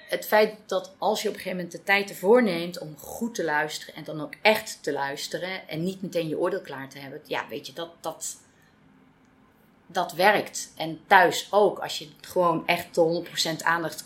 het 0.09 0.25
feit 0.25 0.55
dat 0.65 0.95
als 0.97 1.21
je 1.21 1.27
op 1.27 1.33
een 1.33 1.39
gegeven 1.39 1.57
moment 1.57 1.77
de 1.77 1.83
tijd 1.83 2.09
ervoor 2.09 2.43
neemt 2.43 2.79
om 2.79 2.97
goed 2.97 3.35
te 3.35 3.43
luisteren 3.43 3.95
en 3.95 4.03
dan 4.03 4.21
ook 4.21 4.33
echt 4.41 4.77
te 4.81 4.91
luisteren 4.91 5.67
en 5.67 5.83
niet 5.83 6.01
meteen 6.01 6.27
je 6.27 6.39
oordeel 6.39 6.61
klaar 6.61 6.89
te 6.89 6.99
hebben, 6.99 7.21
ja, 7.25 7.47
weet 7.49 7.67
je, 7.67 7.73
dat, 7.73 7.89
dat, 7.99 8.37
dat 9.91 10.13
werkt. 10.13 10.71
En 10.75 10.99
thuis 11.07 11.47
ook, 11.51 11.79
als 11.79 11.99
je 11.99 12.07
gewoon 12.21 12.67
echt 12.67 12.95
de 12.95 13.25
100% 13.59 13.63
aandacht 13.63 14.05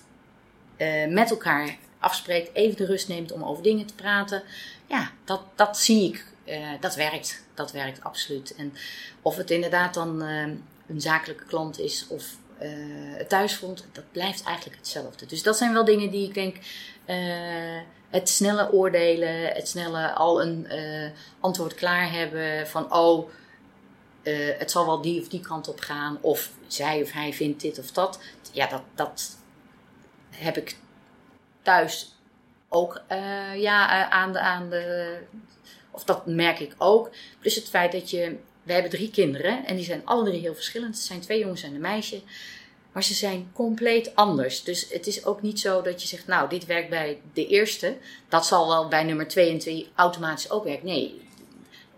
uh, 0.78 1.08
met 1.08 1.30
elkaar 1.30 1.78
afspreekt, 2.00 2.56
even 2.56 2.78
de 2.78 2.86
rust 2.86 3.08
neemt 3.08 3.32
om 3.32 3.44
over 3.44 3.64
dingen 3.64 3.86
te 3.86 3.94
praten, 3.94 4.44
ja, 4.88 5.12
dat, 5.26 5.42
dat 5.56 5.78
zie 5.78 6.10
ik. 6.10 6.26
Uh, 6.46 6.68
dat 6.80 6.96
werkt. 6.96 7.44
Dat 7.54 7.72
werkt 7.72 8.04
absoluut. 8.04 8.56
En 8.56 8.74
of 9.22 9.36
het 9.36 9.52
inderdaad 9.52 9.94
dan 9.94 10.24
uh, 10.24 10.48
een 10.88 11.02
zakelijke 11.02 11.46
klant 11.46 11.80
is 11.80 12.08
of 12.08 12.42
het 13.18 13.30
thuisfront, 13.30 13.86
dat 13.92 14.12
blijft 14.12 14.44
eigenlijk 14.44 14.78
hetzelfde. 14.78 15.26
Dus 15.26 15.44
dat 15.44 15.58
zijn 15.58 15.74
wel 15.74 15.86
dingen 15.86 16.12
die 16.12 16.28
ik 16.28 16.34
denk. 16.34 16.56
het 18.10 18.30
snelle 18.30 18.72
oordelen, 18.72 19.46
het 19.46 19.68
snelle 19.68 20.12
al 20.12 20.42
een 20.42 20.68
antwoord 21.40 21.76
klaar 21.76 22.12
hebben 22.12 22.68
van 22.68 22.94
oh 22.94 23.30
uh, 24.24 24.58
het 24.58 24.72
zal 24.72 24.86
wel 24.86 25.02
die 25.02 25.22
of 25.22 25.28
die 25.28 25.40
kant 25.40 25.68
op 25.68 25.80
gaan, 25.80 26.18
of 26.22 26.50
zij 26.68 27.02
of 27.02 27.12
hij 27.12 27.34
vindt 27.34 27.62
dit 27.62 27.80
of 27.80 27.92
dat. 27.92 28.20
Ja, 28.52 28.68
dat, 28.68 28.82
dat 28.96 29.38
heb 30.30 30.58
ik 30.58 30.78
thuis 31.62 32.16
ook 32.70 33.02
uh, 33.12 33.62
ja, 33.62 34.00
uh, 34.00 34.10
aan, 34.10 34.34
de, 34.34 34.40
aan 34.40 34.70
de. 34.70 35.18
Of 35.92 36.04
dat 36.04 36.26
merk 36.26 36.60
ik 36.60 36.76
ook. 36.78 37.10
Plus 37.40 37.56
het 37.56 37.70
feit 37.70 37.92
dat 37.92 38.10
je. 38.10 38.38
We 38.64 38.74
hebben 38.74 38.92
drie 38.92 39.12
kinderen 39.12 39.66
en 39.66 39.76
die 39.76 39.86
zijn 39.86 40.02
alle 40.06 40.24
drie 40.24 40.40
heel 40.40 40.56
verschillend. 40.56 40.96
Het 40.96 41.04
zijn 41.04 41.20
twee 41.20 41.40
jongens 41.40 41.64
en 41.64 41.74
een 41.74 41.82
meisje. 41.82 42.22
Maar 42.92 43.04
ze 43.04 43.14
zijn 43.14 43.52
compleet 43.54 44.16
anders. 44.16 44.64
Dus 44.64 44.90
het 44.90 45.08
is 45.08 45.26
ook 45.26 45.42
niet 45.42 45.60
zo 45.60 45.82
dat 45.82 46.02
je 46.02 46.08
zegt, 46.08 46.28
nou, 46.28 46.50
dit 46.50 46.66
werkt 46.66 46.90
bij 46.90 47.22
de 47.34 47.48
eerste. 47.48 47.98
Dat 48.30 48.46
zal 48.46 48.68
wel 48.68 48.88
bij 48.88 49.04
nummer 49.04 49.28
twee 49.28 49.50
en 49.50 49.58
twee 49.58 49.90
automatisch 49.96 50.50
ook 50.50 50.64
werken. 50.64 50.86
Nee, 50.86 51.22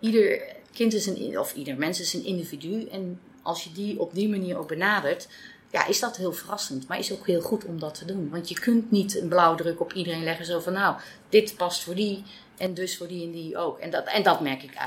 ieder 0.00 0.42
kind 0.76 0.94
is 0.94 1.06
een, 1.06 1.38
of 1.38 1.54
ieder 1.54 1.76
mens 1.76 2.00
is 2.00 2.14
een 2.14 2.24
individu. 2.24 2.86
En 2.86 3.20
als 3.42 3.64
je 3.64 3.72
die 3.72 4.00
op 4.00 4.14
die 4.14 4.28
manier 4.28 4.58
ook 4.58 4.68
benadert, 4.68 5.28
ja, 5.70 5.86
is 5.86 6.00
dat 6.00 6.16
heel 6.16 6.32
verrassend. 6.32 6.88
Maar 6.88 6.98
is 6.98 7.12
ook 7.12 7.26
heel 7.26 7.40
goed 7.40 7.64
om 7.64 7.78
dat 7.78 7.94
te 7.94 8.04
doen. 8.04 8.30
Want 8.30 8.48
je 8.48 8.60
kunt 8.60 8.90
niet 8.90 9.20
een 9.20 9.28
blauwdruk 9.28 9.80
op 9.80 9.92
iedereen 9.92 10.24
leggen. 10.24 10.46
Zo 10.46 10.60
van, 10.60 10.72
nou, 10.72 10.96
dit 11.28 11.56
past 11.56 11.82
voor 11.82 11.94
die 11.94 12.24
en 12.56 12.74
dus 12.74 12.96
voor 12.96 13.08
die 13.08 13.24
en 13.24 13.30
die 13.30 13.56
ook. 13.56 13.78
En 13.78 13.90
dat, 13.90 14.06
en 14.06 14.22
dat 14.22 14.40
merk 14.40 14.62
ik 14.62 14.74
uh, 14.74 14.82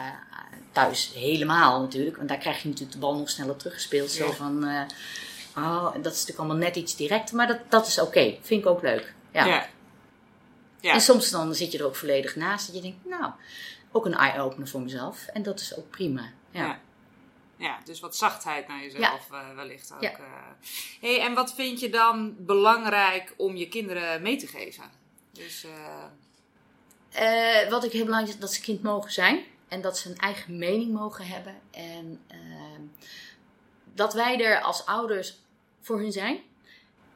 thuis 0.72 1.12
helemaal 1.16 1.82
natuurlijk. 1.82 2.18
Want 2.18 2.30
daar 2.30 2.38
krijg 2.38 2.62
je 2.62 2.68
natuurlijk 2.68 2.94
de 2.94 3.00
bal 3.00 3.18
nog 3.18 3.30
sneller 3.30 3.56
teruggespeeld. 3.56 4.12
Zo 4.12 4.32
van, 4.32 4.64
uh, 4.64 4.82
oh, 5.58 5.84
dat 5.84 6.14
is 6.14 6.20
natuurlijk 6.20 6.40
allemaal 6.40 6.58
net 6.58 6.76
iets 6.76 6.96
directer. 6.96 7.36
Maar 7.36 7.48
dat, 7.48 7.60
dat 7.70 7.88
is 7.88 8.00
oké. 8.00 8.36
Vind 8.42 8.62
ik 8.62 8.68
ook 8.68 8.82
leuk. 8.82 9.14
Ja. 9.34 9.46
ja. 9.46 9.68
ja. 10.80 10.94
En 10.94 11.02
soms 11.02 11.30
dan 11.30 11.56
zit 11.56 11.72
je 11.72 11.78
er 11.78 11.86
ook 11.86 11.96
volledig 11.96 12.36
naast. 12.36 12.66
Dat 12.66 12.76
je 12.76 12.82
denkt, 12.82 13.06
nou, 13.06 13.32
ook 13.92 14.06
een 14.06 14.14
eye-opener 14.14 14.68
voor 14.68 14.82
mezelf. 14.82 15.28
En 15.28 15.44
dat 15.44 15.60
is 15.60 15.78
ook 15.78 15.90
prima. 15.90 16.32
Ja. 16.52 16.80
ja. 17.56 17.80
dus 17.84 18.00
wat 18.00 18.16
zachtheid 18.16 18.68
naar 18.68 18.82
jezelf 18.82 19.28
ja. 19.32 19.50
uh, 19.50 19.56
wellicht 19.56 19.94
ook. 19.94 20.02
Ja. 20.02 20.20
Uh. 20.20 20.26
Hey, 21.02 21.22
en 21.22 21.34
wat 21.34 21.54
vind 21.54 21.80
je 21.80 21.90
dan 21.90 22.36
belangrijk 22.38 23.34
om 23.38 23.56
je 23.56 23.68
kinderen 23.68 24.22
mee 24.22 24.38
te 24.38 24.48
geven? 24.48 24.84
Dus, 25.32 25.66
uh... 25.66 25.70
wat 27.70 27.84
ik 27.84 27.92
heel 27.92 28.06
belangrijk 28.06 28.30
vind, 28.30 28.42
dat 28.42 28.54
ze 28.54 28.62
kind 28.62 28.84
mogen 28.84 29.12
zijn. 29.12 29.44
En 29.68 29.82
dat 29.82 29.98
ze 29.98 30.10
een 30.10 30.18
eigen 30.18 30.58
mening 30.58 30.94
mogen 30.94 31.28
hebben. 31.28 31.56
En 31.72 32.22
ehm, 32.28 32.82
dat 33.94 34.14
wij 34.14 34.44
er 34.44 34.62
als 34.62 34.86
ouders 34.86 35.38
voor 35.82 36.00
hun 36.00 36.12
zijn. 36.12 36.40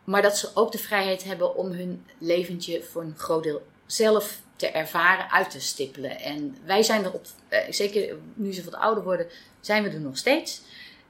Maar 0.03 0.21
dat 0.21 0.37
ze 0.37 0.51
ook 0.53 0.71
de 0.71 0.77
vrijheid 0.77 1.23
hebben 1.23 1.55
om 1.55 1.71
hun 1.71 2.05
leventje 2.17 2.83
voor 2.83 3.01
een 3.01 3.17
groot 3.17 3.43
deel 3.43 3.67
zelf 3.85 4.41
te 4.55 4.67
ervaren, 4.67 5.31
uit 5.31 5.49
te 5.49 5.59
stippelen. 5.59 6.19
En 6.19 6.57
wij 6.65 6.83
zijn 6.83 7.03
er 7.03 7.13
op, 7.13 7.25
eh, 7.47 7.59
zeker 7.69 8.15
nu 8.33 8.53
ze 8.53 8.63
wat 8.63 8.75
ouder 8.75 9.03
worden, 9.03 9.27
zijn 9.61 9.83
we 9.83 9.89
er 9.89 9.99
nog 9.99 10.17
steeds. 10.17 10.61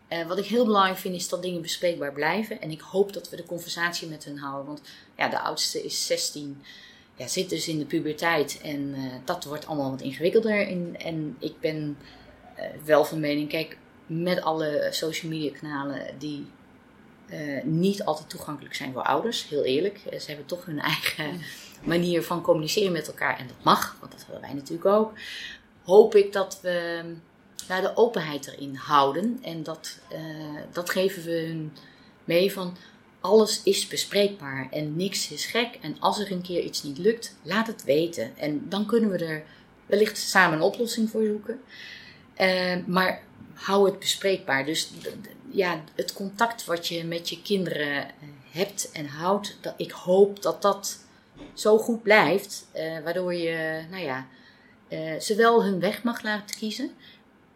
Uh, 0.09 0.27
wat 0.27 0.38
ik 0.38 0.45
heel 0.45 0.65
belangrijk 0.65 0.97
vind 0.97 1.15
is 1.15 1.29
dat 1.29 1.41
dingen 1.41 1.62
bespreekbaar 1.62 2.13
blijven. 2.13 2.62
En 2.62 2.71
ik 2.71 2.81
hoop 2.81 3.13
dat 3.13 3.29
we 3.29 3.36
de 3.36 3.45
conversatie 3.45 4.07
met 4.07 4.23
hun 4.23 4.38
houden. 4.38 4.65
Want 4.65 4.81
ja, 5.17 5.27
de 5.27 5.39
oudste 5.39 5.83
is 5.83 6.05
16, 6.05 6.62
ja, 7.15 7.27
zit 7.27 7.49
dus 7.49 7.67
in 7.67 7.79
de 7.79 7.86
puberteit. 7.86 8.59
En 8.63 8.79
uh, 8.95 9.13
dat 9.25 9.43
wordt 9.43 9.65
allemaal 9.65 9.89
wat 9.89 10.01
ingewikkelder. 10.01 10.67
In, 10.67 10.95
en 10.97 11.36
ik 11.39 11.59
ben 11.59 11.97
wel 12.86 13.05
van 13.05 13.19
mening, 13.19 13.49
kijk, 13.49 13.77
met 14.05 14.41
alle 14.41 14.88
social 14.91 15.31
media 15.31 15.51
kanalen 15.59 16.15
die 16.19 16.45
niet 17.63 18.03
altijd 18.03 18.29
toegankelijk 18.29 18.75
zijn 18.75 18.93
voor 18.93 19.03
ouders, 19.03 19.49
heel 19.49 19.63
eerlijk. 19.63 19.99
ze 20.19 20.27
hebben 20.27 20.45
toch 20.45 20.65
hun 20.65 20.79
eigen 20.79 21.39
manier 21.84 22.24
van 22.24 22.41
communiceren 22.41 22.91
met 22.91 23.08
elkaar. 23.08 23.39
En 23.39 23.48
dat 23.48 23.63
mag, 23.63 23.98
want 24.00 24.12
dat 24.12 24.22
hebben 24.22 24.41
wij 24.41 24.54
natuurlijk 24.54 24.86
ook. 24.86 25.13
Hoop 25.84 26.15
ik 26.15 26.34
dat 26.34 26.60
we 26.62 27.02
nou, 27.67 27.82
de 27.82 27.98
openheid 27.98 28.48
erin 28.48 28.76
houden. 28.76 29.39
En 29.41 29.63
dat, 29.63 30.00
uh, 30.13 30.19
dat 30.72 30.89
geven 30.89 31.24
we 31.24 31.32
hun 31.32 31.74
mee 32.24 32.54
van 32.54 32.78
alles 33.19 33.63
is 33.63 33.88
bespreekbaar 33.88 34.67
en 34.72 34.96
niks 34.96 35.32
is 35.32 35.46
gek. 35.46 35.78
En 35.82 35.96
als 36.00 36.19
er 36.19 36.32
een 36.32 36.41
keer 36.41 36.63
iets 36.63 36.84
niet 36.84 36.98
lukt, 36.98 37.36
laat 37.41 37.67
het 37.67 37.84
weten. 37.84 38.38
En 38.38 38.69
dan 38.69 38.86
kunnen 38.86 39.10
we 39.10 39.26
er 39.26 39.43
wellicht 39.86 40.17
samen 40.17 40.58
een 40.58 40.63
oplossing 40.63 41.10
voor 41.10 41.26
zoeken. 41.26 41.62
Uh, 42.38 42.76
maar 42.86 43.24
hou 43.54 43.89
het 43.89 44.00
bespreekbaar. 44.00 44.65
Dus 44.65 44.89
ja, 45.52 45.84
het 45.96 46.13
contact 46.13 46.65
wat 46.65 46.88
je 46.88 47.04
met 47.04 47.30
je 47.30 47.41
kinderen 47.41 47.98
eh, 47.98 48.12
hebt 48.52 48.91
en 48.91 49.06
houdt, 49.06 49.58
dat, 49.62 49.74
ik 49.78 49.91
hoop 49.91 50.41
dat 50.41 50.62
dat 50.62 51.03
zo 51.53 51.77
goed 51.77 52.03
blijft, 52.03 52.67
uh, 52.75 52.99
waardoor 53.03 53.34
je, 53.34 53.84
nou 53.89 54.03
ja, 54.03 54.27
uh, 54.89 55.19
ze 55.19 55.36
wel 55.36 55.63
hun 55.63 55.79
weg 55.79 56.03
mag 56.03 56.21
laten 56.21 56.58
kiezen, 56.58 56.91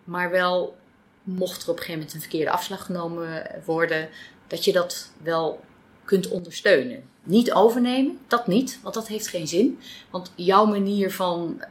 maar 0.04 0.32
wel, 0.32 0.76
mocht 1.24 1.64
er 1.64 1.70
op 1.70 1.76
een 1.76 1.82
gegeven 1.82 1.94
moment 1.94 2.14
een 2.14 2.22
verkeerde 2.22 2.52
afslag 2.52 2.86
genomen 2.86 3.62
worden, 3.66 4.10
dat 4.48 4.66
je 4.66 4.72
dat 4.72 5.12
wel 5.24 5.60
kunt 6.06 6.28
ondersteunen. 6.28 7.04
Niet 7.24 7.52
overnemen, 7.52 8.20
dat 8.28 8.48
niet, 8.48 8.80
want 8.82 8.96
dat 8.96 9.08
heeft 9.08 9.28
geen 9.28 9.48
zin. 9.48 9.80
Want 10.10 10.32
jouw 10.36 10.66
manier 10.66 11.12
van 11.12 11.62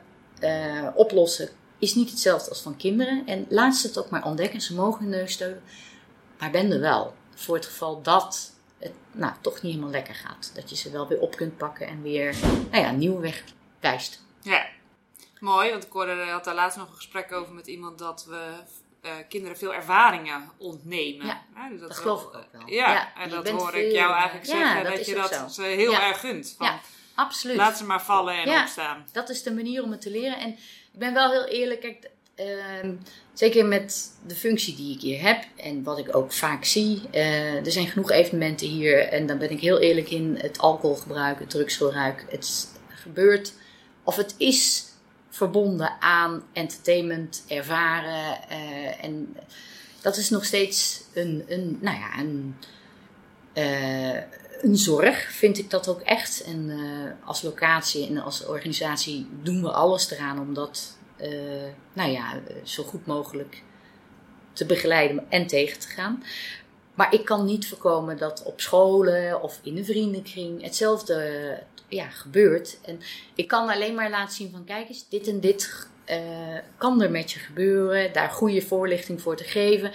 eh, 0.41 0.87
oplossen 0.95 1.49
is 1.79 1.95
niet 1.95 2.11
hetzelfde 2.11 2.49
als 2.49 2.61
van 2.61 2.77
kinderen. 2.77 3.27
En 3.27 3.47
laat 3.49 3.75
ze 3.75 3.87
het 3.87 3.99
ook 3.99 4.11
maar 4.11 4.25
ontdekken. 4.25 4.61
Ze 4.61 4.75
mogen 4.75 5.01
hun 5.01 5.11
neus 5.11 5.33
steunen. 5.33 5.63
Maar 6.39 6.51
ben 6.51 6.81
wel. 6.81 7.15
Voor 7.35 7.55
het 7.55 7.67
geval 7.67 8.03
dat 8.03 8.53
het 8.79 8.93
nou, 9.13 9.33
toch 9.41 9.55
niet 9.55 9.73
helemaal 9.73 9.91
lekker 9.91 10.15
gaat. 10.15 10.51
Dat 10.55 10.71
je 10.71 10.77
ze 10.77 10.91
wel 10.91 11.09
weer 11.09 11.21
op 11.21 11.37
kunt 11.37 11.57
pakken 11.57 11.87
en 11.87 12.03
weer 12.03 12.37
nou 12.71 12.83
ja, 12.83 12.89
een 12.89 12.99
nieuwe 12.99 13.21
weg 13.21 13.45
wijst. 13.81 14.23
Ja, 14.43 14.67
mooi. 15.39 15.71
Want 15.71 15.85
ik 15.85 15.93
hoorde, 15.93 16.25
had 16.25 16.45
daar 16.45 16.55
laatst 16.55 16.79
nog 16.79 16.89
een 16.89 16.95
gesprek 16.95 17.33
over 17.33 17.55
met 17.55 17.67
iemand 17.67 17.99
dat 17.99 18.25
we 18.25 18.53
uh, 19.03 19.13
kinderen 19.29 19.57
veel 19.57 19.75
ervaringen 19.75 20.51
ontnemen. 20.57 21.27
Ja, 21.27 21.69
dus 21.71 21.81
dat, 21.81 21.89
dat 21.89 21.99
geloof 21.99 22.23
ik 22.23 22.35
ook 22.35 22.47
wel. 22.53 22.67
Ja, 22.67 22.93
ja 22.93 23.15
en 23.15 23.31
dat 23.31 23.49
hoor 23.49 23.75
ik 23.75 23.93
jou 23.93 24.15
eigenlijk 24.15 24.47
zeggen, 24.47 24.85
dat, 24.85 24.97
dat 24.97 25.07
je 25.07 25.15
dat 25.15 25.55
ze 25.55 25.63
heel 25.63 25.95
erg 25.95 26.21
gunt. 26.21 26.55
Van, 26.59 26.67
ja, 26.67 26.81
absoluut. 27.15 27.57
Laat 27.57 27.79
ze 27.79 27.85
maar 27.85 28.03
vallen 28.03 28.35
en 28.35 28.61
opstaan. 28.63 29.07
Dat 29.13 29.29
is 29.29 29.43
de 29.43 29.55
manier 29.55 29.83
om 29.83 29.91
het 29.91 30.01
te 30.01 30.11
leren. 30.11 30.39
En 30.39 30.51
ik 30.93 30.99
ben 30.99 31.15
wel 31.15 31.31
heel 31.31 31.45
eerlijk, 31.45 31.81
kijk, 31.81 32.11
uh, 32.41 32.91
zeker 33.33 33.67
met 33.67 34.11
de 34.27 34.35
functie 34.35 34.77
die 34.77 34.95
ik 34.95 35.01
hier 35.01 35.23
heb 35.23 35.45
en 35.57 35.83
wat 35.83 35.99
ik 35.99 36.17
ook 36.17 36.33
vaak 36.33 36.65
zie. 36.65 37.03
Uh, 37.13 37.67
er 37.67 37.73
zijn 37.73 37.87
genoeg 37.87 38.11
evenementen 38.11 38.67
hier 38.69 38.99
en 38.99 39.27
dan 39.27 39.39
ben 39.39 39.51
ik 39.51 39.61
heel 39.61 39.79
eerlijk 39.79 40.11
in 40.11 40.39
het 40.41 40.59
alcoholgebruik, 40.59 41.39
het 41.39 41.51
drugsgebruik. 41.51 42.25
Het 42.29 42.69
gebeurt, 42.89 43.53
of 44.05 44.17
het 44.17 44.35
is 44.37 44.85
verbonden 45.31 46.01
aan 46.01 46.43
entertainment, 46.53 47.45
ervaren. 47.49 48.39
Uh, 48.51 49.05
en 49.05 49.37
dat 50.01 50.17
is 50.17 50.31
nog 50.31 50.45
steeds 50.45 51.03
een, 51.15 51.45
een 51.49 51.79
nou 51.81 51.99
ja, 51.99 52.19
een, 52.19 52.57
uh, 53.55 54.23
een 54.63 54.77
zorg, 54.77 55.33
vind 55.33 55.59
ik 55.59 55.71
dat 55.71 55.89
ook 55.89 56.01
echt. 56.01 56.45
En 56.45 56.71
als 57.25 57.43
locatie 57.43 58.07
en 58.09 58.19
als 58.19 58.47
organisatie 58.47 59.29
doen 59.43 59.63
we 59.63 59.71
alles 59.71 60.11
eraan 60.11 60.41
om 60.41 60.55
dat, 60.55 60.96
nou 61.93 62.11
ja, 62.11 62.41
zo 62.65 62.83
goed 62.83 63.07
mogelijk 63.07 63.63
te 64.53 64.67
begeleiden 64.67 65.25
en 65.29 65.47
tegen 65.47 65.79
te 65.81 65.89
gaan. 65.89 66.23
Maar 66.95 67.15
ik 67.15 67.25
kan 67.25 67.45
niet 67.45 67.69
voorkomen 67.69 68.17
dat 68.19 68.43
op 68.43 68.61
scholen 68.61 69.43
of 69.43 69.61
in 69.63 69.77
een 69.77 69.85
vriendenkring 69.85 70.63
hetzelfde 70.63 71.63
ja, 71.89 72.09
gebeurt. 72.09 72.79
En 72.83 73.01
ik 73.35 73.49
kan 73.49 73.69
alleen 73.69 73.95
maar 73.95 74.11
laten 74.11 74.35
zien 74.35 74.51
van 74.51 74.65
kijk 74.65 74.89
eens, 74.89 75.09
dit 75.09 75.29
en 75.29 75.41
dit 75.41 75.89
uh, 76.11 76.59
kan 76.77 77.03
er 77.03 77.11
met 77.11 77.33
je 77.33 77.39
gebeuren. 77.39 78.13
Daar 78.13 78.31
goede 78.31 78.63
voorlichting 78.63 79.21
voor 79.21 79.37
te 79.37 79.45
geven. 79.45 79.91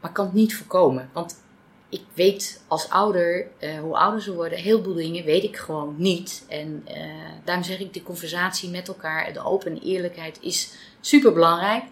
Maar 0.00 0.12
kan 0.12 0.24
het 0.24 0.34
niet 0.34 0.56
voorkomen. 0.56 1.10
Want 1.12 1.42
ik 1.88 2.02
weet 2.14 2.62
als 2.66 2.88
ouder, 2.88 3.46
uh, 3.60 3.80
hoe 3.80 3.96
ouder 3.96 4.22
ze 4.22 4.34
worden, 4.34 4.58
heel 4.58 4.82
veel 4.82 4.94
dingen 4.94 5.24
weet 5.24 5.42
ik 5.42 5.56
gewoon 5.56 5.94
niet. 5.98 6.44
En 6.48 6.86
uh, 6.88 6.94
daarom 7.44 7.64
zeg 7.64 7.80
ik, 7.80 7.94
de 7.94 8.02
conversatie 8.02 8.70
met 8.70 8.88
elkaar, 8.88 9.32
de 9.32 9.44
open 9.44 9.80
eerlijkheid 9.82 10.38
is 10.40 10.72
super 11.00 11.32
belangrijk. 11.32 11.84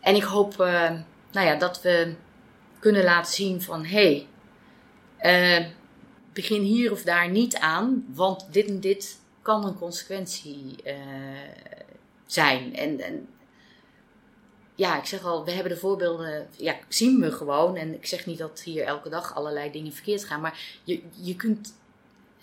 En 0.00 0.14
ik 0.14 0.22
hoop 0.22 0.56
nou 1.32 1.46
ja, 1.46 1.54
dat 1.54 1.82
we 1.82 2.14
kunnen 2.78 3.04
laten 3.04 3.32
zien 3.32 3.62
van 3.62 3.84
hé, 3.84 4.26
hey, 5.16 5.74
begin 6.32 6.62
hier 6.62 6.92
of 6.92 7.02
daar 7.02 7.30
niet 7.30 7.56
aan, 7.56 8.04
want 8.14 8.46
dit 8.50 8.66
en 8.66 8.80
dit 8.80 9.20
kan 9.42 9.66
een 9.66 9.78
consequentie 9.78 10.76
zijn. 12.26 12.76
En, 12.76 13.00
en, 13.00 13.28
ja, 14.76 14.98
ik 14.98 15.04
zeg 15.04 15.24
al, 15.24 15.44
we 15.44 15.50
hebben 15.50 15.72
de 15.72 15.78
voorbeelden, 15.78 16.48
ja, 16.56 16.76
zien 16.88 17.20
we 17.20 17.32
gewoon. 17.32 17.76
En 17.76 17.94
ik 17.94 18.06
zeg 18.06 18.26
niet 18.26 18.38
dat 18.38 18.60
hier 18.60 18.84
elke 18.84 19.08
dag 19.08 19.34
allerlei 19.34 19.70
dingen 19.70 19.92
verkeerd 19.92 20.24
gaan, 20.24 20.40
maar 20.40 20.80
je, 20.84 21.02
je 21.10 21.36
kunt. 21.36 21.74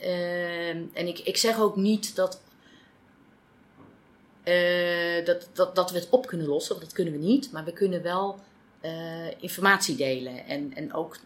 Uh, 0.02 0.69
en 0.69 1.08
ik, 1.08 1.19
ik 1.19 1.38
zeg 1.38 1.60
ook 1.60 1.76
niet 1.76 2.15
dat, 2.15 2.41
uh, 4.43 5.26
dat, 5.26 5.50
dat, 5.54 5.76
dat 5.76 5.91
we 5.91 6.00
het 6.00 6.10
op 6.10 6.28
kunnen 6.28 6.48
lossen, 6.48 6.76
want 6.76 6.86
dat 6.86 6.96
kunnen 6.96 7.13
we 7.13 7.19
niet. 7.19 7.52
Maar 7.52 7.65
we 7.65 7.74
kunnen 7.74 8.02
wel 8.02 8.39
informatie 9.39 9.96
delen 9.96 10.46
en, 10.46 10.74
en 10.76 10.93
ook 10.93 11.17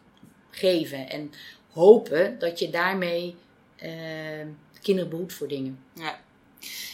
geven. 0.50 1.10
En 1.10 1.32
hopen 1.72 2.40
dat 2.40 2.60
je 2.60 2.70
daarmee 2.70 3.36
uh, 3.84 4.46
kinderen 4.82 5.10
behoedt 5.10 5.34
voor 5.34 5.48
dingen. 5.48 5.80
Ja. 5.94 6.20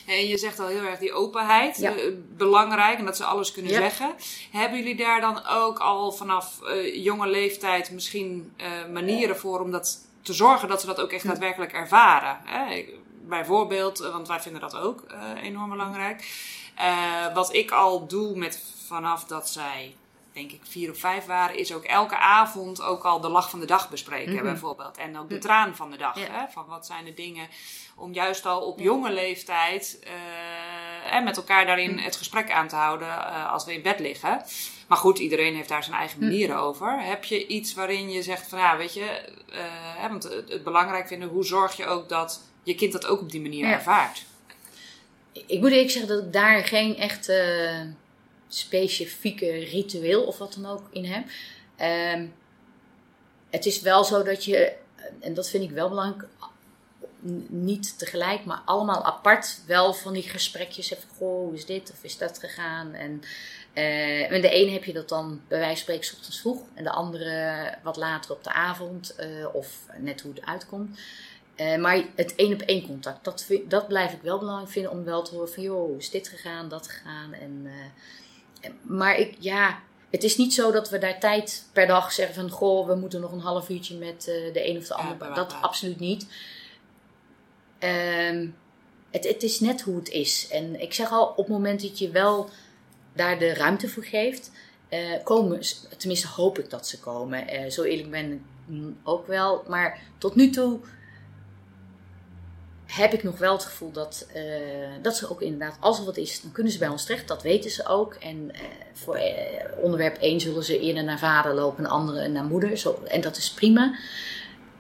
En 0.06 0.28
je 0.28 0.38
zegt 0.38 0.60
al 0.60 0.68
heel 0.68 0.84
erg 0.84 1.00
die 1.00 1.14
openheid, 1.14 1.78
ja. 1.78 1.96
uh, 1.96 2.14
belangrijk 2.38 3.00
en 3.00 3.06
dat 3.06 3.18
ze 3.18 3.24
alles 3.24 3.52
kunnen 3.52 3.72
ja. 3.72 3.80
zeggen. 3.80 4.16
Hebben 4.52 4.80
jullie 4.80 4.96
daar 4.96 5.22
dan 5.22 5.48
ook 5.48 5.80
al 5.80 6.12
vanaf 6.12 6.60
uh, 6.64 7.04
jonge 7.04 7.28
leeftijd 7.28 7.92
misschien 7.92 8.54
manieren 8.92 9.38
voor 9.38 9.60
om 9.60 9.72
dat 9.72 9.98
te 10.22 10.34
zorgen 10.34 10.68
dat 10.68 10.82
ze 10.82 10.88
dat 10.88 11.02
ook 11.02 11.12
echt 11.12 11.28
daadwerkelijk 11.28 11.74
ervaren? 11.74 12.38
Hè? 12.44 12.86
Bijvoorbeeld, 13.28 14.00
want 14.00 14.28
wij 14.28 14.40
vinden 14.40 14.62
dat 14.62 14.76
ook 14.76 15.06
enorm 15.44 15.70
belangrijk. 15.70 16.26
wat 17.34 17.54
ik 17.54 17.72
al 17.72 18.08
doe 18.08 18.38
met 18.38 18.60
vanaf 18.88 19.24
dat 19.24 19.50
zij 19.50 19.96
denk 20.34 20.52
ik 20.52 20.62
vier 20.64 20.92
of 20.92 20.98
vijf 20.98 21.26
waren, 21.26 21.58
is 21.58 21.74
ook 21.74 21.84
elke 21.84 22.18
avond 22.18 22.82
ook 22.82 23.04
al 23.04 23.22
de 23.22 23.30
lach 23.30 23.50
van 23.50 23.60
de 23.60 23.66
dag 23.66 23.90
bespreken, 23.90 24.32
mm-hmm. 24.32 24.48
bijvoorbeeld. 24.48 24.98
En 24.98 25.18
ook 25.18 25.30
de 25.30 25.38
traan 25.38 25.76
van 25.76 25.92
de 25.92 25.98
dag. 25.98 26.20
Ja. 26.20 26.32
Hè? 26.32 26.46
Van 26.52 26.66
wat 26.68 26.86
zijn 26.86 27.06
de 27.06 27.14
dingen 27.14 27.48
om 27.96 28.14
juist 28.14 28.46
al 28.46 28.62
op 28.62 28.80
jonge 28.80 29.12
leeftijd 29.12 30.00
uh, 31.14 31.24
met 31.24 31.38
elkaar 31.38 31.66
daarin 31.66 31.98
het 31.98 32.16
gesprek 32.16 32.52
aan 32.52 32.68
te 32.68 32.76
houden 32.76 33.08
uh, 33.08 33.52
als 33.52 33.66
we 33.66 33.74
in 33.74 33.82
bed 33.82 34.00
liggen. 34.00 34.42
Maar 34.88 34.98
goed, 34.98 35.20
iedereen 35.20 35.56
heeft 35.56 35.70
daar 35.70 35.84
zijn 35.84 35.98
eigen 35.98 36.20
manieren 36.20 36.58
over. 36.58 37.02
Heb 37.02 37.24
je 37.24 37.48
iets 37.48 37.74
waarin 37.74 38.12
je 38.12 38.22
zegt 38.22 38.48
van 38.48 38.60
ja, 38.60 38.78
weet 38.78 38.94
je, 38.94 39.22
uh, 39.54 40.10
want 40.10 40.24
het, 40.24 40.50
het, 40.50 40.64
belangrijk 40.64 41.08
vinden, 41.08 41.30
hoe 41.30 41.46
zorg 41.46 41.78
je 41.78 41.86
ook 41.86 42.10
dat 42.10 42.42
je 42.64 42.76
kind 42.76 42.92
dat 42.92 43.06
ook 43.06 43.22
op 43.22 43.32
die 43.32 43.42
manier 43.42 43.66
ja. 43.66 43.72
ervaart? 43.72 44.24
Ik 45.32 45.60
moet 45.60 45.72
eerlijk 45.72 45.92
zeggen 45.92 46.16
dat 46.16 46.24
ik 46.24 46.34
daar 46.34 46.64
geen 46.64 46.96
echte 46.96 47.96
specifieke 48.54 49.52
ritueel 49.52 50.24
of 50.24 50.38
wat 50.38 50.54
dan 50.54 50.72
ook 50.72 50.88
in 50.92 51.06
heb. 51.06 51.26
Um, 52.16 52.34
het 53.50 53.66
is 53.66 53.82
wel 53.82 54.04
zo 54.04 54.24
dat 54.24 54.46
je, 54.46 54.74
en 55.20 55.34
dat 55.34 55.50
vind 55.50 55.64
ik 55.64 55.72
wel 55.72 55.90
belangrijk, 55.90 56.28
niet 57.48 57.98
tegelijk, 57.98 58.46
maar 58.46 58.62
allemaal 58.66 59.04
apart 59.04 59.62
wel 59.68 59.94
van 59.94 60.14
die 60.14 60.24
gesprekjes 60.24 60.90
hebt. 60.90 61.06
Goh, 61.18 61.46
hoe 61.46 61.54
is 61.54 61.66
dit 61.66 61.92
of 61.92 62.04
is 62.04 62.18
dat 62.18 62.40
gegaan? 62.40 62.94
En 62.94 63.22
met 64.30 64.42
de 64.42 64.50
ene 64.50 64.72
heb 64.72 64.84
je 64.84 64.94
dat 64.94 65.10
dan 65.10 65.42
bij 65.48 65.60
wijze 65.60 65.74
van 65.74 65.82
spreken 65.82 66.18
ochtends 66.18 66.40
vroeg. 66.40 66.62
En 66.74 66.84
de 66.84 66.92
andere 66.92 67.78
wat 67.84 67.98
later 67.98 68.32
op 68.32 68.44
de 68.44 68.54
avond. 68.54 69.16
Uh, 69.20 69.56
of 69.56 69.86
net 69.98 70.22
hoe 70.22 70.34
het 70.34 70.46
uitkomt. 70.46 71.00
Uh, 71.58 71.76
maar 71.76 72.04
het 72.16 72.36
één 72.36 72.54
op 72.54 72.62
één 72.62 72.88
contact, 72.88 73.24
dat, 73.24 73.48
dat 73.68 73.88
blijf 73.88 74.14
ik 74.14 74.22
wel 74.22 74.40
belangrijk 74.40 74.72
vinden 74.72 74.92
om 74.92 75.04
wel 75.04 75.24
te 75.24 75.34
horen 75.34 75.54
van... 75.54 75.64
joh, 75.64 75.86
hoe 75.88 75.98
is 75.98 76.10
dit 76.10 76.28
gegaan, 76.28 76.70
dat 76.70 76.88
gegaan? 76.88 77.34
En 77.34 77.68
maar 78.82 79.18
ik, 79.18 79.36
ja, 79.40 79.80
het 80.10 80.24
is 80.24 80.38
niet 80.38 80.54
zo 80.54 80.72
dat 80.72 80.90
we 80.90 80.98
daar 80.98 81.20
tijd 81.20 81.66
per 81.74 81.88
dag 81.88 82.12
zeggen 82.12 82.36
van... 82.36 82.50
Goh, 82.50 82.88
we 82.88 82.96
moeten 82.96 83.22
nog 83.22 83.32
een 83.32 83.40
half 83.40 83.70
uurtje 83.70 83.98
met 83.98 84.28
uh, 84.30 84.54
de 84.54 84.70
een 84.70 84.78
of 84.78 84.88
de 84.88 84.94
ander. 84.94 85.28
Ja, 85.28 85.34
dat 85.34 85.56
absoluut 85.62 86.00
niet. 86.00 86.28
Um, 87.80 88.56
het, 89.12 89.28
het 89.28 89.44
is 89.44 89.60
net 89.60 89.82
hoe 89.82 89.96
het 89.96 90.10
is. 90.10 90.48
En 90.52 90.82
ik 90.82 90.94
zeg 90.94 91.12
al, 91.12 91.26
op 91.26 91.38
het 91.38 91.48
moment 91.48 91.82
dat 91.82 92.00
je 92.00 92.10
wel 92.10 92.50
daar 93.14 93.40
de 93.40 93.54
ruimte 93.54 93.90
voor 93.90 94.04
geeft... 94.04 94.52
Uh, 94.90 95.24
komen, 95.24 95.62
tenminste 95.98 96.28
hoop 96.28 96.60
ik 96.60 96.70
dat 96.70 96.88
ze 96.88 97.00
komen. 97.00 97.54
Uh, 97.54 97.70
zo 97.70 97.84
eerlijk 97.84 98.10
ben 98.12 98.32
ik 98.32 98.42
ook 99.04 99.28
wel. 99.28 99.64
Maar 99.68 100.02
tot 100.18 100.36
nu 100.36 100.50
toe 100.50 100.80
heb 102.96 103.14
ik 103.14 103.24
nog 103.24 103.38
wel 103.38 103.54
het 103.54 103.64
gevoel 103.64 103.92
dat, 103.92 104.28
uh, 104.36 104.44
dat 105.02 105.18
ze 105.18 105.30
ook 105.30 105.42
inderdaad, 105.42 105.78
als 105.80 106.00
er 106.00 106.06
wat 106.06 106.18
is, 106.18 106.42
dan 106.42 106.52
kunnen 106.52 106.72
ze 106.72 106.80
bij 106.80 106.88
ons 106.88 107.06
terecht. 107.06 107.28
Dat 107.28 107.44
weten 107.44 107.72
ze 107.72 107.86
ook. 107.86 108.14
En 108.14 108.52
uh, 108.54 108.60
voor 108.94 109.18
uh, 109.18 109.24
onderwerp 109.82 110.18
1 110.18 110.40
zullen 110.40 110.64
ze 110.64 110.80
eerder 110.80 111.04
naar 111.04 111.20
vader 111.20 111.54
lopen, 111.54 111.84
en 111.84 111.90
andere 111.90 112.28
naar 112.28 112.44
moeder. 112.44 112.78
Zo, 112.78 113.04
en 113.08 113.22
dat 113.22 113.38
is 113.38 113.52
prima. 113.52 113.84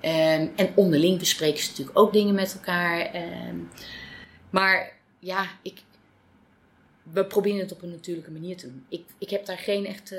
Um, 0.02 0.52
en 0.56 0.71
onderling 0.76 1.19
bespreken 1.19 1.63
ze 1.63 1.69
natuurlijk 1.69 1.99
ook 1.99 2.13
dingen 2.13 2.36
met 2.36 2.54
elkaar. 2.54 3.15
Um, 3.15 3.69
maar 4.49 4.93
ja, 5.19 5.47
ik, 5.62 5.82
we 7.04 7.26
proberen 7.26 7.60
het 7.60 7.71
op 7.71 7.82
een 7.82 7.91
natuurlijke 7.91 8.32
manier 8.32 8.58
te 8.58 8.67
doen. 8.67 8.86
Ik, 8.89 9.06
ik 9.17 9.30
heb 9.30 9.45
daar 9.45 9.58
geen 9.58 9.86
echte. 9.86 10.15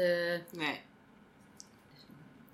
Nee 0.51 0.81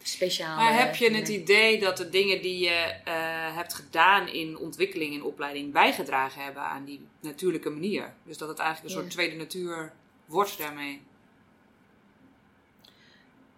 speciaal. 0.02 0.56
Maar 0.56 0.78
heb 0.78 0.94
je 0.94 1.14
het 1.14 1.28
idee 1.28 1.80
dat 1.80 1.96
de 1.96 2.08
dingen 2.08 2.42
die 2.42 2.58
je 2.58 2.94
uh, 3.08 3.56
hebt 3.56 3.74
gedaan 3.74 4.28
in 4.28 4.58
ontwikkeling 4.58 5.14
en 5.14 5.22
opleiding 5.22 5.72
bijgedragen 5.72 6.42
hebben 6.42 6.62
aan 6.62 6.84
die 6.84 7.06
natuurlijke 7.20 7.70
manier? 7.70 8.12
Dus 8.24 8.38
dat 8.38 8.48
het 8.48 8.58
eigenlijk 8.58 8.88
een 8.88 9.00
ja. 9.00 9.02
soort 9.02 9.14
tweede 9.14 9.36
natuur 9.36 9.92
wordt 10.24 10.58
daarmee? 10.58 11.00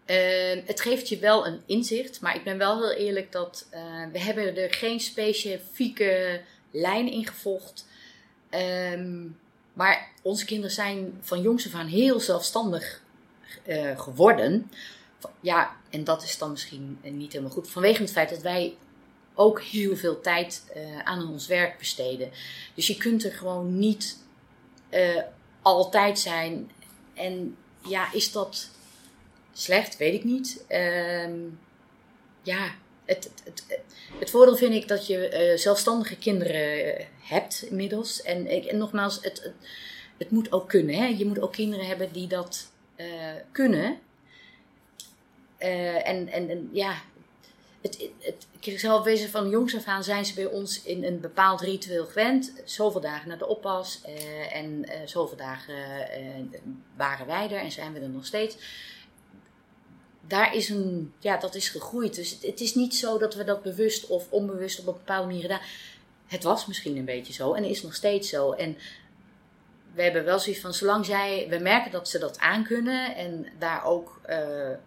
Uh, 0.06 0.66
het 0.66 0.80
geeft 0.80 1.08
je 1.08 1.18
wel 1.18 1.46
een 1.46 1.62
inzicht, 1.66 2.20
maar 2.20 2.36
ik 2.36 2.44
ben 2.44 2.58
wel 2.58 2.80
heel 2.80 3.06
eerlijk 3.06 3.32
dat 3.32 3.68
uh, 3.74 3.80
we 4.12 4.20
hebben 4.20 4.56
er 4.56 4.74
geen 4.74 5.00
specifieke 5.00 6.42
lijn 6.70 7.12
in 7.12 7.26
gevolgd. 7.26 7.86
Um, 8.50 9.38
maar 9.72 10.10
onze 10.22 10.44
kinderen 10.44 10.70
zijn 10.70 11.18
van 11.20 11.42
jongs 11.42 11.66
af 11.66 11.74
aan 11.74 11.86
heel 11.86 12.20
zelfstandig 12.20 13.02
uh, 13.66 14.00
geworden 14.00 14.70
ja, 15.40 15.76
en 15.90 16.04
dat 16.04 16.22
is 16.22 16.38
dan 16.38 16.50
misschien 16.50 16.98
niet 17.02 17.32
helemaal 17.32 17.52
goed. 17.52 17.70
Vanwege 17.70 18.02
het 18.02 18.12
feit 18.12 18.30
dat 18.30 18.42
wij 18.42 18.76
ook 19.34 19.62
heel 19.62 19.96
veel 19.96 20.20
tijd 20.20 20.64
uh, 20.76 20.98
aan 20.98 21.28
ons 21.28 21.46
werk 21.46 21.78
besteden. 21.78 22.30
Dus 22.74 22.86
je 22.86 22.96
kunt 22.96 23.24
er 23.24 23.32
gewoon 23.32 23.78
niet 23.78 24.18
uh, 24.90 25.22
altijd 25.62 26.18
zijn. 26.18 26.70
En 27.14 27.56
ja, 27.88 28.12
is 28.12 28.32
dat 28.32 28.70
slecht? 29.52 29.96
Weet 29.96 30.14
ik 30.14 30.24
niet. 30.24 30.64
Ehm, 30.68 31.38
ja, 32.42 32.74
het, 33.04 33.30
het, 33.44 33.64
het, 33.68 33.80
het, 34.18 34.30
voordeel 34.30 34.56
vind 34.56 34.74
ik 34.74 34.88
dat 34.88 35.06
je 35.06 35.52
zelfstandige 35.56 36.16
kinderen 36.16 37.06
hebt 37.20 37.62
inmiddels. 37.62 38.22
En, 38.22 38.46
en 38.46 38.78
nogmaals, 38.78 39.18
het, 39.20 39.52
het, 40.18 40.30
moet 40.30 40.52
ook 40.52 40.68
kunnen. 40.68 40.94
Hè? 40.94 41.06
Je 41.06 41.26
moet 41.26 41.40
ook 41.40 41.52
kinderen 41.52 41.86
hebben 41.86 42.12
die 42.12 42.26
dat 42.26 42.70
kunnen. 43.52 43.98
Uh, 45.62 46.08
en, 46.08 46.28
en, 46.28 46.68
ja, 46.72 46.94
het, 47.80 48.10
het, 48.18 48.46
ik 48.60 48.78
zal 48.78 49.04
wezen 49.04 49.30
van 49.30 49.48
jongs 49.48 49.76
af 49.76 49.84
aan 49.84 50.04
zijn 50.04 50.24
ze 50.24 50.34
bij 50.34 50.46
ons 50.46 50.82
in 50.82 51.04
een 51.04 51.20
bepaald 51.20 51.60
ritueel 51.60 52.06
gewend. 52.06 52.52
Zoveel 52.64 53.00
dagen 53.00 53.28
naar 53.28 53.38
de 53.38 53.46
oppas 53.46 54.00
uh, 54.08 54.56
en 54.56 54.84
uh, 54.88 54.94
zoveel 55.04 55.36
dagen 55.36 55.74
waren 56.96 57.26
wij 57.26 57.50
er 57.50 57.60
en 57.60 57.72
zijn 57.72 57.92
we 57.92 58.00
er 58.00 58.08
nog 58.08 58.26
steeds. 58.26 58.56
Daar 60.26 60.54
is 60.54 60.68
een, 60.68 61.12
ja, 61.18 61.36
dat 61.36 61.54
is 61.54 61.68
gegroeid. 61.68 62.14
Dus 62.14 62.30
het, 62.30 62.42
het, 62.42 62.60
is 62.60 62.74
niet 62.74 62.94
zo 62.94 63.18
dat 63.18 63.34
we 63.34 63.44
dat 63.44 63.62
bewust 63.62 64.06
of 64.06 64.30
onbewust 64.30 64.80
op 64.80 64.86
een 64.86 64.92
bepaalde 64.92 65.26
manier 65.26 65.42
gedaan. 65.42 65.60
Het 66.26 66.42
was 66.42 66.66
misschien 66.66 66.96
een 66.96 67.04
beetje 67.04 67.32
zo 67.32 67.52
en 67.52 67.64
is 67.64 67.82
nog 67.82 67.94
steeds 67.94 68.28
zo. 68.28 68.52
En 68.52 68.76
we 69.94 70.02
hebben 70.02 70.24
wel 70.24 70.38
zoiets 70.38 70.60
van, 70.60 70.74
zolang 70.74 71.06
zij, 71.06 71.46
we 71.48 71.58
merken 71.58 71.90
dat 71.90 72.08
ze 72.08 72.18
dat 72.18 72.38
aankunnen 72.38 73.16
en 73.16 73.46
daar 73.58 73.84
ook 73.84 74.20
uh, 74.30 74.36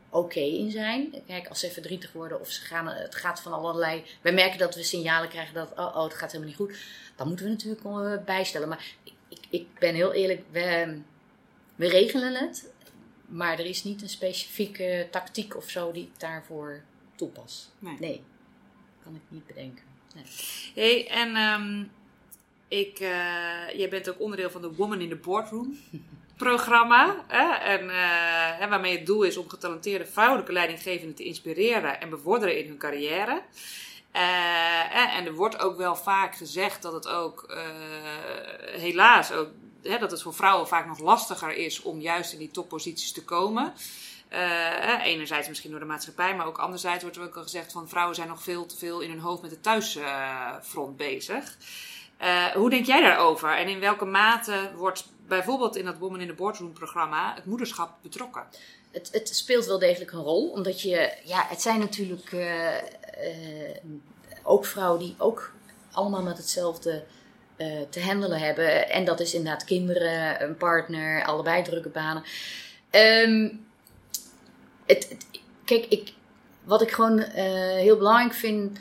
oké 0.09 0.25
okay 0.25 0.49
in 0.49 0.71
zijn. 0.71 1.23
Kijk, 1.27 1.47
als 1.47 1.59
ze 1.59 1.71
verdrietig 1.71 2.11
worden 2.11 2.39
of 2.39 2.51
ze 2.51 2.61
gaan, 2.61 2.87
het 2.87 3.15
gaat 3.15 3.41
van 3.41 3.53
allerlei, 3.53 4.03
we 4.21 4.31
merken 4.31 4.59
dat 4.59 4.75
we 4.75 4.83
signalen 4.83 5.29
krijgen 5.29 5.53
dat, 5.53 5.71
oh, 5.71 5.95
oh 5.95 6.03
het 6.03 6.13
gaat 6.13 6.31
helemaal 6.31 6.47
niet 6.47 6.57
goed. 6.57 6.77
Dan 7.15 7.27
moeten 7.27 7.45
we 7.45 7.51
natuurlijk 7.51 7.85
uh, 7.85 8.25
bijstellen. 8.25 8.67
Maar 8.67 8.85
ik, 9.03 9.13
ik, 9.27 9.39
ik, 9.49 9.67
ben 9.79 9.95
heel 9.95 10.13
eerlijk, 10.13 10.41
we, 10.51 10.97
we 11.75 11.89
regelen 11.89 12.33
het. 12.33 12.73
Maar 13.25 13.59
er 13.59 13.65
is 13.65 13.83
niet 13.83 14.01
een 14.01 14.09
specifieke 14.09 15.07
tactiek 15.11 15.55
of 15.55 15.69
zo 15.69 15.91
die 15.91 16.03
ik 16.03 16.19
daarvoor 16.19 16.83
toepas. 17.15 17.69
Nee. 17.79 17.97
nee 17.99 18.23
kan 19.03 19.15
ik 19.15 19.21
niet 19.27 19.47
bedenken. 19.47 19.83
Nee. 20.15 20.25
Hey, 20.73 21.09
en 21.09 21.35
um, 21.35 21.91
ik, 22.67 22.99
uh, 22.99 23.09
jij 23.77 23.89
bent 23.89 24.09
ook 24.09 24.19
onderdeel 24.19 24.49
van 24.49 24.61
de 24.61 24.73
Woman 24.75 25.01
in 25.01 25.09
the 25.09 25.15
Boardroom 25.15 25.77
programma. 26.37 27.23
Hè? 27.27 27.53
En, 27.53 27.83
uh, 27.83 28.69
waarmee 28.69 28.97
het 28.97 29.05
doel 29.05 29.23
is 29.23 29.37
om 29.37 29.49
getalenteerde 29.49 30.05
vrouwelijke 30.05 30.51
leidinggevenden 30.51 31.15
te 31.15 31.23
inspireren 31.23 32.01
en 32.01 32.09
bevorderen 32.09 32.57
in 32.57 32.67
hun 32.67 32.77
carrière. 32.77 33.41
Uh, 34.13 35.17
en 35.17 35.25
er 35.25 35.33
wordt 35.33 35.59
ook 35.59 35.77
wel 35.77 35.95
vaak 35.95 36.35
gezegd 36.35 36.81
dat 36.81 36.93
het 36.93 37.07
ook, 37.07 37.55
helaas, 38.77 39.29
hè, 39.83 39.97
dat 39.97 40.11
het 40.11 40.21
voor 40.21 40.33
vrouwen 40.33 40.67
vaak 40.67 40.87
nog 40.87 40.99
lastiger 40.99 41.55
is 41.55 41.81
om 41.81 42.01
juist 42.01 42.33
in 42.33 42.39
die 42.39 42.51
topposities 42.51 43.11
te 43.11 43.23
komen. 43.23 43.73
Uh, 44.33 45.05
enerzijds 45.05 45.47
misschien 45.47 45.71
door 45.71 45.79
de 45.79 45.85
maatschappij, 45.85 46.35
maar 46.35 46.45
ook 46.45 46.57
anderzijds 46.57 47.03
wordt 47.03 47.17
er 47.17 47.23
ook 47.23 47.35
al 47.35 47.43
gezegd 47.43 47.71
van 47.71 47.89
vrouwen 47.89 48.15
zijn 48.15 48.27
nog 48.27 48.43
veel 48.43 48.65
te 48.65 48.77
veel 48.77 48.99
in 48.99 49.09
hun 49.09 49.19
hoofd 49.19 49.41
met 49.41 49.51
het 49.51 49.63
thuisfront 49.63 50.97
bezig. 50.97 51.57
Uh, 52.21 52.45
hoe 52.45 52.69
denk 52.69 52.85
jij 52.85 53.01
daarover? 53.01 53.57
En 53.57 53.67
in 53.67 53.79
welke 53.79 54.05
mate 54.05 54.71
wordt 54.75 55.07
bijvoorbeeld 55.27 55.75
in 55.75 55.85
dat 55.85 55.97
Woman 55.97 56.21
in 56.21 56.27
the 56.27 56.33
Boardroom 56.33 56.73
programma 56.73 57.33
het 57.35 57.45
moederschap 57.45 57.97
betrokken? 58.01 58.43
Het, 58.91 59.09
het 59.11 59.35
speelt 59.35 59.65
wel 59.65 59.79
degelijk 59.79 60.11
een 60.11 60.21
rol, 60.21 60.49
omdat 60.49 60.81
je, 60.81 61.13
ja, 61.23 61.45
het 61.47 61.61
zijn 61.61 61.79
natuurlijk 61.79 62.31
uh, 62.31 62.73
uh, 62.73 62.81
ook 64.43 64.65
vrouwen 64.65 64.99
die 64.99 65.15
ook 65.17 65.53
allemaal 65.91 66.21
met 66.21 66.37
hetzelfde 66.37 67.03
te 67.89 68.01
handelen 68.01 68.39
hebben. 68.39 68.89
En 68.89 69.05
dat 69.05 69.19
is 69.19 69.33
inderdaad 69.33 69.63
kinderen, 69.63 70.43
een 70.43 70.57
partner, 70.57 71.23
allebei 71.25 71.63
drukke 71.63 71.89
banen. 71.89 72.23
Het, 74.85 75.09
het, 75.09 75.25
kijk, 75.65 75.85
ik, 75.85 76.13
wat 76.63 76.81
ik 76.81 76.91
gewoon 76.91 77.19
heel 77.19 77.97
belangrijk 77.97 78.33
vind 78.33 78.79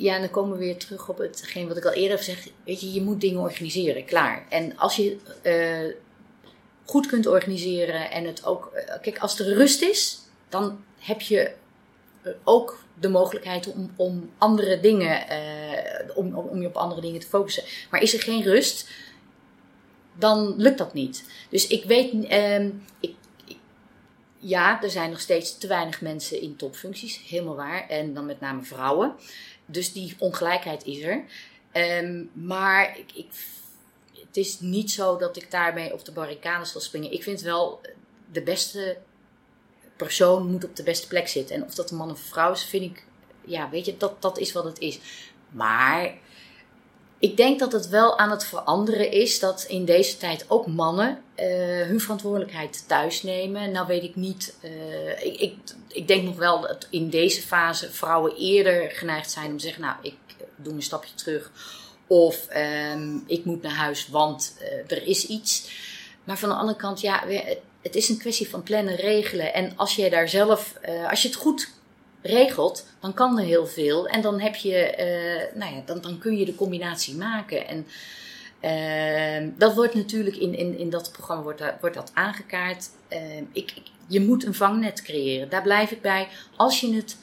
ja, 0.00 0.14
en 0.14 0.20
dan 0.20 0.30
komen 0.30 0.58
we 0.58 0.64
weer 0.64 0.76
terug 0.76 1.08
op 1.08 1.18
hetgeen 1.18 1.68
wat 1.68 1.76
ik 1.76 1.84
al 1.84 1.92
eerder 1.92 2.10
heb 2.10 2.18
gezegd. 2.18 2.50
Weet 2.64 2.80
je, 2.80 2.92
je 2.92 3.02
moet 3.02 3.20
dingen 3.20 3.40
organiseren, 3.40 4.04
klaar. 4.04 4.46
En 4.48 4.76
als 4.76 4.96
je 4.96 5.16
uh, 5.42 5.94
goed 6.84 7.06
kunt 7.06 7.26
organiseren 7.26 8.10
en 8.10 8.24
het 8.24 8.44
ook. 8.44 8.72
Uh, 8.74 9.00
kijk, 9.02 9.18
als 9.18 9.38
er 9.38 9.54
rust 9.54 9.82
is, 9.82 10.18
dan 10.48 10.84
heb 10.98 11.20
je 11.20 11.52
uh, 12.22 12.32
ook 12.44 12.82
de 13.00 13.08
mogelijkheid 13.08 13.72
om, 13.72 13.92
om 13.96 14.30
andere 14.38 14.80
dingen. 14.80 15.24
om, 16.14 16.34
om 16.34 16.60
je 16.60 16.66
op 16.66 16.76
andere 16.76 17.00
dingen 17.00 17.20
te 17.20 17.26
focussen. 17.26 17.64
Maar 17.90 18.02
is 18.02 18.14
er 18.14 18.20
geen 18.20 18.42
rust, 18.42 18.88
dan 20.14 20.54
lukt 20.56 20.78
dat 20.78 20.92
niet. 20.92 21.24
Dus 21.50 21.66
ik 21.66 21.84
weet. 21.84 22.26
Ehm, 22.26 22.70
ik, 23.00 23.14
ja, 24.40 24.82
er 24.82 24.90
zijn 24.90 25.10
nog 25.10 25.20
steeds 25.20 25.58
te 25.58 25.66
weinig 25.66 26.00
mensen 26.00 26.40
in 26.40 26.56
topfuncties, 26.56 27.20
helemaal 27.28 27.56
waar. 27.56 27.88
En 27.88 28.14
dan 28.14 28.26
met 28.26 28.40
name 28.40 28.62
vrouwen. 28.62 29.14
Dus 29.70 29.92
die 29.92 30.14
ongelijkheid 30.18 30.84
is 30.84 31.02
er. 31.02 31.24
Um, 31.72 32.30
maar 32.32 32.98
ik, 32.98 33.12
ik, 33.14 33.26
het 34.12 34.36
is 34.36 34.60
niet 34.60 34.90
zo 34.90 35.16
dat 35.16 35.36
ik 35.36 35.50
daarmee 35.50 35.92
op 35.92 36.04
de 36.04 36.12
barricades 36.12 36.72
zal 36.72 36.80
springen. 36.80 37.12
Ik 37.12 37.22
vind 37.22 37.40
wel, 37.40 37.80
de 38.32 38.42
beste 38.42 38.98
persoon 39.96 40.50
moet 40.50 40.64
op 40.64 40.76
de 40.76 40.82
beste 40.82 41.08
plek 41.08 41.28
zitten. 41.28 41.56
En 41.56 41.64
of 41.64 41.74
dat 41.74 41.90
een 41.90 41.96
man 41.96 42.10
of 42.10 42.18
een 42.18 42.28
vrouw 42.28 42.52
is, 42.52 42.64
vind 42.64 42.84
ik, 42.84 43.04
ja, 43.44 43.70
weet 43.70 43.84
je, 43.84 43.96
dat, 43.96 44.22
dat 44.22 44.38
is 44.38 44.52
wat 44.52 44.64
het 44.64 44.78
is. 44.78 44.98
Maar 45.48 46.18
ik 47.20 47.36
denk 47.36 47.58
dat 47.58 47.72
het 47.72 47.88
wel 47.88 48.18
aan 48.18 48.30
het 48.30 48.44
veranderen 48.44 49.10
is 49.10 49.38
dat 49.38 49.64
in 49.68 49.84
deze 49.84 50.16
tijd 50.16 50.44
ook 50.48 50.66
mannen 50.66 51.22
uh, 51.36 51.46
hun 51.86 52.00
verantwoordelijkheid 52.00 52.84
thuis 52.88 53.22
nemen. 53.22 53.70
Nou 53.70 53.86
weet 53.86 54.02
ik 54.02 54.16
niet, 54.16 54.54
uh, 54.62 55.24
ik, 55.24 55.40
ik, 55.40 55.54
ik, 55.88 56.08
denk 56.08 56.24
nog 56.24 56.36
wel 56.36 56.60
dat 56.60 56.86
in 56.90 57.10
deze 57.10 57.42
fase 57.42 57.90
vrouwen 57.90 58.36
eerder 58.36 58.90
geneigd 58.90 59.30
zijn 59.30 59.50
om 59.50 59.56
te 59.56 59.64
zeggen, 59.64 59.82
nou 59.82 59.96
ik 60.02 60.14
doe 60.56 60.72
een 60.72 60.82
stapje 60.82 61.14
terug. 61.14 61.50
Of 62.06 62.46
um, 62.94 63.24
ik 63.26 63.44
moet 63.44 63.62
naar 63.62 63.72
huis, 63.72 64.08
want 64.08 64.56
er 64.86 65.06
is 65.06 65.26
iets. 65.26 65.70
Maar 66.24 66.38
van 66.38 66.48
de 66.48 66.54
andere 66.54 66.78
kant, 66.78 67.00
ja, 67.00 67.24
het 67.82 67.94
is 67.94 68.08
een 68.08 68.18
kwestie 68.18 68.48
van 68.48 68.62
plannen, 68.62 68.96
regelen. 68.96 69.54
En 69.54 69.72
als 69.76 69.96
je 69.96 70.10
daar 70.10 70.28
zelf, 70.28 70.74
als 71.10 71.22
je 71.22 71.28
het 71.28 71.36
goed 71.36 71.70
regelt, 72.22 72.86
dan 73.00 73.14
kan 73.14 73.38
er 73.38 73.44
heel 73.44 73.66
veel. 73.66 74.08
En 74.08 74.20
dan 74.22 74.40
heb 74.40 74.54
je, 74.54 74.94
uh, 75.52 75.60
nou 75.60 75.74
ja, 75.74 75.82
dan, 75.84 76.00
dan 76.00 76.18
kun 76.18 76.36
je 76.36 76.44
de 76.44 76.54
combinatie 76.54 77.16
maken. 77.16 77.66
En 77.68 77.86
uh, 78.62 79.50
dat 79.56 79.74
wordt 79.74 79.94
natuurlijk 79.94 80.36
in, 80.36 80.54
in, 80.54 80.78
in 80.78 80.90
dat 80.90 81.12
programma 81.12 81.42
wordt, 81.42 81.58
dat, 81.58 81.74
wordt 81.80 81.96
dat 81.96 82.10
aangekaart. 82.14 82.90
Uh, 83.12 83.36
ik, 83.36 83.46
ik, 83.52 83.82
je 84.06 84.20
moet 84.20 84.44
een 84.44 84.54
vangnet 84.54 85.02
creëren. 85.02 85.48
Daar 85.48 85.62
blijf 85.62 85.90
ik 85.90 86.02
bij. 86.02 86.28
Als 86.56 86.80
je 86.80 86.94
het 86.94 87.16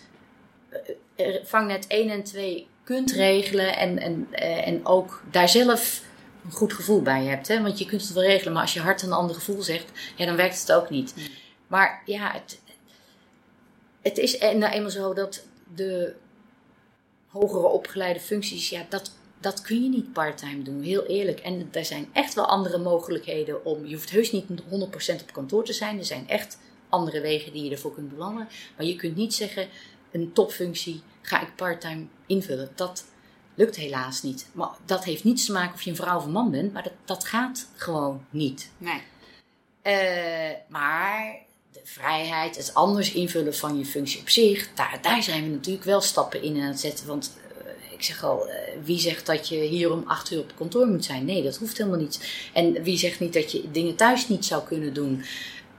uh, 1.17 1.35
vangnet 1.43 1.87
1 1.87 2.09
en 2.09 2.23
2 2.23 2.67
kunt 2.83 3.11
regelen 3.11 3.77
en, 3.77 3.99
en, 3.99 4.27
en 4.63 4.85
ook 4.85 5.23
daar 5.31 5.49
zelf 5.49 6.01
een 6.45 6.51
goed 6.51 6.73
gevoel 6.73 7.01
bij 7.01 7.23
hebt. 7.23 7.47
Hè? 7.47 7.61
Want 7.61 7.79
je 7.79 7.85
kunt 7.85 8.01
het 8.01 8.13
wel 8.13 8.23
regelen, 8.23 8.53
maar 8.53 8.61
als 8.61 8.73
je 8.73 8.79
hart 8.79 9.01
een 9.01 9.11
ander 9.11 9.35
gevoel 9.35 9.61
zegt, 9.61 9.91
ja, 10.15 10.25
dan 10.25 10.35
werkt 10.35 10.59
het 10.59 10.71
ook 10.71 10.89
niet. 10.89 11.13
Maar 11.67 12.01
ja, 12.05 12.31
het, 12.31 12.59
het 14.07 14.17
is 14.17 14.37
nou 14.37 14.65
eenmaal 14.65 14.89
zo 14.89 15.13
dat 15.13 15.45
de 15.75 16.15
hogere 17.27 17.67
opgeleide 17.67 18.19
functies, 18.19 18.69
ja, 18.69 18.85
dat, 18.89 19.11
dat 19.39 19.61
kun 19.61 19.83
je 19.83 19.89
niet 19.89 20.13
parttime 20.13 20.61
doen, 20.61 20.81
heel 20.81 21.05
eerlijk. 21.05 21.39
En 21.39 21.69
er 21.71 21.85
zijn 21.85 22.09
echt 22.13 22.33
wel 22.33 22.45
andere 22.45 22.77
mogelijkheden 22.77 23.65
om, 23.65 23.85
je 23.85 23.95
hoeft 23.95 24.09
heus 24.09 24.31
niet 24.31 24.45
100% 24.49 25.21
op 25.21 25.31
kantoor 25.31 25.65
te 25.65 25.73
zijn. 25.73 25.97
Er 25.97 26.05
zijn 26.05 26.29
echt 26.29 26.59
andere 26.89 27.21
wegen 27.21 27.53
die 27.53 27.63
je 27.63 27.71
ervoor 27.71 27.93
kunt 27.93 28.09
belanden. 28.09 28.47
Maar 28.77 28.85
je 28.85 28.95
kunt 28.95 29.15
niet 29.15 29.33
zeggen, 29.33 29.67
een 30.11 30.33
topfunctie 30.33 31.01
ga 31.21 31.41
ik 31.41 31.55
parttime 31.55 32.05
invullen. 32.25 32.69
Dat 32.75 33.05
lukt 33.55 33.75
helaas 33.75 34.21
niet. 34.21 34.47
Maar 34.51 34.69
dat 34.85 35.03
heeft 35.03 35.23
niets 35.23 35.45
te 35.45 35.51
maken 35.51 35.73
of 35.73 35.81
je 35.81 35.89
een 35.89 35.95
vrouw 35.95 36.17
of 36.17 36.25
een 36.25 36.31
man 36.31 36.51
bent, 36.51 36.73
maar 36.73 36.83
dat, 36.83 36.93
dat 37.05 37.23
gaat 37.23 37.67
gewoon 37.75 38.25
niet. 38.29 38.71
Nee. 38.77 39.01
Uh, 39.83 40.57
maar 40.67 41.45
vrijheid, 41.89 42.57
het 42.57 42.73
anders 42.73 43.11
invullen 43.11 43.55
van 43.55 43.77
je 43.77 43.85
functie 43.85 44.19
op 44.19 44.29
zich, 44.29 44.69
daar, 44.73 44.99
daar 45.01 45.23
zijn 45.23 45.43
we 45.43 45.49
natuurlijk 45.49 45.85
wel 45.85 46.01
stappen 46.01 46.41
in 46.41 46.61
aan 46.61 46.67
het 46.67 46.79
zetten. 46.79 47.07
Want 47.07 47.37
uh, 47.65 47.91
ik 47.91 48.03
zeg 48.03 48.23
al, 48.23 48.47
uh, 48.47 48.53
wie 48.83 48.99
zegt 48.99 49.25
dat 49.25 49.47
je 49.47 49.55
hier 49.55 49.91
om 49.91 50.03
acht 50.07 50.31
uur 50.31 50.39
op 50.39 50.51
kantoor 50.55 50.87
moet 50.87 51.05
zijn? 51.05 51.25
Nee, 51.25 51.43
dat 51.43 51.57
hoeft 51.57 51.77
helemaal 51.77 51.99
niet. 51.99 52.49
En 52.53 52.83
wie 52.83 52.97
zegt 52.97 53.19
niet 53.19 53.33
dat 53.33 53.51
je 53.51 53.71
dingen 53.71 53.95
thuis 53.95 54.27
niet 54.27 54.45
zou 54.45 54.63
kunnen 54.63 54.93
doen? 54.93 55.23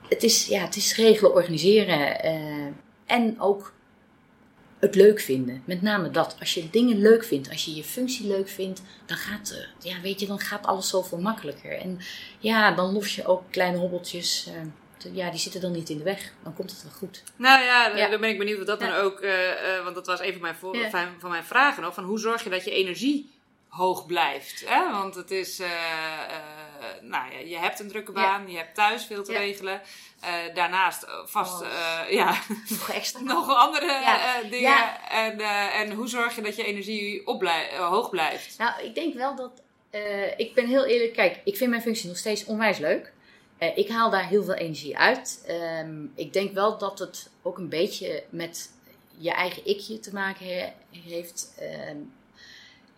Het 0.09 0.23
is, 0.23 0.47
ja, 0.47 0.61
het 0.61 0.77
is 0.77 0.97
regelen, 0.97 1.35
organiseren 1.35 2.25
uh, 2.25 2.73
en 3.07 3.41
ook 3.41 3.73
het 4.79 4.95
leuk 4.95 5.21
vinden. 5.21 5.63
Met 5.65 5.83
name 5.83 6.11
dat. 6.11 6.37
Als 6.41 6.55
je 6.55 6.71
dingen 6.71 6.99
leuk 6.99 7.25
vindt, 7.25 7.51
als 7.51 7.65
je 7.65 7.75
je 7.75 7.85
functie 7.85 8.27
leuk 8.27 8.49
vindt, 8.49 8.83
dan 9.07 9.17
gaat, 9.17 9.69
ja, 9.83 10.01
weet 10.01 10.21
je, 10.21 10.27
dan 10.27 10.41
gaat 10.41 10.67
alles 10.67 10.89
zoveel 10.89 11.19
makkelijker. 11.19 11.73
En 11.73 11.99
ja, 12.39 12.75
dan 12.75 12.93
los 12.93 13.15
je 13.15 13.27
ook 13.27 13.43
kleine 13.51 13.79
hobbeltjes 13.79 14.49
ja, 15.13 15.31
die 15.31 15.41
zitten 15.41 15.61
dan 15.61 15.73
niet 15.73 15.89
in 15.89 15.99
de 15.99 16.05
weg. 16.05 16.33
Dan 16.43 16.55
komt 16.55 16.71
het 16.71 16.83
wel 16.83 16.93
goed. 16.93 17.23
Nou 17.37 17.63
ja, 17.63 18.09
dan 18.09 18.21
ben 18.21 18.31
ik 18.31 18.39
benieuwd 18.39 18.59
of 18.59 18.65
dat 18.65 18.81
dan 18.81 18.93
ook... 18.93 19.21
Uh, 19.21 19.49
uh, 19.49 19.83
want 19.83 19.95
dat 19.95 20.07
was 20.07 20.21
een 20.21 20.33
van 20.33 20.41
mijn, 20.41 20.55
voor, 20.55 20.77
van, 20.91 21.09
van 21.19 21.31
mijn 21.31 21.45
vragen 21.45 21.83
nog. 21.83 21.95
Van 21.95 22.05
hoe 22.05 22.19
zorg 22.19 22.45
je 22.45 22.51
dat 22.51 22.65
je 22.65 22.71
energie 22.71 23.31
hoog 23.69 24.07
blijft. 24.07 24.65
Hè? 24.67 24.91
Want 24.91 25.15
het 25.15 25.31
is, 25.31 25.61
uh, 25.61 25.69
nou 27.01 27.33
ja, 27.33 27.39
je 27.39 27.59
hebt 27.59 27.81
een 27.81 27.89
drukke 27.89 28.13
baan, 28.13 28.51
je 28.51 28.57
hebt 28.57 28.75
thuis 28.75 29.05
veel 29.05 29.25
te 29.25 29.33
regelen. 29.33 29.81
Daarnaast 30.55 31.07
vast, 31.25 31.63
oh. 31.63 32.11
ja, 32.11 32.43
nog 32.79 32.91
extra. 32.91 33.21
nog 33.35 33.57
andere 33.57 34.03
dingen. 34.51 35.09
En, 35.09 35.41
en 35.73 35.93
hoe 35.93 36.09
zorg 36.09 36.35
je 36.35 36.43
dat 36.43 36.57
je 36.57 36.65
energie 36.65 37.23
hoog 37.79 38.11
blijft? 38.11 38.59
Nou, 38.59 38.83
ik 38.83 38.95
denk 38.95 39.15
wel 39.15 39.37
dat, 39.37 39.63
ik 40.37 40.55
ben 40.55 40.67
heel 40.67 40.85
eerlijk, 40.85 41.13
kijk, 41.13 41.41
ik 41.45 41.57
vind 41.57 41.71
mijn 41.71 41.83
functie 41.83 42.09
nog 42.09 42.17
steeds 42.17 42.45
onwijs 42.45 42.79
leuk. 42.79 43.13
Ik 43.59 43.89
haal 43.89 44.11
daar 44.11 44.29
heel 44.29 44.45
veel 44.45 44.55
energie 44.55 44.99
uit. 44.99 45.45
Um, 45.83 46.13
ik 46.15 46.33
denk 46.33 46.53
wel 46.53 46.79
dat 46.79 46.99
het 46.99 47.31
ook 47.43 47.59
een 47.59 47.69
beetje 47.69 48.25
met 48.31 48.71
je 49.17 49.31
eigen 49.31 49.67
ikje 49.67 50.01
te 50.01 50.13
maken 50.13 50.47
he 50.47 50.73
heeft. 50.91 51.55
Uh, 51.63 51.97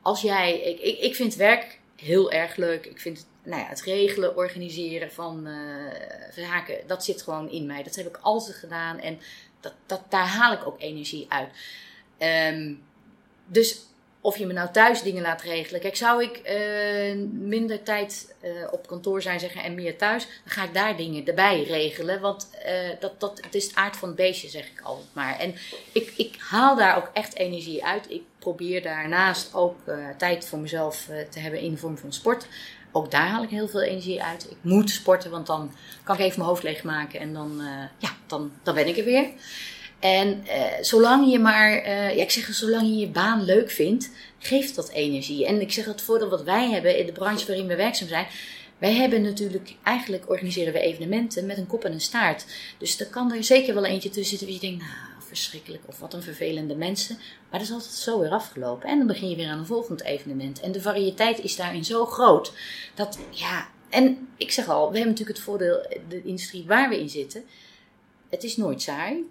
als 0.02 0.20
jij, 0.20 0.60
ik, 0.60 0.80
ik, 0.80 0.98
ik 0.98 1.14
vind 1.14 1.34
werk 1.34 1.80
heel 1.96 2.30
erg 2.32 2.56
leuk. 2.56 2.86
Ik 2.86 3.00
vind 3.00 3.26
nou 3.42 3.60
ja, 3.62 3.68
het 3.68 3.82
regelen, 3.82 4.36
organiseren 4.36 5.12
van 5.12 5.46
uh, 5.46 6.86
dat 6.86 7.04
zit 7.04 7.22
gewoon 7.22 7.50
in 7.50 7.66
mij. 7.66 7.82
Dat 7.82 7.94
heb 7.94 8.06
ik 8.06 8.18
altijd 8.20 8.56
gedaan 8.56 8.98
en 8.98 9.20
dat, 9.60 9.74
dat, 9.86 10.02
daar 10.08 10.26
haal 10.26 10.52
ik 10.52 10.66
ook 10.66 10.80
energie 10.80 11.26
uit. 11.28 11.48
Um, 12.52 12.82
dus 13.46 13.78
of 14.22 14.36
je 14.36 14.46
me 14.46 14.52
nou 14.52 14.70
thuis 14.72 15.02
dingen 15.02 15.22
laat 15.22 15.42
regelen. 15.42 15.80
Kijk, 15.80 15.96
zou 15.96 16.22
ik 16.22 16.40
uh, 16.44 17.14
minder 17.32 17.82
tijd 17.82 18.34
uh, 18.44 18.50
op 18.70 18.86
kantoor 18.86 19.22
zijn 19.22 19.40
zeggen 19.40 19.62
en 19.62 19.74
meer 19.74 19.96
thuis, 19.96 20.24
dan 20.24 20.52
ga 20.52 20.64
ik 20.64 20.74
daar 20.74 20.96
dingen 20.96 21.26
erbij 21.26 21.62
regelen. 21.62 22.20
Want 22.20 22.50
uh, 22.66 22.72
dat, 23.00 23.20
dat, 23.20 23.40
het 23.44 23.54
is 23.54 23.66
het 23.66 23.74
aard 23.74 23.96
van 23.96 24.08
het 24.08 24.16
beestje, 24.16 24.48
zeg 24.48 24.66
ik 24.66 24.80
altijd 24.82 25.08
maar. 25.12 25.38
En 25.38 25.54
ik, 25.92 26.12
ik 26.16 26.36
haal 26.38 26.76
daar 26.76 26.96
ook 26.96 27.10
echt 27.12 27.36
energie 27.36 27.84
uit. 27.84 28.10
Ik 28.10 28.22
probeer 28.38 28.82
daarnaast 28.82 29.54
ook 29.54 29.78
tijd 30.16 30.44
voor 30.44 30.58
mezelf 30.58 31.08
te 31.30 31.38
hebben 31.38 31.60
in 31.60 31.70
de 31.70 31.76
vorm 31.76 31.98
van 31.98 32.12
sport. 32.12 32.46
Ook 32.92 33.10
daar 33.10 33.28
haal 33.28 33.42
ik 33.42 33.50
heel 33.50 33.68
veel 33.68 33.82
energie 33.82 34.22
uit. 34.22 34.50
Ik 34.50 34.56
moet 34.60 34.90
sporten, 34.90 35.30
want 35.30 35.46
dan 35.46 35.72
kan 36.02 36.14
ik 36.14 36.20
even 36.20 36.38
mijn 36.38 36.48
hoofd 36.48 36.62
leegmaken 36.62 37.20
en 37.20 37.32
dan, 37.32 37.60
ja, 37.98 38.10
dan, 38.26 38.52
dan 38.62 38.74
ben 38.74 38.88
ik 38.88 38.96
er 38.96 39.04
weer. 39.04 39.28
En 40.00 40.44
uh, 40.46 40.64
zolang 40.80 41.30
je 41.30 41.38
maar, 41.38 41.86
uh, 41.86 42.16
ja, 42.16 42.22
ik 42.22 42.30
zeg 42.30 42.54
zolang 42.54 42.82
je 42.82 42.96
je 42.96 43.08
baan 43.08 43.44
leuk 43.44 43.70
vindt, 43.70 44.10
geeft 44.38 44.74
dat 44.74 44.90
energie. 44.90 45.46
En 45.46 45.60
ik 45.60 45.72
zeg 45.72 45.84
het 45.84 46.02
voordeel 46.02 46.28
wat 46.28 46.42
wij 46.42 46.70
hebben 46.70 46.98
in 46.98 47.06
de 47.06 47.12
branche 47.12 47.46
waarin 47.46 47.66
we 47.66 47.76
werkzaam 47.76 48.08
zijn. 48.08 48.26
Wij 48.78 48.94
hebben 48.94 49.22
natuurlijk, 49.22 49.74
eigenlijk 49.82 50.30
organiseren 50.30 50.72
we 50.72 50.80
evenementen 50.80 51.46
met 51.46 51.58
een 51.58 51.66
kop 51.66 51.84
en 51.84 51.92
een 51.92 52.00
staart. 52.00 52.44
Dus 52.78 53.00
er 53.00 53.06
kan 53.06 53.32
er 53.32 53.44
zeker 53.44 53.74
wel 53.74 53.84
eentje 53.84 54.08
tussen 54.08 54.38
zitten 54.38 54.46
wie 54.46 54.54
je 54.54 54.60
denkt, 54.60 54.78
nou, 54.78 55.22
verschrikkelijk 55.26 55.82
of 55.86 55.98
wat 55.98 56.14
een 56.14 56.22
vervelende 56.22 56.76
mensen. 56.76 57.16
Maar 57.16 57.58
dat 57.58 57.68
is 57.68 57.74
altijd 57.74 57.92
zo 57.92 58.20
weer 58.20 58.30
afgelopen. 58.30 58.88
En 58.88 58.98
dan 58.98 59.06
begin 59.06 59.28
je 59.28 59.36
weer 59.36 59.48
aan 59.48 59.58
een 59.58 59.66
volgend 59.66 60.02
evenement. 60.02 60.60
En 60.60 60.72
de 60.72 60.80
variëteit 60.80 61.40
is 61.40 61.56
daarin 61.56 61.84
zo 61.84 62.06
groot 62.06 62.52
dat, 62.94 63.18
ja, 63.30 63.68
en 63.90 64.28
ik 64.36 64.50
zeg 64.50 64.68
al, 64.68 64.90
we 64.90 64.96
hebben 64.96 65.12
natuurlijk 65.12 65.38
het 65.38 65.46
voordeel, 65.46 65.86
de 66.08 66.22
industrie 66.22 66.64
waar 66.66 66.88
we 66.88 67.00
in 67.00 67.08
zitten, 67.08 67.44
het 68.28 68.44
is 68.44 68.56
nooit 68.56 68.82
saai 68.82 69.24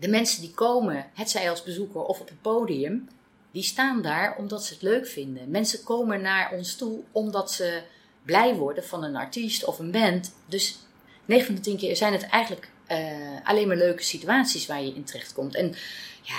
de 0.00 0.08
mensen 0.08 0.40
die 0.40 0.50
komen, 0.50 1.06
het 1.14 1.30
zij 1.30 1.50
als 1.50 1.62
bezoeker 1.62 2.02
of 2.02 2.20
op 2.20 2.28
het 2.28 2.42
podium, 2.42 3.08
die 3.52 3.62
staan 3.62 4.02
daar 4.02 4.36
omdat 4.36 4.64
ze 4.64 4.72
het 4.72 4.82
leuk 4.82 5.06
vinden. 5.06 5.50
Mensen 5.50 5.82
komen 5.84 6.20
naar 6.20 6.52
ons 6.52 6.76
toe 6.76 7.00
omdat 7.12 7.52
ze 7.52 7.82
blij 8.22 8.54
worden 8.54 8.84
van 8.84 9.04
een 9.04 9.16
artiest 9.16 9.64
of 9.64 9.78
een 9.78 9.90
band. 9.90 10.34
Dus 10.46 10.78
9 11.24 11.46
van 11.46 11.54
de 11.54 11.60
10 11.60 11.76
keer 11.76 11.96
zijn 11.96 12.12
het 12.12 12.22
eigenlijk 12.22 12.70
uh, 12.88 12.98
alleen 13.44 13.66
maar 13.66 13.76
leuke 13.76 14.02
situaties 14.02 14.66
waar 14.66 14.82
je 14.82 14.94
in 14.94 15.04
terecht 15.04 15.32
komt. 15.32 15.54
En 15.54 15.74
ja, 16.22 16.34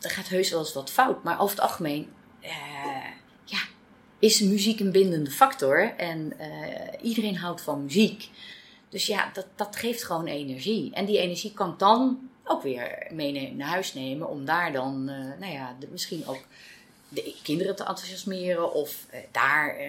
er 0.00 0.10
gaat 0.10 0.28
heus 0.28 0.50
wel 0.50 0.60
eens 0.60 0.72
wat 0.72 0.90
fout, 0.90 1.24
maar 1.24 1.40
over 1.40 1.56
het 1.56 1.64
algemeen 1.64 2.08
uh, 2.42 2.50
ja, 3.44 3.58
is 4.18 4.40
muziek 4.40 4.80
een 4.80 4.92
bindende 4.92 5.30
factor. 5.30 5.94
En 5.96 6.32
uh, 6.40 6.46
iedereen 7.02 7.36
houdt 7.36 7.60
van 7.60 7.84
muziek. 7.84 8.28
Dus 8.88 9.06
ja, 9.06 9.30
dat, 9.32 9.46
dat 9.56 9.76
geeft 9.76 10.04
gewoon 10.04 10.26
energie. 10.26 10.92
En 10.94 11.04
die 11.04 11.18
energie 11.18 11.52
kan 11.52 11.74
dan 11.78 12.30
ook 12.44 12.62
weer 12.62 13.06
mee 13.10 13.54
naar 13.54 13.68
huis 13.68 13.94
nemen. 13.94 14.28
Om 14.28 14.44
daar 14.44 14.72
dan, 14.72 15.08
uh, 15.08 15.38
nou 15.38 15.52
ja, 15.52 15.76
de, 15.78 15.88
misschien 15.90 16.26
ook 16.26 16.44
de 17.08 17.34
kinderen 17.42 17.76
te 17.76 17.84
enthousiasmeren. 17.84 18.72
Of 18.72 19.06
uh, 19.14 19.20
daar 19.30 19.80
uh, 19.80 19.86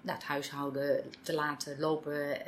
nou, 0.00 0.18
het 0.18 0.26
huishouden 0.26 1.10
te 1.22 1.34
laten 1.34 1.78
lopen 1.78 2.38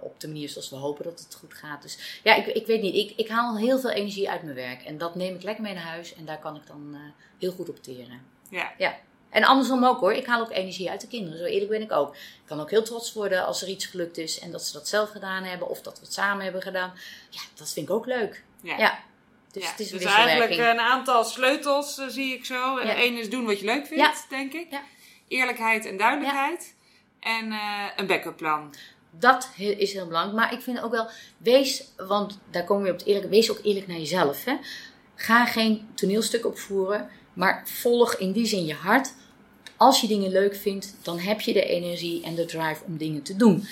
op 0.00 0.20
de 0.20 0.26
manier 0.26 0.48
zoals 0.48 0.70
we 0.70 0.76
hopen 0.76 1.04
dat 1.04 1.20
het 1.20 1.34
goed 1.34 1.54
gaat. 1.54 1.82
Dus 1.82 2.20
ja, 2.22 2.34
ik, 2.34 2.46
ik 2.46 2.66
weet 2.66 2.82
niet. 2.82 2.94
Ik, 2.94 3.16
ik 3.16 3.28
haal 3.28 3.58
heel 3.58 3.78
veel 3.78 3.90
energie 3.90 4.30
uit 4.30 4.42
mijn 4.42 4.54
werk. 4.54 4.82
En 4.82 4.98
dat 4.98 5.14
neem 5.14 5.34
ik 5.34 5.42
lekker 5.42 5.62
mee 5.62 5.74
naar 5.74 5.82
huis. 5.82 6.14
En 6.14 6.24
daar 6.24 6.38
kan 6.38 6.56
ik 6.56 6.66
dan 6.66 6.96
heel 7.38 7.52
goed 7.52 7.68
op 7.68 7.82
teren. 7.82 8.20
Ja. 8.50 8.72
ja. 8.78 8.98
En 9.30 9.44
andersom 9.44 9.84
ook 9.84 10.00
hoor. 10.00 10.12
Ik 10.12 10.26
haal 10.26 10.40
ook 10.40 10.50
energie 10.50 10.90
uit 10.90 11.00
de 11.00 11.06
kinderen. 11.06 11.38
Zo 11.38 11.44
eerlijk 11.44 11.70
ben 11.70 11.82
ik 11.82 11.92
ook. 11.92 12.14
Ik 12.14 12.46
kan 12.46 12.60
ook 12.60 12.70
heel 12.70 12.82
trots 12.82 13.12
worden 13.12 13.46
als 13.46 13.62
er 13.62 13.68
iets 13.68 13.86
gelukt 13.86 14.18
is 14.18 14.38
en 14.38 14.50
dat 14.50 14.62
ze 14.62 14.72
dat 14.72 14.88
zelf 14.88 15.10
gedaan 15.10 15.44
hebben 15.44 15.68
of 15.68 15.82
dat 15.82 15.98
we 15.98 16.04
het 16.04 16.14
samen 16.14 16.44
hebben 16.44 16.62
gedaan. 16.62 16.92
Ja, 17.30 17.40
dat 17.54 17.72
vind 17.72 17.88
ik 17.88 17.94
ook 17.94 18.06
leuk. 18.06 18.44
Ja. 18.62 18.78
ja. 18.78 18.98
Dus, 19.52 19.70
het 19.70 19.80
is 19.80 19.90
dus 19.90 20.04
eigenlijk 20.04 20.50
een 20.50 20.80
aantal 20.80 21.24
sleutels 21.24 21.98
uh, 21.98 22.06
zie 22.08 22.34
ik 22.34 22.44
zo. 22.44 22.80
Ja. 22.80 22.98
Eén 22.98 23.18
is 23.18 23.30
doen 23.30 23.46
wat 23.46 23.60
je 23.60 23.64
leuk 23.64 23.86
vindt, 23.86 24.26
denk 24.28 24.52
ik. 24.52 24.66
Eerlijkheid 25.28 25.86
en 25.86 25.96
duidelijkheid. 25.96 26.74
En 27.20 27.46
uh, 27.46 27.84
een 27.96 28.06
backup 28.06 28.36
plan. 28.36 28.74
Dat 29.10 29.50
is 29.56 29.92
heel 29.92 30.06
belangrijk. 30.06 30.36
Maar 30.36 30.52
ik 30.52 30.60
vind 30.60 30.80
ook 30.80 30.90
wel, 30.90 31.08
wees, 31.36 31.84
want 31.96 32.38
daar 32.50 32.64
komen 32.64 32.84
we 32.84 32.90
op 32.90 32.98
het 32.98 33.06
eerlijke, 33.06 33.28
wees 33.28 33.50
ook 33.50 33.60
eerlijk 33.62 33.86
naar 33.86 33.96
jezelf. 33.96 34.44
Hè? 34.44 34.56
Ga 35.14 35.46
geen 35.46 35.88
toneelstuk 35.94 36.46
opvoeren, 36.46 37.10
maar 37.36 37.62
volg 37.64 38.14
in 38.14 38.32
die 38.32 38.46
zin 38.46 38.64
je 38.64 38.74
hart 38.74 39.12
als 39.76 40.00
je 40.00 40.06
dingen 40.06 40.30
leuk 40.30 40.56
vindt, 40.56 40.94
dan 41.02 41.18
heb 41.18 41.40
je 41.40 41.52
de 41.52 41.64
energie 41.64 42.22
en 42.22 42.34
de 42.34 42.44
drive 42.44 42.84
om 42.86 42.96
dingen 42.96 43.22
te 43.22 43.36
doen. 43.36 43.66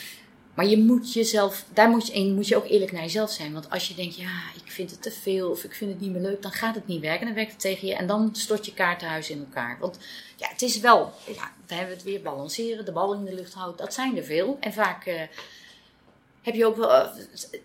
Maar 0.55 0.67
je 0.67 0.79
moet 0.79 1.13
jezelf, 1.13 1.65
daar 1.73 1.89
moet 1.89 2.07
je, 2.07 2.33
moet 2.33 2.49
je 2.49 2.57
ook 2.57 2.69
eerlijk 2.69 2.93
naar 2.93 3.03
jezelf 3.03 3.31
zijn. 3.31 3.53
Want 3.53 3.71
als 3.71 3.89
je 3.89 3.95
denkt, 3.95 4.17
ja, 4.17 4.41
ik 4.65 4.71
vind 4.71 4.91
het 4.91 5.03
te 5.03 5.11
veel 5.11 5.51
of 5.51 5.65
ik 5.65 5.75
vind 5.75 5.91
het 5.91 6.01
niet 6.01 6.11
meer 6.11 6.21
leuk, 6.21 6.43
dan 6.43 6.53
gaat 6.53 6.75
het 6.75 6.87
niet 6.87 7.01
werken. 7.01 7.27
Dan 7.27 7.35
werkt 7.35 7.53
het 7.53 7.61
tegen 7.61 7.89
je 7.89 7.95
en 7.95 8.07
dan 8.07 8.31
stort 8.33 8.67
je 8.67 8.75
kaartenhuis 8.75 9.31
in 9.31 9.39
elkaar. 9.39 9.77
Want 9.81 9.99
ja, 10.37 10.49
het 10.49 10.63
is 10.63 10.81
wel, 10.81 11.13
ja, 11.27 11.53
dan 11.67 11.79
hebben 11.79 11.89
we 11.89 12.03
het 12.03 12.03
weer 12.03 12.23
balanceren, 12.23 12.85
de 12.85 12.93
bal 12.93 13.15
in 13.15 13.25
de 13.25 13.35
lucht 13.35 13.55
houden. 13.55 13.77
Dat 13.77 13.95
zijn 13.95 14.17
er 14.17 14.25
veel. 14.25 14.57
En 14.61 14.73
vaak 14.73 15.07
uh, 15.07 15.21
heb 16.43 16.55
je 16.55 16.67
ook 16.67 16.77
wel, 16.77 16.91
uh, 16.91 17.09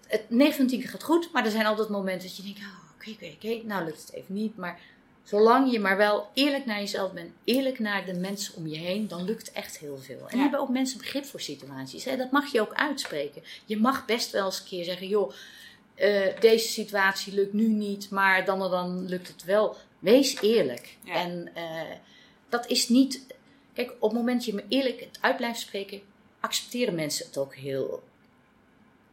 het 0.07 0.29
9 0.29 0.55
van 0.55 0.67
10 0.67 0.79
keer 0.79 0.89
gaat 0.89 1.03
goed, 1.03 1.29
maar 1.33 1.45
er 1.45 1.51
zijn 1.51 1.65
altijd 1.65 1.89
momenten 1.89 2.27
dat 2.27 2.37
je 2.37 2.43
denkt, 2.43 2.59
oh, 2.59 2.65
oké, 2.95 3.09
oké, 3.09 3.31
oké, 3.35 3.67
nou 3.67 3.85
lukt 3.85 4.01
het 4.01 4.13
even 4.13 4.33
niet. 4.33 4.57
Maar 4.57 4.79
Zolang 5.29 5.71
je 5.71 5.79
maar 5.79 5.97
wel 5.97 6.29
eerlijk 6.33 6.65
naar 6.65 6.79
jezelf 6.79 7.11
bent, 7.11 7.31
eerlijk 7.43 7.79
naar 7.79 8.05
de 8.05 8.13
mensen 8.13 8.55
om 8.55 8.67
je 8.67 8.77
heen, 8.77 9.07
dan 9.07 9.25
lukt 9.25 9.51
echt 9.51 9.77
heel 9.77 9.97
veel. 9.97 10.27
En 10.27 10.37
ja. 10.37 10.41
hebben 10.41 10.59
ook 10.59 10.69
mensen 10.69 10.97
begrip 10.97 11.25
voor 11.25 11.41
situaties. 11.41 12.05
Hè? 12.05 12.17
Dat 12.17 12.31
mag 12.31 12.51
je 12.51 12.61
ook 12.61 12.73
uitspreken. 12.73 13.43
Je 13.65 13.77
mag 13.77 14.05
best 14.05 14.31
wel 14.31 14.45
eens 14.45 14.59
een 14.59 14.65
keer 14.65 14.83
zeggen: 14.83 15.07
joh, 15.07 15.33
uh, 15.95 16.39
deze 16.39 16.67
situatie 16.67 17.33
lukt 17.33 17.53
nu 17.53 17.67
niet, 17.67 18.09
maar 18.09 18.45
dan 18.45 18.63
en 18.63 18.69
dan 18.69 19.05
lukt 19.05 19.27
het 19.27 19.43
wel. 19.43 19.75
Wees 19.99 20.41
eerlijk. 20.41 20.97
En 21.05 21.49
uh, 21.57 21.81
dat 22.49 22.67
is 22.67 22.89
niet. 22.89 23.25
Kijk, 23.73 23.91
op 23.99 24.09
het 24.09 24.19
moment 24.19 24.37
dat 24.37 24.45
je 24.45 24.53
me 24.53 24.63
eerlijk 24.67 24.99
het 24.99 25.17
uit 25.21 25.37
blijft 25.37 25.59
spreken, 25.59 26.01
accepteren 26.39 26.95
mensen 26.95 27.25
het 27.25 27.37
ook 27.37 27.55
heel 27.55 28.03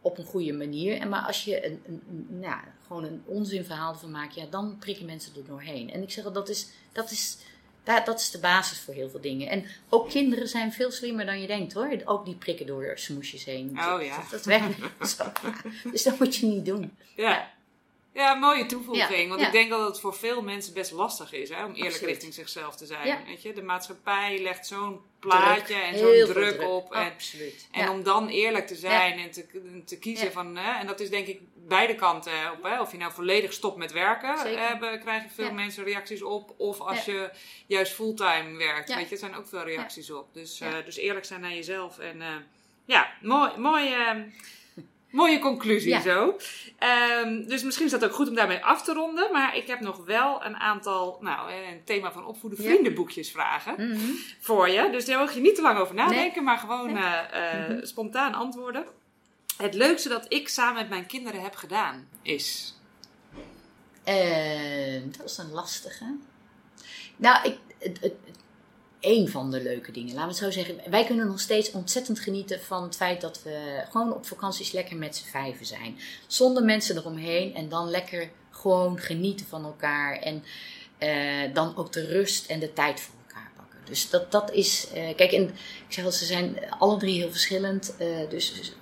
op 0.01 0.17
een 0.17 0.25
goede 0.25 0.53
manier. 0.53 0.99
En 0.99 1.09
maar 1.09 1.25
als 1.25 1.43
je 1.43 1.65
een, 1.65 1.81
een, 1.87 2.01
een 2.09 2.39
nou, 2.39 2.61
gewoon 2.87 3.03
een 3.03 3.23
onzinverhaal 3.25 3.95
van 3.95 4.11
maakt, 4.11 4.35
ja, 4.35 4.45
dan 4.45 4.77
prikken 4.79 5.05
mensen 5.05 5.35
er 5.35 5.45
doorheen. 5.45 5.91
En 5.91 6.01
ik 6.01 6.11
zeg 6.11 6.23
dat 6.23 6.49
is, 6.49 6.67
dat 6.91 7.11
is, 7.11 7.37
dat, 7.83 8.05
dat 8.05 8.19
is 8.19 8.31
de 8.31 8.39
basis 8.39 8.79
voor 8.79 8.93
heel 8.93 9.09
veel 9.09 9.21
dingen. 9.21 9.49
En 9.49 9.65
ook 9.89 10.09
kinderen 10.09 10.47
zijn 10.47 10.73
veel 10.73 10.91
slimmer 10.91 11.25
dan 11.25 11.41
je 11.41 11.47
denkt 11.47 11.73
hoor. 11.73 12.01
Ook 12.05 12.25
die 12.25 12.35
prikken 12.35 12.65
door 12.65 12.91
smoesjes 12.95 13.45
heen. 13.45 13.69
Oh 13.69 14.01
ja. 14.01 14.17
Dat, 14.17 14.29
dat 14.29 14.45
werkt 14.45 14.79
zo. 15.09 15.23
Dus 15.91 16.03
dat 16.03 16.19
moet 16.19 16.35
je 16.35 16.45
niet 16.45 16.65
doen. 16.65 16.97
ja. 17.15 17.55
Ja, 18.17 18.33
mooie 18.33 18.65
toevoeging. 18.65 19.29
want 19.29 19.41
ik 19.41 19.51
denk 19.51 19.69
dat 19.69 19.87
het 19.87 19.99
voor 19.99 20.15
veel 20.15 20.41
mensen 20.41 20.73
best 20.73 20.91
lastig 20.91 21.33
is 21.33 21.49
hè, 21.49 21.65
om 21.65 21.73
eerlijk 21.73 22.01
richting 22.01 22.33
zichzelf 22.33 22.75
te 22.75 22.85
zijn. 22.85 23.25
Weet 23.25 23.41
je? 23.41 23.53
De 23.53 23.61
maatschappij 23.61 24.41
legt 24.41 24.67
zo'n 24.67 25.01
plaatje 25.19 25.75
en 25.75 25.97
zo'n 25.97 26.33
druk, 26.33 26.61
op. 26.61 26.93
En, 26.93 27.11
Absoluut. 27.11 27.67
en 27.71 27.89
om 27.89 28.03
dan 28.03 28.27
eerlijk 28.27 28.67
te 28.67 28.75
zijn 28.75 29.19
en 29.19 29.31
te, 29.31 29.45
te 29.85 29.99
kiezen 29.99 30.31
van. 30.31 30.55
Hè, 30.55 30.79
en 30.79 30.87
dat 30.87 30.99
is 30.99 31.09
denk 31.09 31.27
ik 31.27 31.41
beide 31.67 31.95
kanten 31.95 32.51
op. 32.51 32.63
Hè, 32.63 32.81
of 32.81 32.91
je 32.91 32.97
nou 32.97 33.11
volledig 33.11 33.53
stopt 33.53 33.77
met 33.77 33.91
werken, 33.91 34.57
hebben, 34.59 34.99
krijgen 34.99 35.29
veel 35.29 35.51
mensen 35.51 35.83
reacties 35.83 36.23
op. 36.23 36.53
Of 36.57 36.79
als 36.79 37.05
je 37.05 37.29
juist 37.67 37.93
fulltime 37.93 38.57
werkt. 38.57 38.95
Weet 38.95 39.05
je, 39.05 39.11
er 39.11 39.17
zijn 39.17 39.35
ook 39.35 39.47
veel 39.47 39.63
reacties 39.63 40.11
op. 40.11 40.33
Dus, 40.33 40.61
uh, 40.61 40.67
dus 40.85 40.97
eerlijk 40.97 41.25
zijn 41.25 41.41
naar 41.41 41.53
jezelf. 41.53 41.99
En 41.99 42.17
uh, 42.17 42.27
ja, 42.85 43.11
mooi. 43.21 43.51
mooi 43.57 43.89
uh, 43.89 44.11
Mooie 45.11 45.39
conclusie 45.39 46.01
zo. 46.01 46.37
Um, 47.23 47.47
dus 47.47 47.63
misschien 47.63 47.85
is 47.85 47.91
dat 47.91 48.05
ook 48.05 48.13
goed 48.13 48.27
om 48.27 48.35
daarmee 48.35 48.63
af 48.63 48.83
te 48.83 48.93
ronden. 48.93 49.31
Maar 49.31 49.57
ik 49.57 49.67
heb 49.67 49.79
nog 49.79 50.05
wel 50.05 50.45
een 50.45 50.55
aantal, 50.55 51.17
nou, 51.21 51.51
een 51.51 51.83
thema 51.83 52.11
van 52.11 52.25
opvoeden 52.25 52.59
vriendenboekjes 52.59 53.31
vragen 53.31 53.73
mm 53.77 53.91
-hmm. 53.91 54.15
voor 54.39 54.69
je. 54.69 54.89
Dus 54.91 55.05
daar 55.05 55.19
mag 55.19 55.33
je 55.33 55.41
niet 55.41 55.55
te 55.55 55.61
lang 55.61 55.79
over 55.79 55.95
nadenken, 55.95 56.43
maar 56.43 56.57
gewoon 56.57 56.93
nee. 56.93 57.03
uh, 57.03 57.21
uh, 57.33 57.67
mm 57.67 57.75
-hmm. 57.75 57.85
spontaan 57.85 58.33
antwoorden. 58.33 58.85
Het 59.57 59.73
leukste 59.73 60.09
dat 60.09 60.25
ik 60.29 60.47
samen 60.47 60.75
met 60.75 60.89
mijn 60.89 61.05
kinderen 61.05 61.41
heb 61.41 61.55
gedaan 61.55 62.07
is? 62.21 62.75
Uh, 64.07 65.01
dat 65.17 65.25
is 65.29 65.37
een 65.37 65.51
lastige. 65.51 66.15
Nou, 67.15 67.47
ik, 67.49 67.57
het, 67.79 68.11
een 68.99 69.27
van 69.29 69.51
de 69.51 69.61
leuke 69.61 69.91
dingen, 69.91 70.13
laten 70.15 70.27
we 70.29 70.45
het 70.45 70.53
zo 70.53 70.61
zeggen. 70.63 70.91
Wij 70.91 71.05
kunnen 71.05 71.27
nog 71.27 71.39
steeds 71.39 71.71
ontzettend 71.71 72.19
genieten 72.19 72.61
van 72.61 72.83
het 72.83 72.95
feit 72.95 73.21
dat 73.21 73.43
we 73.43 73.83
gewoon 73.89 74.13
op 74.13 74.25
vakanties 74.27 74.71
lekker 74.71 74.95
met 74.97 75.15
z'n 75.15 75.27
vijven 75.29 75.65
zijn. 75.65 75.99
Zonder 76.27 76.63
mensen 76.63 76.97
eromheen 76.97 77.55
en 77.55 77.69
dan 77.69 77.89
lekker 77.89 78.29
gewoon 78.51 78.99
genieten 78.99 79.45
van 79.45 79.63
elkaar. 79.63 80.17
En 80.19 80.43
eh, 80.97 81.53
dan 81.53 81.75
ook 81.77 81.91
de 81.91 82.05
rust 82.05 82.45
en 82.49 82.59
de 82.59 82.73
tijd 82.73 82.99
voor 82.99 83.15
elkaar 83.27 83.51
pakken. 83.55 83.79
Dus 83.85 84.09
dat, 84.09 84.31
dat 84.31 84.51
is. 84.51 84.87
eh, 84.93 85.15
kijk, 85.15 85.31
en 85.31 85.43
ik 85.87 85.93
zeg 85.93 86.05
al, 86.05 86.11
ze 86.11 86.25
zijn 86.25 86.69
alle 86.69 86.97
drie 86.97 87.19
heel 87.19 87.31
verschillend. 87.31 87.95
eh, 87.97 88.29
dus 88.29 88.73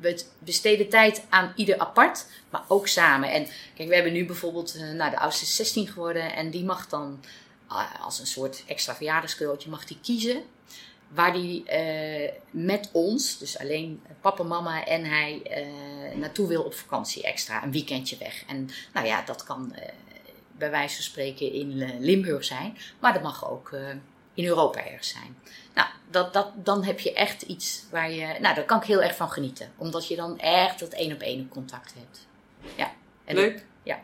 we 0.00 0.24
besteden 0.38 0.88
tijd 0.88 1.24
aan 1.28 1.52
ieder 1.56 1.78
apart, 1.78 2.26
maar 2.50 2.62
ook 2.68 2.88
samen. 2.88 3.30
En 3.30 3.46
kijk, 3.74 3.88
we 3.88 3.94
hebben 3.94 4.12
nu 4.12 4.26
bijvoorbeeld, 4.26 4.74
eh, 4.74 4.90
nou, 4.90 5.10
de 5.10 5.18
oudste 5.18 5.44
is 5.44 5.56
16 5.56 5.86
geworden 5.86 6.34
en 6.34 6.50
die 6.50 6.64
mag 6.64 6.88
dan 6.88 7.24
ah, 7.66 8.04
als 8.04 8.18
een 8.18 8.26
soort 8.26 8.64
extra 8.66 8.94
verjaardagscadeautje 8.94 9.70
mag 9.70 9.84
die 9.84 9.98
kiezen. 10.02 10.42
Waar 11.08 11.32
die 11.32 11.64
eh, 11.64 12.32
met 12.50 12.88
ons, 12.92 13.38
dus 13.38 13.58
alleen 13.58 14.02
papa, 14.20 14.42
mama 14.42 14.84
en 14.84 15.04
hij, 15.04 15.40
eh, 15.44 16.16
naartoe 16.16 16.48
wil 16.48 16.62
op 16.62 16.74
vakantie 16.74 17.22
extra. 17.22 17.62
Een 17.62 17.72
weekendje 17.72 18.16
weg. 18.16 18.44
En 18.46 18.70
nou 18.92 19.06
ja, 19.06 19.22
dat 19.22 19.44
kan 19.44 19.74
eh, 19.74 19.88
bij 20.58 20.70
wijze 20.70 20.94
van 20.94 21.04
spreken 21.04 21.52
in 21.52 21.82
eh, 21.82 21.90
Limburg 21.98 22.44
zijn. 22.44 22.78
Maar 23.00 23.12
dat 23.12 23.22
mag 23.22 23.50
ook 23.50 23.72
eh, 23.72 23.80
in 24.38 24.44
Europa 24.46 24.86
ergens 24.86 25.08
zijn. 25.08 25.38
Nou, 25.74 25.88
dat, 26.10 26.32
dat, 26.32 26.50
dan 26.54 26.84
heb 26.84 27.00
je 27.00 27.12
echt 27.12 27.42
iets 27.42 27.84
waar 27.90 28.10
je... 28.10 28.26
Nou, 28.40 28.54
daar 28.54 28.64
kan 28.64 28.80
ik 28.80 28.86
heel 28.86 29.02
erg 29.02 29.16
van 29.16 29.30
genieten. 29.30 29.72
Omdat 29.76 30.08
je 30.08 30.16
dan 30.16 30.38
echt 30.38 30.78
dat 30.80 30.92
één 30.92 31.12
op 31.12 31.20
één 31.20 31.48
contact 31.48 31.94
hebt. 31.98 32.26
Ja. 32.76 32.92
En 33.24 33.34
Leuk. 33.34 33.64
Ja. 33.82 34.00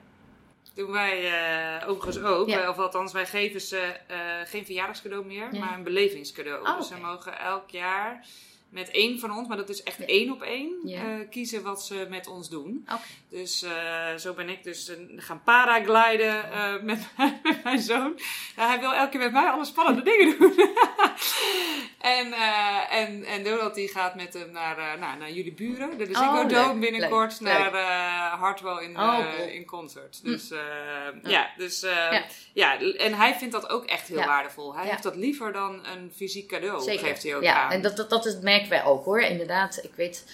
Doen 0.75 0.91
wij 0.91 1.33
eh, 1.33 1.89
overigens 1.89 2.19
ook. 2.25 2.49
Ja. 2.49 2.69
Of 2.69 2.79
althans, 2.79 3.13
wij 3.13 3.27
geven 3.27 3.61
ze 3.61 3.97
eh, 4.07 4.17
geen 4.45 4.65
verjaardagscadeau 4.65 5.25
meer, 5.25 5.49
Ja. 5.55 5.59
maar 5.59 5.75
een 5.75 5.83
belevingscadeau. 5.85 6.67
Oh, 6.69 6.77
dus 6.79 6.89
ze 6.89 6.97
mogen 6.97 7.39
elk 7.39 7.71
jaar 7.71 8.27
met 8.69 8.91
één 8.91 9.19
van 9.19 9.37
ons, 9.37 9.49
maar 9.49 9.57
dat 9.57 9.69
is 9.69 9.83
echt 9.83 9.99
Ja. 9.99 10.07
één 10.07 10.33
op 10.33 10.43
één, 10.43 10.73
Ja. 10.85 11.03
eh, 11.03 11.29
kiezen 11.31 11.63
wat 11.63 11.85
ze 11.85 12.07
met 12.11 12.27
ons 12.27 12.49
doen. 12.49 12.87
Dus 13.29 13.63
eh, 13.63 14.15
zo 14.17 14.33
ben 14.35 14.49
ik 14.49 14.63
dus 14.65 14.89
eh, 14.89 14.97
gaan 15.17 15.43
paragliden 15.43 16.53
eh, 16.53 16.83
met, 16.83 17.07
met 17.43 17.63
mijn 17.65 17.79
zoon. 17.81 18.19
Hij 18.57 18.81
wil 18.81 18.93
elke 18.95 19.11
keer 19.11 19.21
met 19.21 19.33
mij 19.33 19.49
alle 19.51 19.65
spannende 19.65 20.03
dingen 20.03 20.39
doen. 20.39 20.53
en, 22.19 22.33
eh, 22.33 22.97
en, 23.01 23.25
en 23.25 23.45
Donald 23.45 23.75
die 23.75 23.89
gaat 23.89 24.15
met 24.15 24.35
hem 24.35 24.51
naar, 24.51 24.79
eh, 24.79 25.01
nou, 25.01 25.19
naar 25.19 25.31
jullie 25.31 25.53
buren. 25.53 25.99
De 25.99 26.09
Oh, 26.13 26.35
leuk, 26.35 26.49
Dome 26.49 26.81
binnenkort 26.81 27.41
leuk, 27.41 27.53
naar 27.53 27.75
eh 27.75 28.41
Hartwell 28.41 28.83
in, 28.85 28.97
Oh, 29.01 29.19
cool. 29.37 29.49
in 29.49 29.65
concert. 29.65 30.21
Hm. 30.23 30.31
Dus 30.31 30.49
ja, 31.23 31.51
dus, 31.57 31.81
Ja. 31.81 32.25
ja. 32.53 32.79
en 32.81 33.15
hij 33.15 33.35
vindt 33.35 33.55
dat 33.55 33.69
ook 33.69 33.85
echt 33.85 34.09
heel 34.09 34.19
Ja. 34.19 34.27
waardevol. 34.27 34.75
Hij 34.77 34.87
heeft 34.89 35.03
dat 35.03 35.17
liever 35.17 35.53
dan 35.53 35.87
een 35.87 36.13
fysiek 36.17 36.49
cadeau, 36.49 36.99
geeft 36.99 37.23
hij 37.23 37.37
ook 37.37 37.43
ja, 37.43 37.55
aan. 37.63 37.71
en 37.71 37.83
dat, 37.83 37.97
dat, 37.97 38.11
dat 38.11 38.27
is, 38.27 38.39
merken 38.41 38.69
wij 38.69 38.85
ook 38.85 39.05
hoor. 39.05 39.21
Inderdaad, 39.21 39.79
ik 39.83 39.93
weet, 39.97 40.25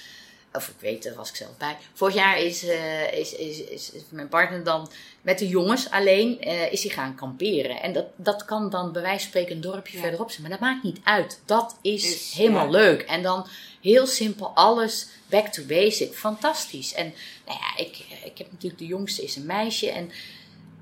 of 0.53 0.69
ik 0.69 0.75
weet, 0.79 1.03
daar 1.03 1.15
was 1.15 1.29
ik 1.29 1.37
zelf 1.37 1.57
bij. 1.57 1.77
Vorig 1.93 2.15
jaar 2.15 2.39
is, 2.39 2.65
eh, 2.67 3.13
is, 3.13 3.35
is, 3.35 3.61
is, 3.61 3.93
mijn 4.09 4.29
partner 4.29 4.65
dan 4.65 4.91
met 5.23 5.39
de 5.39 5.49
jongens 5.49 5.91
alleen 5.91 6.41
eh, 6.41 6.73
is 6.73 6.83
hij 6.83 6.93
gaan 6.93 7.15
kamperen. 7.15 7.83
En 7.83 7.93
dat, 7.93 8.07
dat 8.17 8.45
kan 8.45 8.71
dan 8.71 8.93
bij 8.93 9.03
wijze 9.03 9.19
van 9.19 9.29
spreken 9.29 9.55
een 9.55 9.61
dorpje 9.61 9.97
Ja. 9.97 10.03
verderop 10.03 10.31
zijn. 10.31 10.43
Maar 10.43 10.51
dat 10.51 10.61
maakt 10.61 10.83
niet 10.83 11.01
uit. 11.05 11.41
Dat 11.45 11.77
is, 11.83 12.15
Is, 12.15 12.33
helemaal 12.33 12.65
ja. 12.65 12.71
leuk. 12.71 13.03
En 13.03 13.23
dan 13.23 13.47
heel 13.81 14.07
simpel 14.07 14.51
alles 14.55 15.07
back 15.27 15.47
to 15.47 15.63
basic. 15.63 16.15
Fantastisch. 16.15 16.95
En 16.95 17.15
nou 17.47 17.59
ja, 17.59 17.85
ik, 17.85 17.99
ik 18.25 18.39
heb 18.39 18.53
natuurlijk 18.53 18.81
de 18.81 18.87
jongste 18.87 19.23
is 19.23 19.37
een 19.37 19.47
meisje. 19.47 19.91
En 19.91 20.11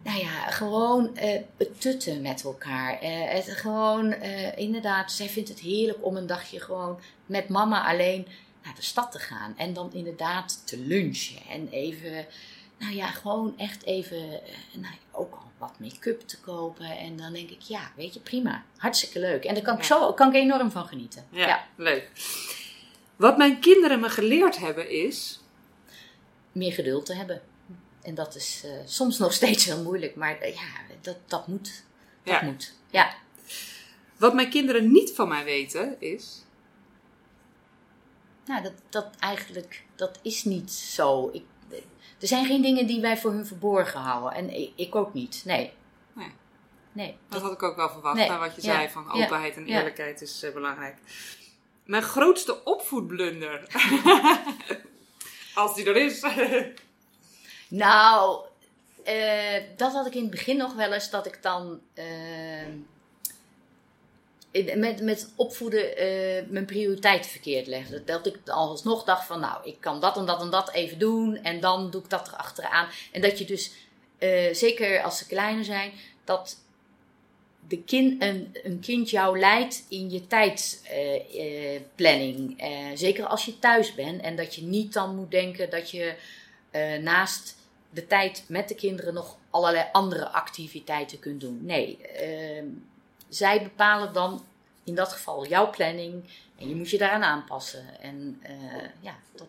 nou 0.03 0.19
ja, 0.21 0.51
gewoon 0.51 1.17
eh, 1.17 1.41
het 1.57 1.81
tutten 1.81 2.23
met 2.23 2.45
elkaar. 2.45 2.99
Eh, 3.01 3.11
het, 3.11 3.51
gewoon, 3.51 4.13
eh, 4.13 4.59
inderdaad, 4.59 5.13
zij 5.13 5.29
vindt 5.29 5.49
het 5.49 5.61
heerlijk 5.61 5.99
om 6.01 6.17
een 6.17 6.27
dagje 6.27 6.61
gewoon 6.61 6.99
met 7.27 7.49
mama 7.49 7.89
alleen 7.91 8.27
naar 8.69 8.77
de 8.77 8.83
stad 8.87 9.13
te 9.13 9.19
gaan. 9.19 9.55
En 9.57 9.73
dan 9.73 9.93
inderdaad 9.93 10.63
te 10.67 10.79
lunchen. 10.79 11.43
En 11.49 11.69
even, 11.69 12.27
nou 12.79 12.95
ja, 12.95 13.07
gewoon 13.07 13.59
echt 13.59 13.85
even, 13.85 14.43
eh, 14.45 14.51
nou, 14.73 14.95
ook 15.13 15.33
al 15.33 15.51
wat 15.59 15.79
make-up 15.79 16.21
te 16.21 16.41
kopen. 16.41 16.87
En 16.99 17.17
dan 17.17 17.33
denk 17.33 17.51
ik, 17.51 17.61
ja, 17.61 17.93
weet 17.97 18.15
je, 18.15 18.21
prima. 18.21 18.65
Hartstikke 18.77 19.19
leuk. 19.21 19.45
En 19.45 19.55
daar 19.55 19.63
kan 19.63 19.77
ik, 19.77 19.83
zo, 19.83 20.13
kan 20.13 20.29
ik 20.29 20.35
enorm 20.35 20.71
van 20.71 20.87
genieten. 20.87 21.27
ja, 21.31 21.67
leuk. 21.77 22.11
Wat 23.17 23.37
mijn 23.37 23.61
kinderen 23.61 24.01
me 24.01 24.09
geleerd 24.09 24.59
hebben 24.59 24.91
is... 24.91 25.41
Meer 26.53 26.73
geduld 26.73 27.07
te 27.07 27.15
hebben. 27.15 27.43
En 28.03 28.15
dat 28.15 28.35
is 28.35 28.63
eh, 28.65 28.71
soms 28.85 29.19
nog 29.19 29.33
steeds 29.33 29.65
heel 29.65 29.83
moeilijk. 29.83 30.15
Maar 30.17 30.39
eh, 30.39 30.55
ja, 30.55 30.69
dat, 31.01 31.17
dat 31.27 31.47
moet. 31.47 31.83
Dat 32.23 32.41
Ja. 32.41 32.45
moet. 32.45 32.73
Ja. 32.91 33.15
Wat 34.17 34.35
mijn 34.35 34.51
kinderen 34.51 34.93
niet 34.93 35.13
van 35.15 35.29
mij 35.29 35.45
weten 35.45 35.97
is... 36.01 36.43
Nou, 38.49 38.63
dat, 38.63 38.73
dat 38.89 39.07
eigenlijk, 39.19 39.85
dat 39.97 40.19
is 40.23 40.45
niet 40.45 40.71
zo. 40.71 41.31
Ik, 41.33 41.45
er 42.21 42.27
zijn 42.27 42.47
geen 42.47 42.63
dingen 42.63 42.87
die 42.87 43.01
wij 43.01 43.19
voor 43.19 43.33
hun 43.33 43.47
verborgen 43.47 44.01
houden. 44.01 44.33
En 44.33 44.51
ik, 44.61 44.73
ik 44.75 44.95
ook 44.95 45.15
niet. 45.15 45.43
Nee. 45.45 45.73
Nee. 46.13 46.33
Nee. 46.93 47.17
Dat 47.29 47.43
had 47.43 47.53
ik 47.53 47.63
ook 47.63 47.77
wel 47.77 47.91
verwacht, 47.91 48.17
Nee, 48.17 48.31
wat 48.31 48.55
je 48.55 48.63
ja, 48.63 48.75
zei, 48.75 48.89
van 48.89 49.05
ja, 49.13 49.25
openheid 49.25 49.57
en 49.57 49.67
ja. 49.67 49.77
eerlijkheid 49.77 50.21
is 50.21 50.43
eh, 50.43 50.53
belangrijk. 50.53 50.97
Mijn 51.85 52.03
grootste 52.03 52.65
opvoedblunder. 52.65 53.67
Als 55.55 55.75
die 55.75 55.87
er 55.87 55.97
is. 55.97 56.25
Nou, 57.69 58.45
eh, 59.05 59.63
dat 59.77 59.93
had 59.93 60.07
ik 60.07 60.15
in 60.15 60.23
het 60.23 60.31
begin 60.31 60.57
nog 60.57 60.75
wel 60.75 60.93
eens. 60.93 61.11
Dat 61.11 61.27
ik 61.27 61.43
dan 61.43 61.81
eh, 61.95 62.63
in- 62.67 62.87
met, 64.53 65.03
met 65.03 65.33
opvoeden 65.37 65.97
eh, 65.97 66.45
mijn 66.49 66.65
prioriteiten 66.65 67.31
verkeerd 67.31 67.67
legde. 67.67 68.05
Dat 68.05 68.27
ik 68.27 68.39
alsnog 68.45 69.05
dacht 69.05 69.27
van 69.27 69.41
nou, 69.41 69.65
ik 69.65 69.77
kan 69.81 70.01
dat 70.01 70.17
en 70.17 70.27
dat 70.27 70.41
en 70.41 70.51
dat 70.51 70.73
even 70.73 70.99
doen. 70.99 71.37
En 71.37 71.61
dan 71.61 71.91
doe 71.91 72.03
ik 72.03 72.11
dat 72.11 72.29
erachteraan. 72.29 72.89
En 73.13 73.21
dat 73.21 73.39
je 73.39 73.45
dus, 73.45 73.73
eh, 74.19 74.55
zeker 74.55 75.03
als 75.03 75.19
ze 75.19 75.27
kleiner 75.27 75.65
zijn, 75.65 75.93
dat 76.25 76.57
de 77.69 77.83
kind, 77.83 78.23
een, 78.23 78.57
een 78.63 78.81
kind 78.81 79.11
jou 79.11 79.39
leidt 79.39 79.85
in 79.89 80.11
je 80.11 80.27
tijdsplanning. 80.27 82.61
Eh, 82.61 82.87
zeker 82.95 83.27
als 83.27 83.45
je 83.45 83.59
thuis 83.59 83.95
bent. 83.95 84.23
En 84.23 84.37
dat 84.37 84.55
je 84.55 84.63
niet 84.63 84.93
dan 84.93 85.17
moet 85.17 85.31
denken 85.31 85.71
dat 85.71 85.91
je 85.91 86.15
naast 87.03 87.57
de 87.91 88.07
tijd 88.07 88.45
met 88.49 88.69
de 88.69 88.75
kinderen 88.75 89.15
nog 89.15 89.37
allerlei 89.51 89.87
andere 89.93 90.29
activiteiten 90.29 91.19
kunt 91.19 91.41
doen. 91.41 91.59
Nee, 91.63 91.99
ehm, 92.07 92.67
zij 93.29 93.63
bepalen 93.63 94.13
dan 94.13 94.45
in 94.85 94.95
dat 94.95 95.13
geval 95.13 95.47
jouw 95.47 95.71
planning. 95.71 96.25
En 96.59 96.69
je 96.69 96.75
moet 96.75 96.91
je 96.91 96.99
daaraan 96.99 97.23
aanpassen. 97.23 98.01
En 98.01 98.39
eh, 98.43 98.55
ja, 99.01 99.17
dat, 99.35 99.49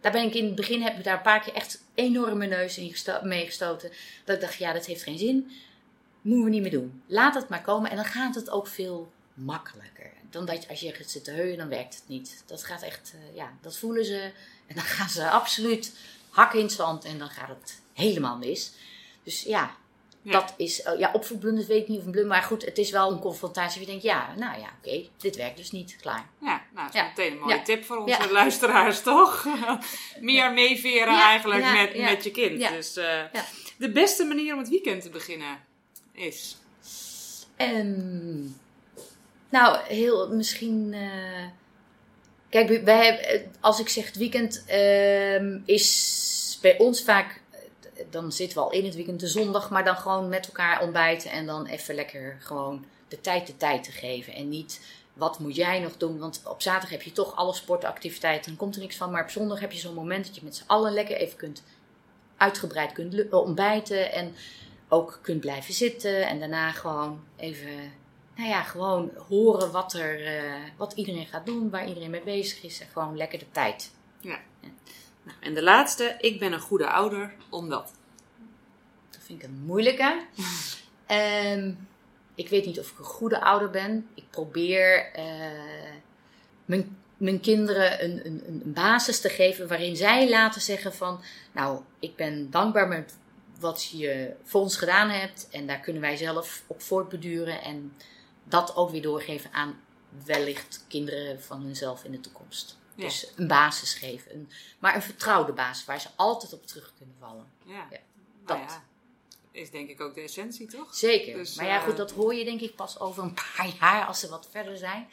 daar 0.00 0.12
ben 0.12 0.24
ik 0.24 0.34
in 0.34 0.44
het 0.44 0.54
begin, 0.54 0.82
heb 0.82 0.98
ik 0.98 1.04
daar 1.04 1.16
een 1.16 1.22
paar 1.22 1.40
keer 1.40 1.54
echt 1.54 1.82
enorme 1.94 2.46
neus 2.46 2.78
in 2.78 2.90
gesto- 2.90 3.22
mee 3.22 3.46
gestoten. 3.46 3.90
Dat 4.24 4.36
ik 4.36 4.42
dacht, 4.42 4.54
ja, 4.54 4.72
dat 4.72 4.86
heeft 4.86 5.02
geen 5.02 5.18
zin 5.18 5.50
moeten 6.28 6.44
we 6.44 6.50
niet 6.50 6.62
meer 6.62 6.80
doen. 6.80 7.02
Laat 7.06 7.34
het 7.34 7.48
maar 7.48 7.62
komen 7.62 7.90
en 7.90 7.96
dan 7.96 8.04
gaat 8.04 8.34
het 8.34 8.50
ook 8.50 8.66
veel 8.66 9.12
makkelijker. 9.34 10.10
Dan 10.30 10.44
dat 10.44 10.62
je, 10.62 10.68
als 10.68 10.80
je 10.80 10.92
gaat 10.92 11.10
zitten 11.10 11.34
heuien, 11.34 11.58
dan 11.58 11.68
werkt 11.68 11.94
het 11.94 12.08
niet. 12.08 12.42
Dat 12.46 12.64
gaat 12.64 12.82
echt, 12.82 13.12
eh, 13.14 13.36
ja, 13.36 13.52
dat 13.60 13.76
voelen 13.76 14.04
ze. 14.04 14.30
En 14.66 14.74
dan 14.74 14.84
gaan 14.84 15.08
ze 15.08 15.30
absoluut 15.30 15.92
hakken 16.30 16.58
in 16.58 16.64
het 16.64 16.74
zand 16.74 17.04
en 17.04 17.18
dan 17.18 17.28
gaat 17.28 17.48
het 17.48 17.80
helemaal 17.92 18.36
mis. 18.36 18.72
Dus 19.22 19.42
ja, 19.42 19.76
Ja. 20.28 20.32
dat 20.40 20.54
is, 20.56 20.82
oh, 20.82 20.98
ja, 20.98 21.10
opvoedblunders 21.12 21.66
weet 21.66 21.82
ik 21.82 21.88
niet 21.88 21.98
of 21.98 22.04
een 22.04 22.10
blunder, 22.10 22.32
maar 22.32 22.42
goed, 22.42 22.64
het 22.64 22.78
is 22.78 22.90
wel 22.90 23.12
een 23.12 23.18
confrontatie. 23.18 23.80
Je 23.80 23.86
denkt, 23.86 24.02
ja, 24.02 24.34
nou 24.36 24.60
ja, 24.60 24.68
oké, 24.82 25.08
dit 25.16 25.36
werkt 25.36 25.56
dus 25.56 25.70
niet, 25.70 25.96
klaar. 26.00 26.28
Ja, 26.40 26.62
nou, 26.74 26.86
dat 26.86 26.94
is 26.94 27.00
Ja. 27.00 27.06
meteen 27.06 27.32
een 27.32 27.38
mooie 27.38 27.54
Ja. 27.54 27.62
tip 27.62 27.84
voor 27.84 27.96
onze 27.96 28.32
luisteraars, 28.32 29.02
toch? 29.02 29.46
Meer 30.20 30.52
meeveren 30.52 31.18
eigenlijk 31.20 31.72
met, 31.72 31.96
met 31.98 32.24
je 32.24 32.30
kind. 32.30 32.68
Dus 32.68 32.96
eh, 32.96 33.22
de 33.78 33.90
beste 33.90 34.24
manier 34.24 34.52
om 34.52 34.58
het 34.58 34.68
weekend 34.68 35.02
te 35.02 35.10
beginnen 35.10 35.58
is... 36.12 36.56
Ehm, 37.56 38.42
nou, 39.48 39.78
heel 39.88 40.28
misschien. 40.28 40.92
eh, 40.94 41.44
kijk, 42.48 42.84
wij 42.84 43.04
hebben, 43.06 43.52
als 43.60 43.80
ik 43.80 43.88
zeg 43.88 44.06
het 44.06 44.16
weekend, 44.16 44.64
ehm, 44.66 45.58
is 45.64 46.58
bij 46.62 46.78
ons 46.78 47.02
vaak. 47.02 47.37
Eh, 47.98 48.04
Dan 48.10 48.32
zitten 48.32 48.58
we 48.58 48.64
al 48.64 48.72
in 48.72 48.84
het 48.84 48.94
weekend, 48.94 49.20
de 49.20 49.26
zondag, 49.26 49.70
maar 49.70 49.84
dan 49.84 49.96
gewoon 49.96 50.28
met 50.28 50.46
elkaar 50.46 50.82
ontbijten 50.82 51.30
en 51.30 51.46
dan 51.46 51.66
even 51.66 51.94
lekker 51.94 52.36
gewoon 52.40 52.84
de 53.08 53.20
tijd 53.20 53.46
de 53.46 53.56
tijd 53.56 53.84
te 53.84 53.92
geven. 53.92 54.34
En 54.34 54.48
niet 54.48 54.80
wat 55.12 55.38
moet 55.38 55.56
jij 55.56 55.80
nog 55.80 55.96
doen, 55.96 56.18
want 56.18 56.42
op 56.44 56.62
zaterdag 56.62 56.90
heb 56.90 57.02
je 57.02 57.12
toch 57.12 57.36
alle 57.36 57.54
sportactiviteiten 57.54 58.50
en 58.50 58.56
komt 58.56 58.74
er 58.74 58.80
niks 58.80 58.96
van. 58.96 59.10
Maar 59.10 59.22
op 59.22 59.30
zondag 59.30 59.60
heb 59.60 59.72
je 59.72 59.78
zo'n 59.78 59.94
moment 59.94 60.26
dat 60.26 60.34
je 60.34 60.40
met 60.44 60.56
z'n 60.56 60.64
allen 60.66 60.92
lekker 60.92 61.16
even 61.16 61.36
kunt 61.36 61.62
uitgebreid 62.36 62.92
kunt 62.92 63.12
lu- 63.12 63.28
ontbijten 63.30 64.12
en 64.12 64.34
ook 64.88 65.18
kunt 65.22 65.40
blijven 65.40 65.74
zitten 65.74 66.26
en 66.26 66.38
daarna 66.38 66.70
gewoon 66.70 67.20
even, 67.36 67.92
nou 68.36 68.48
ja, 68.48 68.62
gewoon 68.62 69.10
horen 69.28 69.70
wat, 69.70 69.92
er, 69.92 70.26
eh, 70.26 70.52
wat 70.76 70.92
iedereen 70.92 71.26
gaat 71.26 71.46
doen, 71.46 71.70
waar 71.70 71.88
iedereen 71.88 72.10
mee 72.10 72.22
bezig 72.22 72.62
is 72.62 72.80
en 72.80 72.86
gewoon 72.92 73.16
lekker 73.16 73.38
de 73.38 73.50
tijd. 73.50 73.90
Ja. 74.20 74.38
Nou, 75.28 75.40
en 75.40 75.54
de 75.54 75.62
laatste, 75.62 76.16
ik 76.20 76.38
ben 76.38 76.52
een 76.52 76.60
goede 76.60 76.90
ouder, 76.90 77.34
omdat... 77.48 77.92
Dat 79.10 79.20
vind 79.24 79.42
ik 79.42 79.48
een 79.48 79.62
moeilijke. 79.64 80.24
Ehm, 81.06 81.72
ik 82.34 82.48
weet 82.48 82.66
niet 82.66 82.78
of 82.78 82.90
ik 82.90 82.98
een 82.98 83.04
goede 83.04 83.40
ouder 83.40 83.70
ben. 83.70 84.08
Ik 84.14 84.24
probeer 84.30 85.12
eh, 85.12 85.24
mijn, 86.64 86.98
mijn 87.16 87.40
kinderen 87.40 88.04
een, 88.04 88.26
een, 88.26 88.42
een 88.46 88.72
basis 88.72 89.20
te 89.20 89.28
geven 89.28 89.68
waarin 89.68 89.96
zij 89.96 90.28
laten 90.28 90.60
zeggen 90.60 90.94
van, 90.94 91.20
nou, 91.52 91.80
ik 91.98 92.16
ben 92.16 92.50
dankbaar 92.50 92.88
met 92.88 93.16
wat 93.60 93.90
je 93.90 94.34
voor 94.44 94.60
ons 94.60 94.76
gedaan 94.76 95.10
hebt 95.10 95.48
en 95.50 95.66
daar 95.66 95.80
kunnen 95.80 96.02
wij 96.02 96.16
zelf 96.16 96.62
op 96.66 96.82
voortbeduren 96.82 97.62
en 97.62 97.92
dat 98.44 98.76
ook 98.76 98.90
weer 98.90 99.02
doorgeven 99.02 99.52
aan 99.52 99.80
wellicht 100.24 100.84
kinderen 100.88 101.42
van 101.42 101.62
hunzelf 101.62 102.04
in 102.04 102.12
de 102.12 102.20
toekomst. 102.20 102.77
Ja. 102.98 103.04
Dus 103.04 103.32
een 103.36 103.46
basis 103.46 103.94
geven, 103.94 104.34
een, 104.34 104.50
maar 104.78 104.94
een 104.94 105.02
vertrouwde 105.02 105.52
basis 105.52 105.84
waar 105.84 106.00
ze 106.00 106.08
altijd 106.16 106.52
op 106.52 106.66
terug 106.66 106.92
kunnen 106.96 107.14
vallen. 107.20 107.46
Ja. 107.64 107.86
Ja, 107.90 107.98
Nou 108.46 108.60
dat. 108.60 108.70
ja, 108.70 108.84
is 109.52 109.70
denk 109.70 109.88
ik 109.88 110.00
ook 110.00 110.14
de 110.14 110.20
essentie, 110.20 110.66
toch? 110.66 110.94
Zeker. 110.94 111.34
Dus, 111.34 111.54
maar 111.54 111.66
ja, 111.66 111.78
eh, 111.78 111.84
goed, 111.84 111.96
dat 111.96 112.10
hoor 112.10 112.34
je 112.34 112.44
denk 112.44 112.60
ik 112.60 112.74
pas 112.74 113.00
over 113.00 113.22
een 113.22 113.34
paar 113.34 113.68
jaar 113.80 114.06
als 114.06 114.20
ze 114.20 114.28
wat 114.28 114.48
verder 114.50 114.76
zijn. 114.76 115.08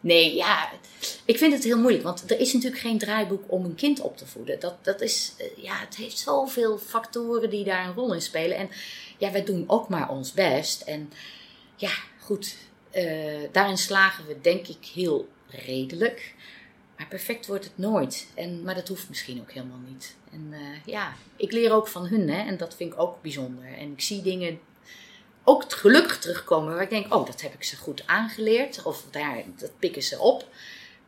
Nee, 0.00 0.34
ja, 0.34 0.70
ik 1.24 1.38
vind 1.38 1.52
het 1.52 1.64
heel 1.64 1.78
moeilijk, 1.78 2.04
want 2.04 2.30
er 2.30 2.40
is 2.40 2.52
natuurlijk 2.52 2.82
geen 2.82 2.98
draaiboek 2.98 3.44
om 3.46 3.64
een 3.64 3.74
kind 3.74 4.00
op 4.00 4.16
te 4.16 4.26
voeden. 4.26 4.60
Dat, 4.60 4.84
dat 4.84 5.00
is, 5.00 5.32
eh, 5.38 5.46
ja, 5.56 5.78
het 5.78 5.96
heeft 5.96 6.18
zoveel 6.18 6.78
factoren 6.78 7.50
die 7.50 7.64
daar 7.64 7.86
een 7.86 7.94
rol 7.94 8.14
in 8.14 8.22
spelen. 8.22 8.56
En 8.56 8.70
ja, 9.18 9.30
wij 9.30 9.44
doen 9.44 9.64
ook 9.66 9.88
maar 9.88 10.08
ons 10.08 10.32
best. 10.32 10.80
En 10.80 11.12
ja, 11.76 11.92
goed, 12.20 12.56
eh, 12.90 13.40
daarin 13.52 13.78
slagen 13.78 14.26
we 14.26 14.40
denk 14.40 14.66
ik 14.66 14.86
heel 14.94 15.28
redelijk. 15.46 16.34
Maar 17.00 17.08
perfect 17.08 17.46
wordt 17.46 17.64
het 17.64 17.78
nooit. 17.78 18.26
En, 18.34 18.62
maar 18.62 18.74
dat 18.74 18.88
hoeft 18.88 19.08
misschien 19.08 19.40
ook 19.40 19.52
helemaal 19.52 19.80
niet. 19.88 20.16
En 20.32 20.48
eh, 20.52 20.60
ja, 20.84 21.12
ik 21.36 21.52
leer 21.52 21.72
ook 21.72 21.88
van 21.88 22.06
hun, 22.06 22.28
hè, 22.28 22.46
en 22.46 22.56
dat 22.56 22.74
vind 22.76 22.92
ik 22.92 23.00
ook 23.00 23.22
bijzonder. 23.22 23.64
En 23.78 23.92
ik 23.92 24.00
zie 24.00 24.22
dingen 24.22 24.60
ook 25.44 25.72
gelukkig 25.72 26.18
terugkomen 26.18 26.74
waar 26.74 26.82
ik 26.82 26.90
denk, 26.90 27.14
oh, 27.14 27.26
dat 27.26 27.40
heb 27.40 27.54
ik 27.54 27.62
ze 27.64 27.76
goed 27.76 28.06
aangeleerd. 28.06 28.82
Of 28.82 29.04
daar, 29.10 29.42
dat 29.56 29.78
pikken 29.78 30.02
ze 30.02 30.18
op. 30.18 30.48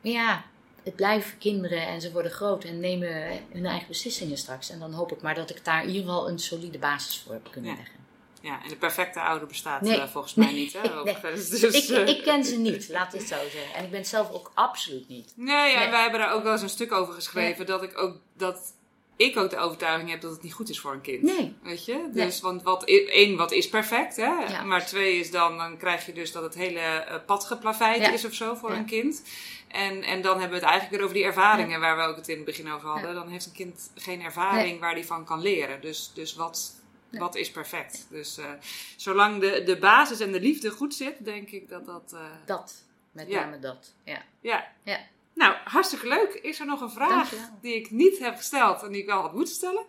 Maar 0.01 0.13
ja, 0.13 0.45
het 0.83 0.97
blijven 0.97 1.39
kinderen 1.39 1.87
en 1.87 2.01
ze 2.01 2.13
worden 2.13 2.33
groot 2.33 2.65
en 2.65 2.81
nemen 2.81 3.41
hun 3.53 3.67
eigen 3.67 3.89
beslissingen 3.89 4.39
straks. 4.39 4.71
En 4.71 4.79
dan 4.79 4.93
hoop 4.93 5.13
ik 5.13 5.23
maar 5.23 5.35
dat 5.35 5.51
ik 5.51 5.65
daar 5.65 5.83
in 5.83 5.89
ieder 5.89 6.03
geval 6.03 6.29
een 6.29 6.39
solide 6.39 6.79
basis 6.79 7.19
voor 7.19 7.33
heb 7.33 7.49
kunnen 7.51 7.71
Ja. 7.71 7.77
leggen. 7.77 8.01
Ja, 8.43 8.63
en 8.63 8.69
de 8.69 8.77
perfecte 8.77 9.21
ouder 9.21 9.49
bestaat 9.49 9.81
Nee. 9.81 10.01
eh, 10.01 10.09
volgens 10.09 10.35
mij 10.35 10.53
niet. 10.53 10.73
Hè, 10.73 11.03
Nee. 11.05 11.17
Dus, 11.35 11.63
ik, 11.63 11.97
eh, 11.97 12.07
ik 12.07 12.23
ken 12.23 12.45
ze 12.45 12.57
niet, 12.59 12.89
laat 12.89 13.13
het 13.13 13.23
zo 13.23 13.37
zeggen. 13.53 13.75
En 13.75 13.85
ik 13.85 13.91
ben 13.91 13.99
het 13.99 14.09
zelf 14.09 14.31
ook 14.31 14.51
absoluut 14.55 15.09
niet. 15.09 15.33
Nee, 15.37 15.71
ja, 15.73 15.79
Nee. 15.79 15.91
wij 15.91 16.03
hebben 16.03 16.21
daar 16.21 16.33
ook 16.35 16.43
wel 16.43 16.53
eens 16.53 16.63
een 16.63 16.69
stuk 16.69 16.93
over 16.93 17.15
geschreven. 17.15 17.67
Dat 17.67 17.83
ik 17.83 17.99
ook 17.99 18.17
dat 18.37 18.75
ik 19.17 19.37
ook 19.37 19.51
de 19.51 19.57
overtuiging 19.59 20.11
heb 20.11 20.21
dat 20.21 20.31
het 20.31 20.43
niet 20.43 20.53
goed 20.53 20.69
is 20.69 20.81
voor 20.81 20.93
een 20.93 21.01
kind. 21.01 21.23
Nee. 21.23 21.55
Weet 21.63 21.85
je? 21.85 22.09
Dus, 22.13 22.41
want 22.41 22.63
wat, 22.63 22.85
één, 22.85 23.37
wat 23.37 23.53
is 23.53 23.69
perfect, 23.69 24.17
hè? 24.17 24.23
Ja. 24.25 24.63
Maar 24.63 24.87
twee 24.87 25.17
is 25.19 25.31
dan, 25.31 25.57
dan 25.59 25.77
krijg 25.77 26.07
je 26.07 26.13
dus 26.13 26.33
dat 26.33 26.43
het 26.43 26.55
hele 26.55 26.79
eh, 26.81 27.17
pad 27.27 27.45
geplaveid 27.45 28.01
Ja. 28.01 28.11
is 28.13 28.25
of 28.25 28.35
zo 28.35 28.55
voor 28.55 28.71
Ja. 28.71 28.77
een 28.77 28.87
kind. 28.87 29.23
En, 29.69 30.03
en 30.03 30.23
dan 30.23 30.33
hebben 30.41 30.49
we 30.59 30.65
het 30.65 30.65
eigenlijk 30.65 30.91
weer 30.91 31.03
over 31.03 31.15
die 31.15 31.25
ervaringen 31.25 31.81
waar 31.81 31.97
we 31.97 32.03
ook 32.03 32.17
het 32.17 32.29
in 32.29 32.37
het 32.37 32.45
begin 32.45 32.71
over 32.73 32.89
hadden. 32.89 33.15
Dan 33.15 33.29
heeft 33.29 33.47
een 33.47 33.53
kind 33.53 33.91
geen 33.95 34.23
ervaring 34.23 34.71
Nee. 34.71 34.79
waar 34.81 34.95
die 34.95 35.07
van 35.07 35.25
kan 35.25 35.41
leren. 35.41 35.81
Dus, 35.81 36.11
dus 36.15 36.35
wat. 36.35 36.81
Wat 37.19 37.35
is 37.35 37.51
perfect? 37.51 38.07
Dus 38.11 38.39
eh, 38.39 38.51
zolang 38.97 39.41
de, 39.41 39.63
de 39.65 39.79
basis 39.79 40.21
en 40.21 40.33
de 40.33 40.41
liefde 40.41 40.71
goed 40.71 40.95
zit, 40.95 41.25
denk 41.25 41.51
ik 41.51 41.69
dat 41.69 41.87
dat... 41.87 42.11
eh, 42.15 42.21
Dat, 42.47 42.75
met 43.13 43.29
name 43.29 43.59
dat. 43.59 43.95
Ja. 44.05 44.23
ja. 44.41 44.67
Ja. 44.83 44.99
Nou, 45.35 45.55
hartstikke 45.65 46.09
leuk. 46.09 46.35
Is 46.43 46.61
er 46.61 46.67
nog 46.67 46.81
een 46.81 46.91
vraag 46.91 47.09
Dankjewel. 47.31 47.59
die 47.61 47.75
ik 47.75 47.91
niet 47.91 48.19
heb 48.19 48.37
gesteld 48.37 48.83
en 48.83 48.93
die 48.93 49.01
ik 49.01 49.07
wel 49.07 49.21
had 49.21 49.35
moeten 49.35 49.55
stellen? 49.55 49.85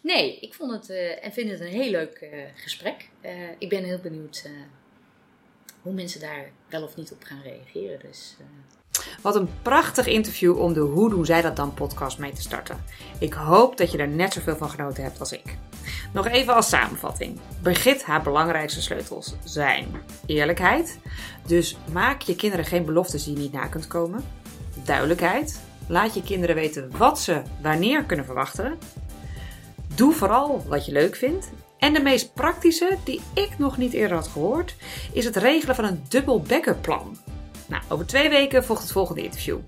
Nee, 0.00 0.38
ik 0.40 0.54
vond 0.54 0.70
het 0.72 0.90
eh, 0.90 1.24
en 1.24 1.32
vind 1.32 1.50
het 1.50 1.60
een 1.60 1.66
heel 1.66 1.90
leuk 1.90 2.28
gesprek. 2.54 3.08
Ik 3.58 3.68
ben 3.68 3.84
heel 3.84 3.98
benieuwd 3.98 4.48
hoe 5.82 5.92
mensen 5.92 6.20
daar 6.20 6.50
wel 6.68 6.82
of 6.82 6.96
niet 6.96 7.12
op 7.12 7.22
gaan 7.24 7.42
reageren. 7.42 7.98
Dus, 8.02 8.36
Wat 9.22 9.36
een 9.36 9.48
prachtig 9.62 10.06
interview 10.06 10.58
om 10.60 10.72
de 10.72 10.80
Hoe 10.80 11.10
doen 11.10 11.24
zij 11.26 11.42
dat 11.42 11.56
dan 11.56 11.74
podcast 11.74 12.18
mee 12.18 12.32
te 12.32 12.40
starten. 12.40 12.84
Ik 13.18 13.32
hoop 13.32 13.76
dat 13.76 13.92
je 13.92 13.98
er 13.98 14.08
net 14.08 14.32
zoveel 14.32 14.56
van 14.56 14.70
genoten 14.70 15.02
hebt 15.02 15.20
als 15.20 15.32
ik. 15.32 15.56
Nog 16.12 16.28
even 16.28 16.54
als 16.54 16.68
samenvatting. 16.68 17.40
Begit 17.62 18.04
haar 18.04 18.22
belangrijkste 18.22 18.82
sleutels 18.82 19.34
zijn 19.44 19.86
eerlijkheid. 20.26 20.98
Dus 21.46 21.76
maak 21.92 22.22
je 22.22 22.36
kinderen 22.36 22.64
geen 22.64 22.84
beloftes 22.84 23.24
die 23.24 23.34
je 23.34 23.40
niet 23.40 23.52
na 23.52 23.66
kunt 23.66 23.86
komen. 23.86 24.24
Duidelijkheid. 24.84 25.60
Laat 25.88 26.14
je 26.14 26.22
kinderen 26.22 26.54
weten 26.54 26.90
wat 26.96 27.20
ze 27.20 27.42
wanneer 27.62 28.04
kunnen 28.04 28.26
verwachten. 28.26 28.78
Doe 29.94 30.12
vooral 30.12 30.64
wat 30.68 30.86
je 30.86 30.92
leuk 30.92 31.16
vindt. 31.16 31.50
En 31.78 31.92
de 31.92 32.02
meest 32.02 32.34
praktische, 32.34 32.96
die 33.04 33.20
ik 33.34 33.58
nog 33.58 33.76
niet 33.76 33.92
eerder 33.92 34.16
had 34.16 34.26
gehoord, 34.26 34.74
is 35.12 35.24
het 35.24 35.36
regelen 35.36 35.74
van 35.74 35.84
een 35.84 36.04
dubbel 36.08 36.40
backup 36.40 36.82
plan. 36.82 37.16
Nou, 37.66 37.82
over 37.88 38.06
twee 38.06 38.28
weken 38.28 38.64
volgt 38.64 38.82
het 38.82 38.92
volgende 38.92 39.22
interview. 39.22 39.58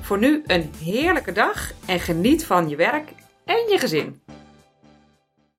Voor 0.00 0.18
nu 0.18 0.42
een 0.46 0.72
heerlijke 0.82 1.32
dag 1.32 1.72
en 1.86 2.00
geniet 2.00 2.44
van 2.44 2.68
je 2.68 2.76
werk 2.76 3.12
en 3.44 3.68
je 3.68 3.78
gezin. 3.78 4.20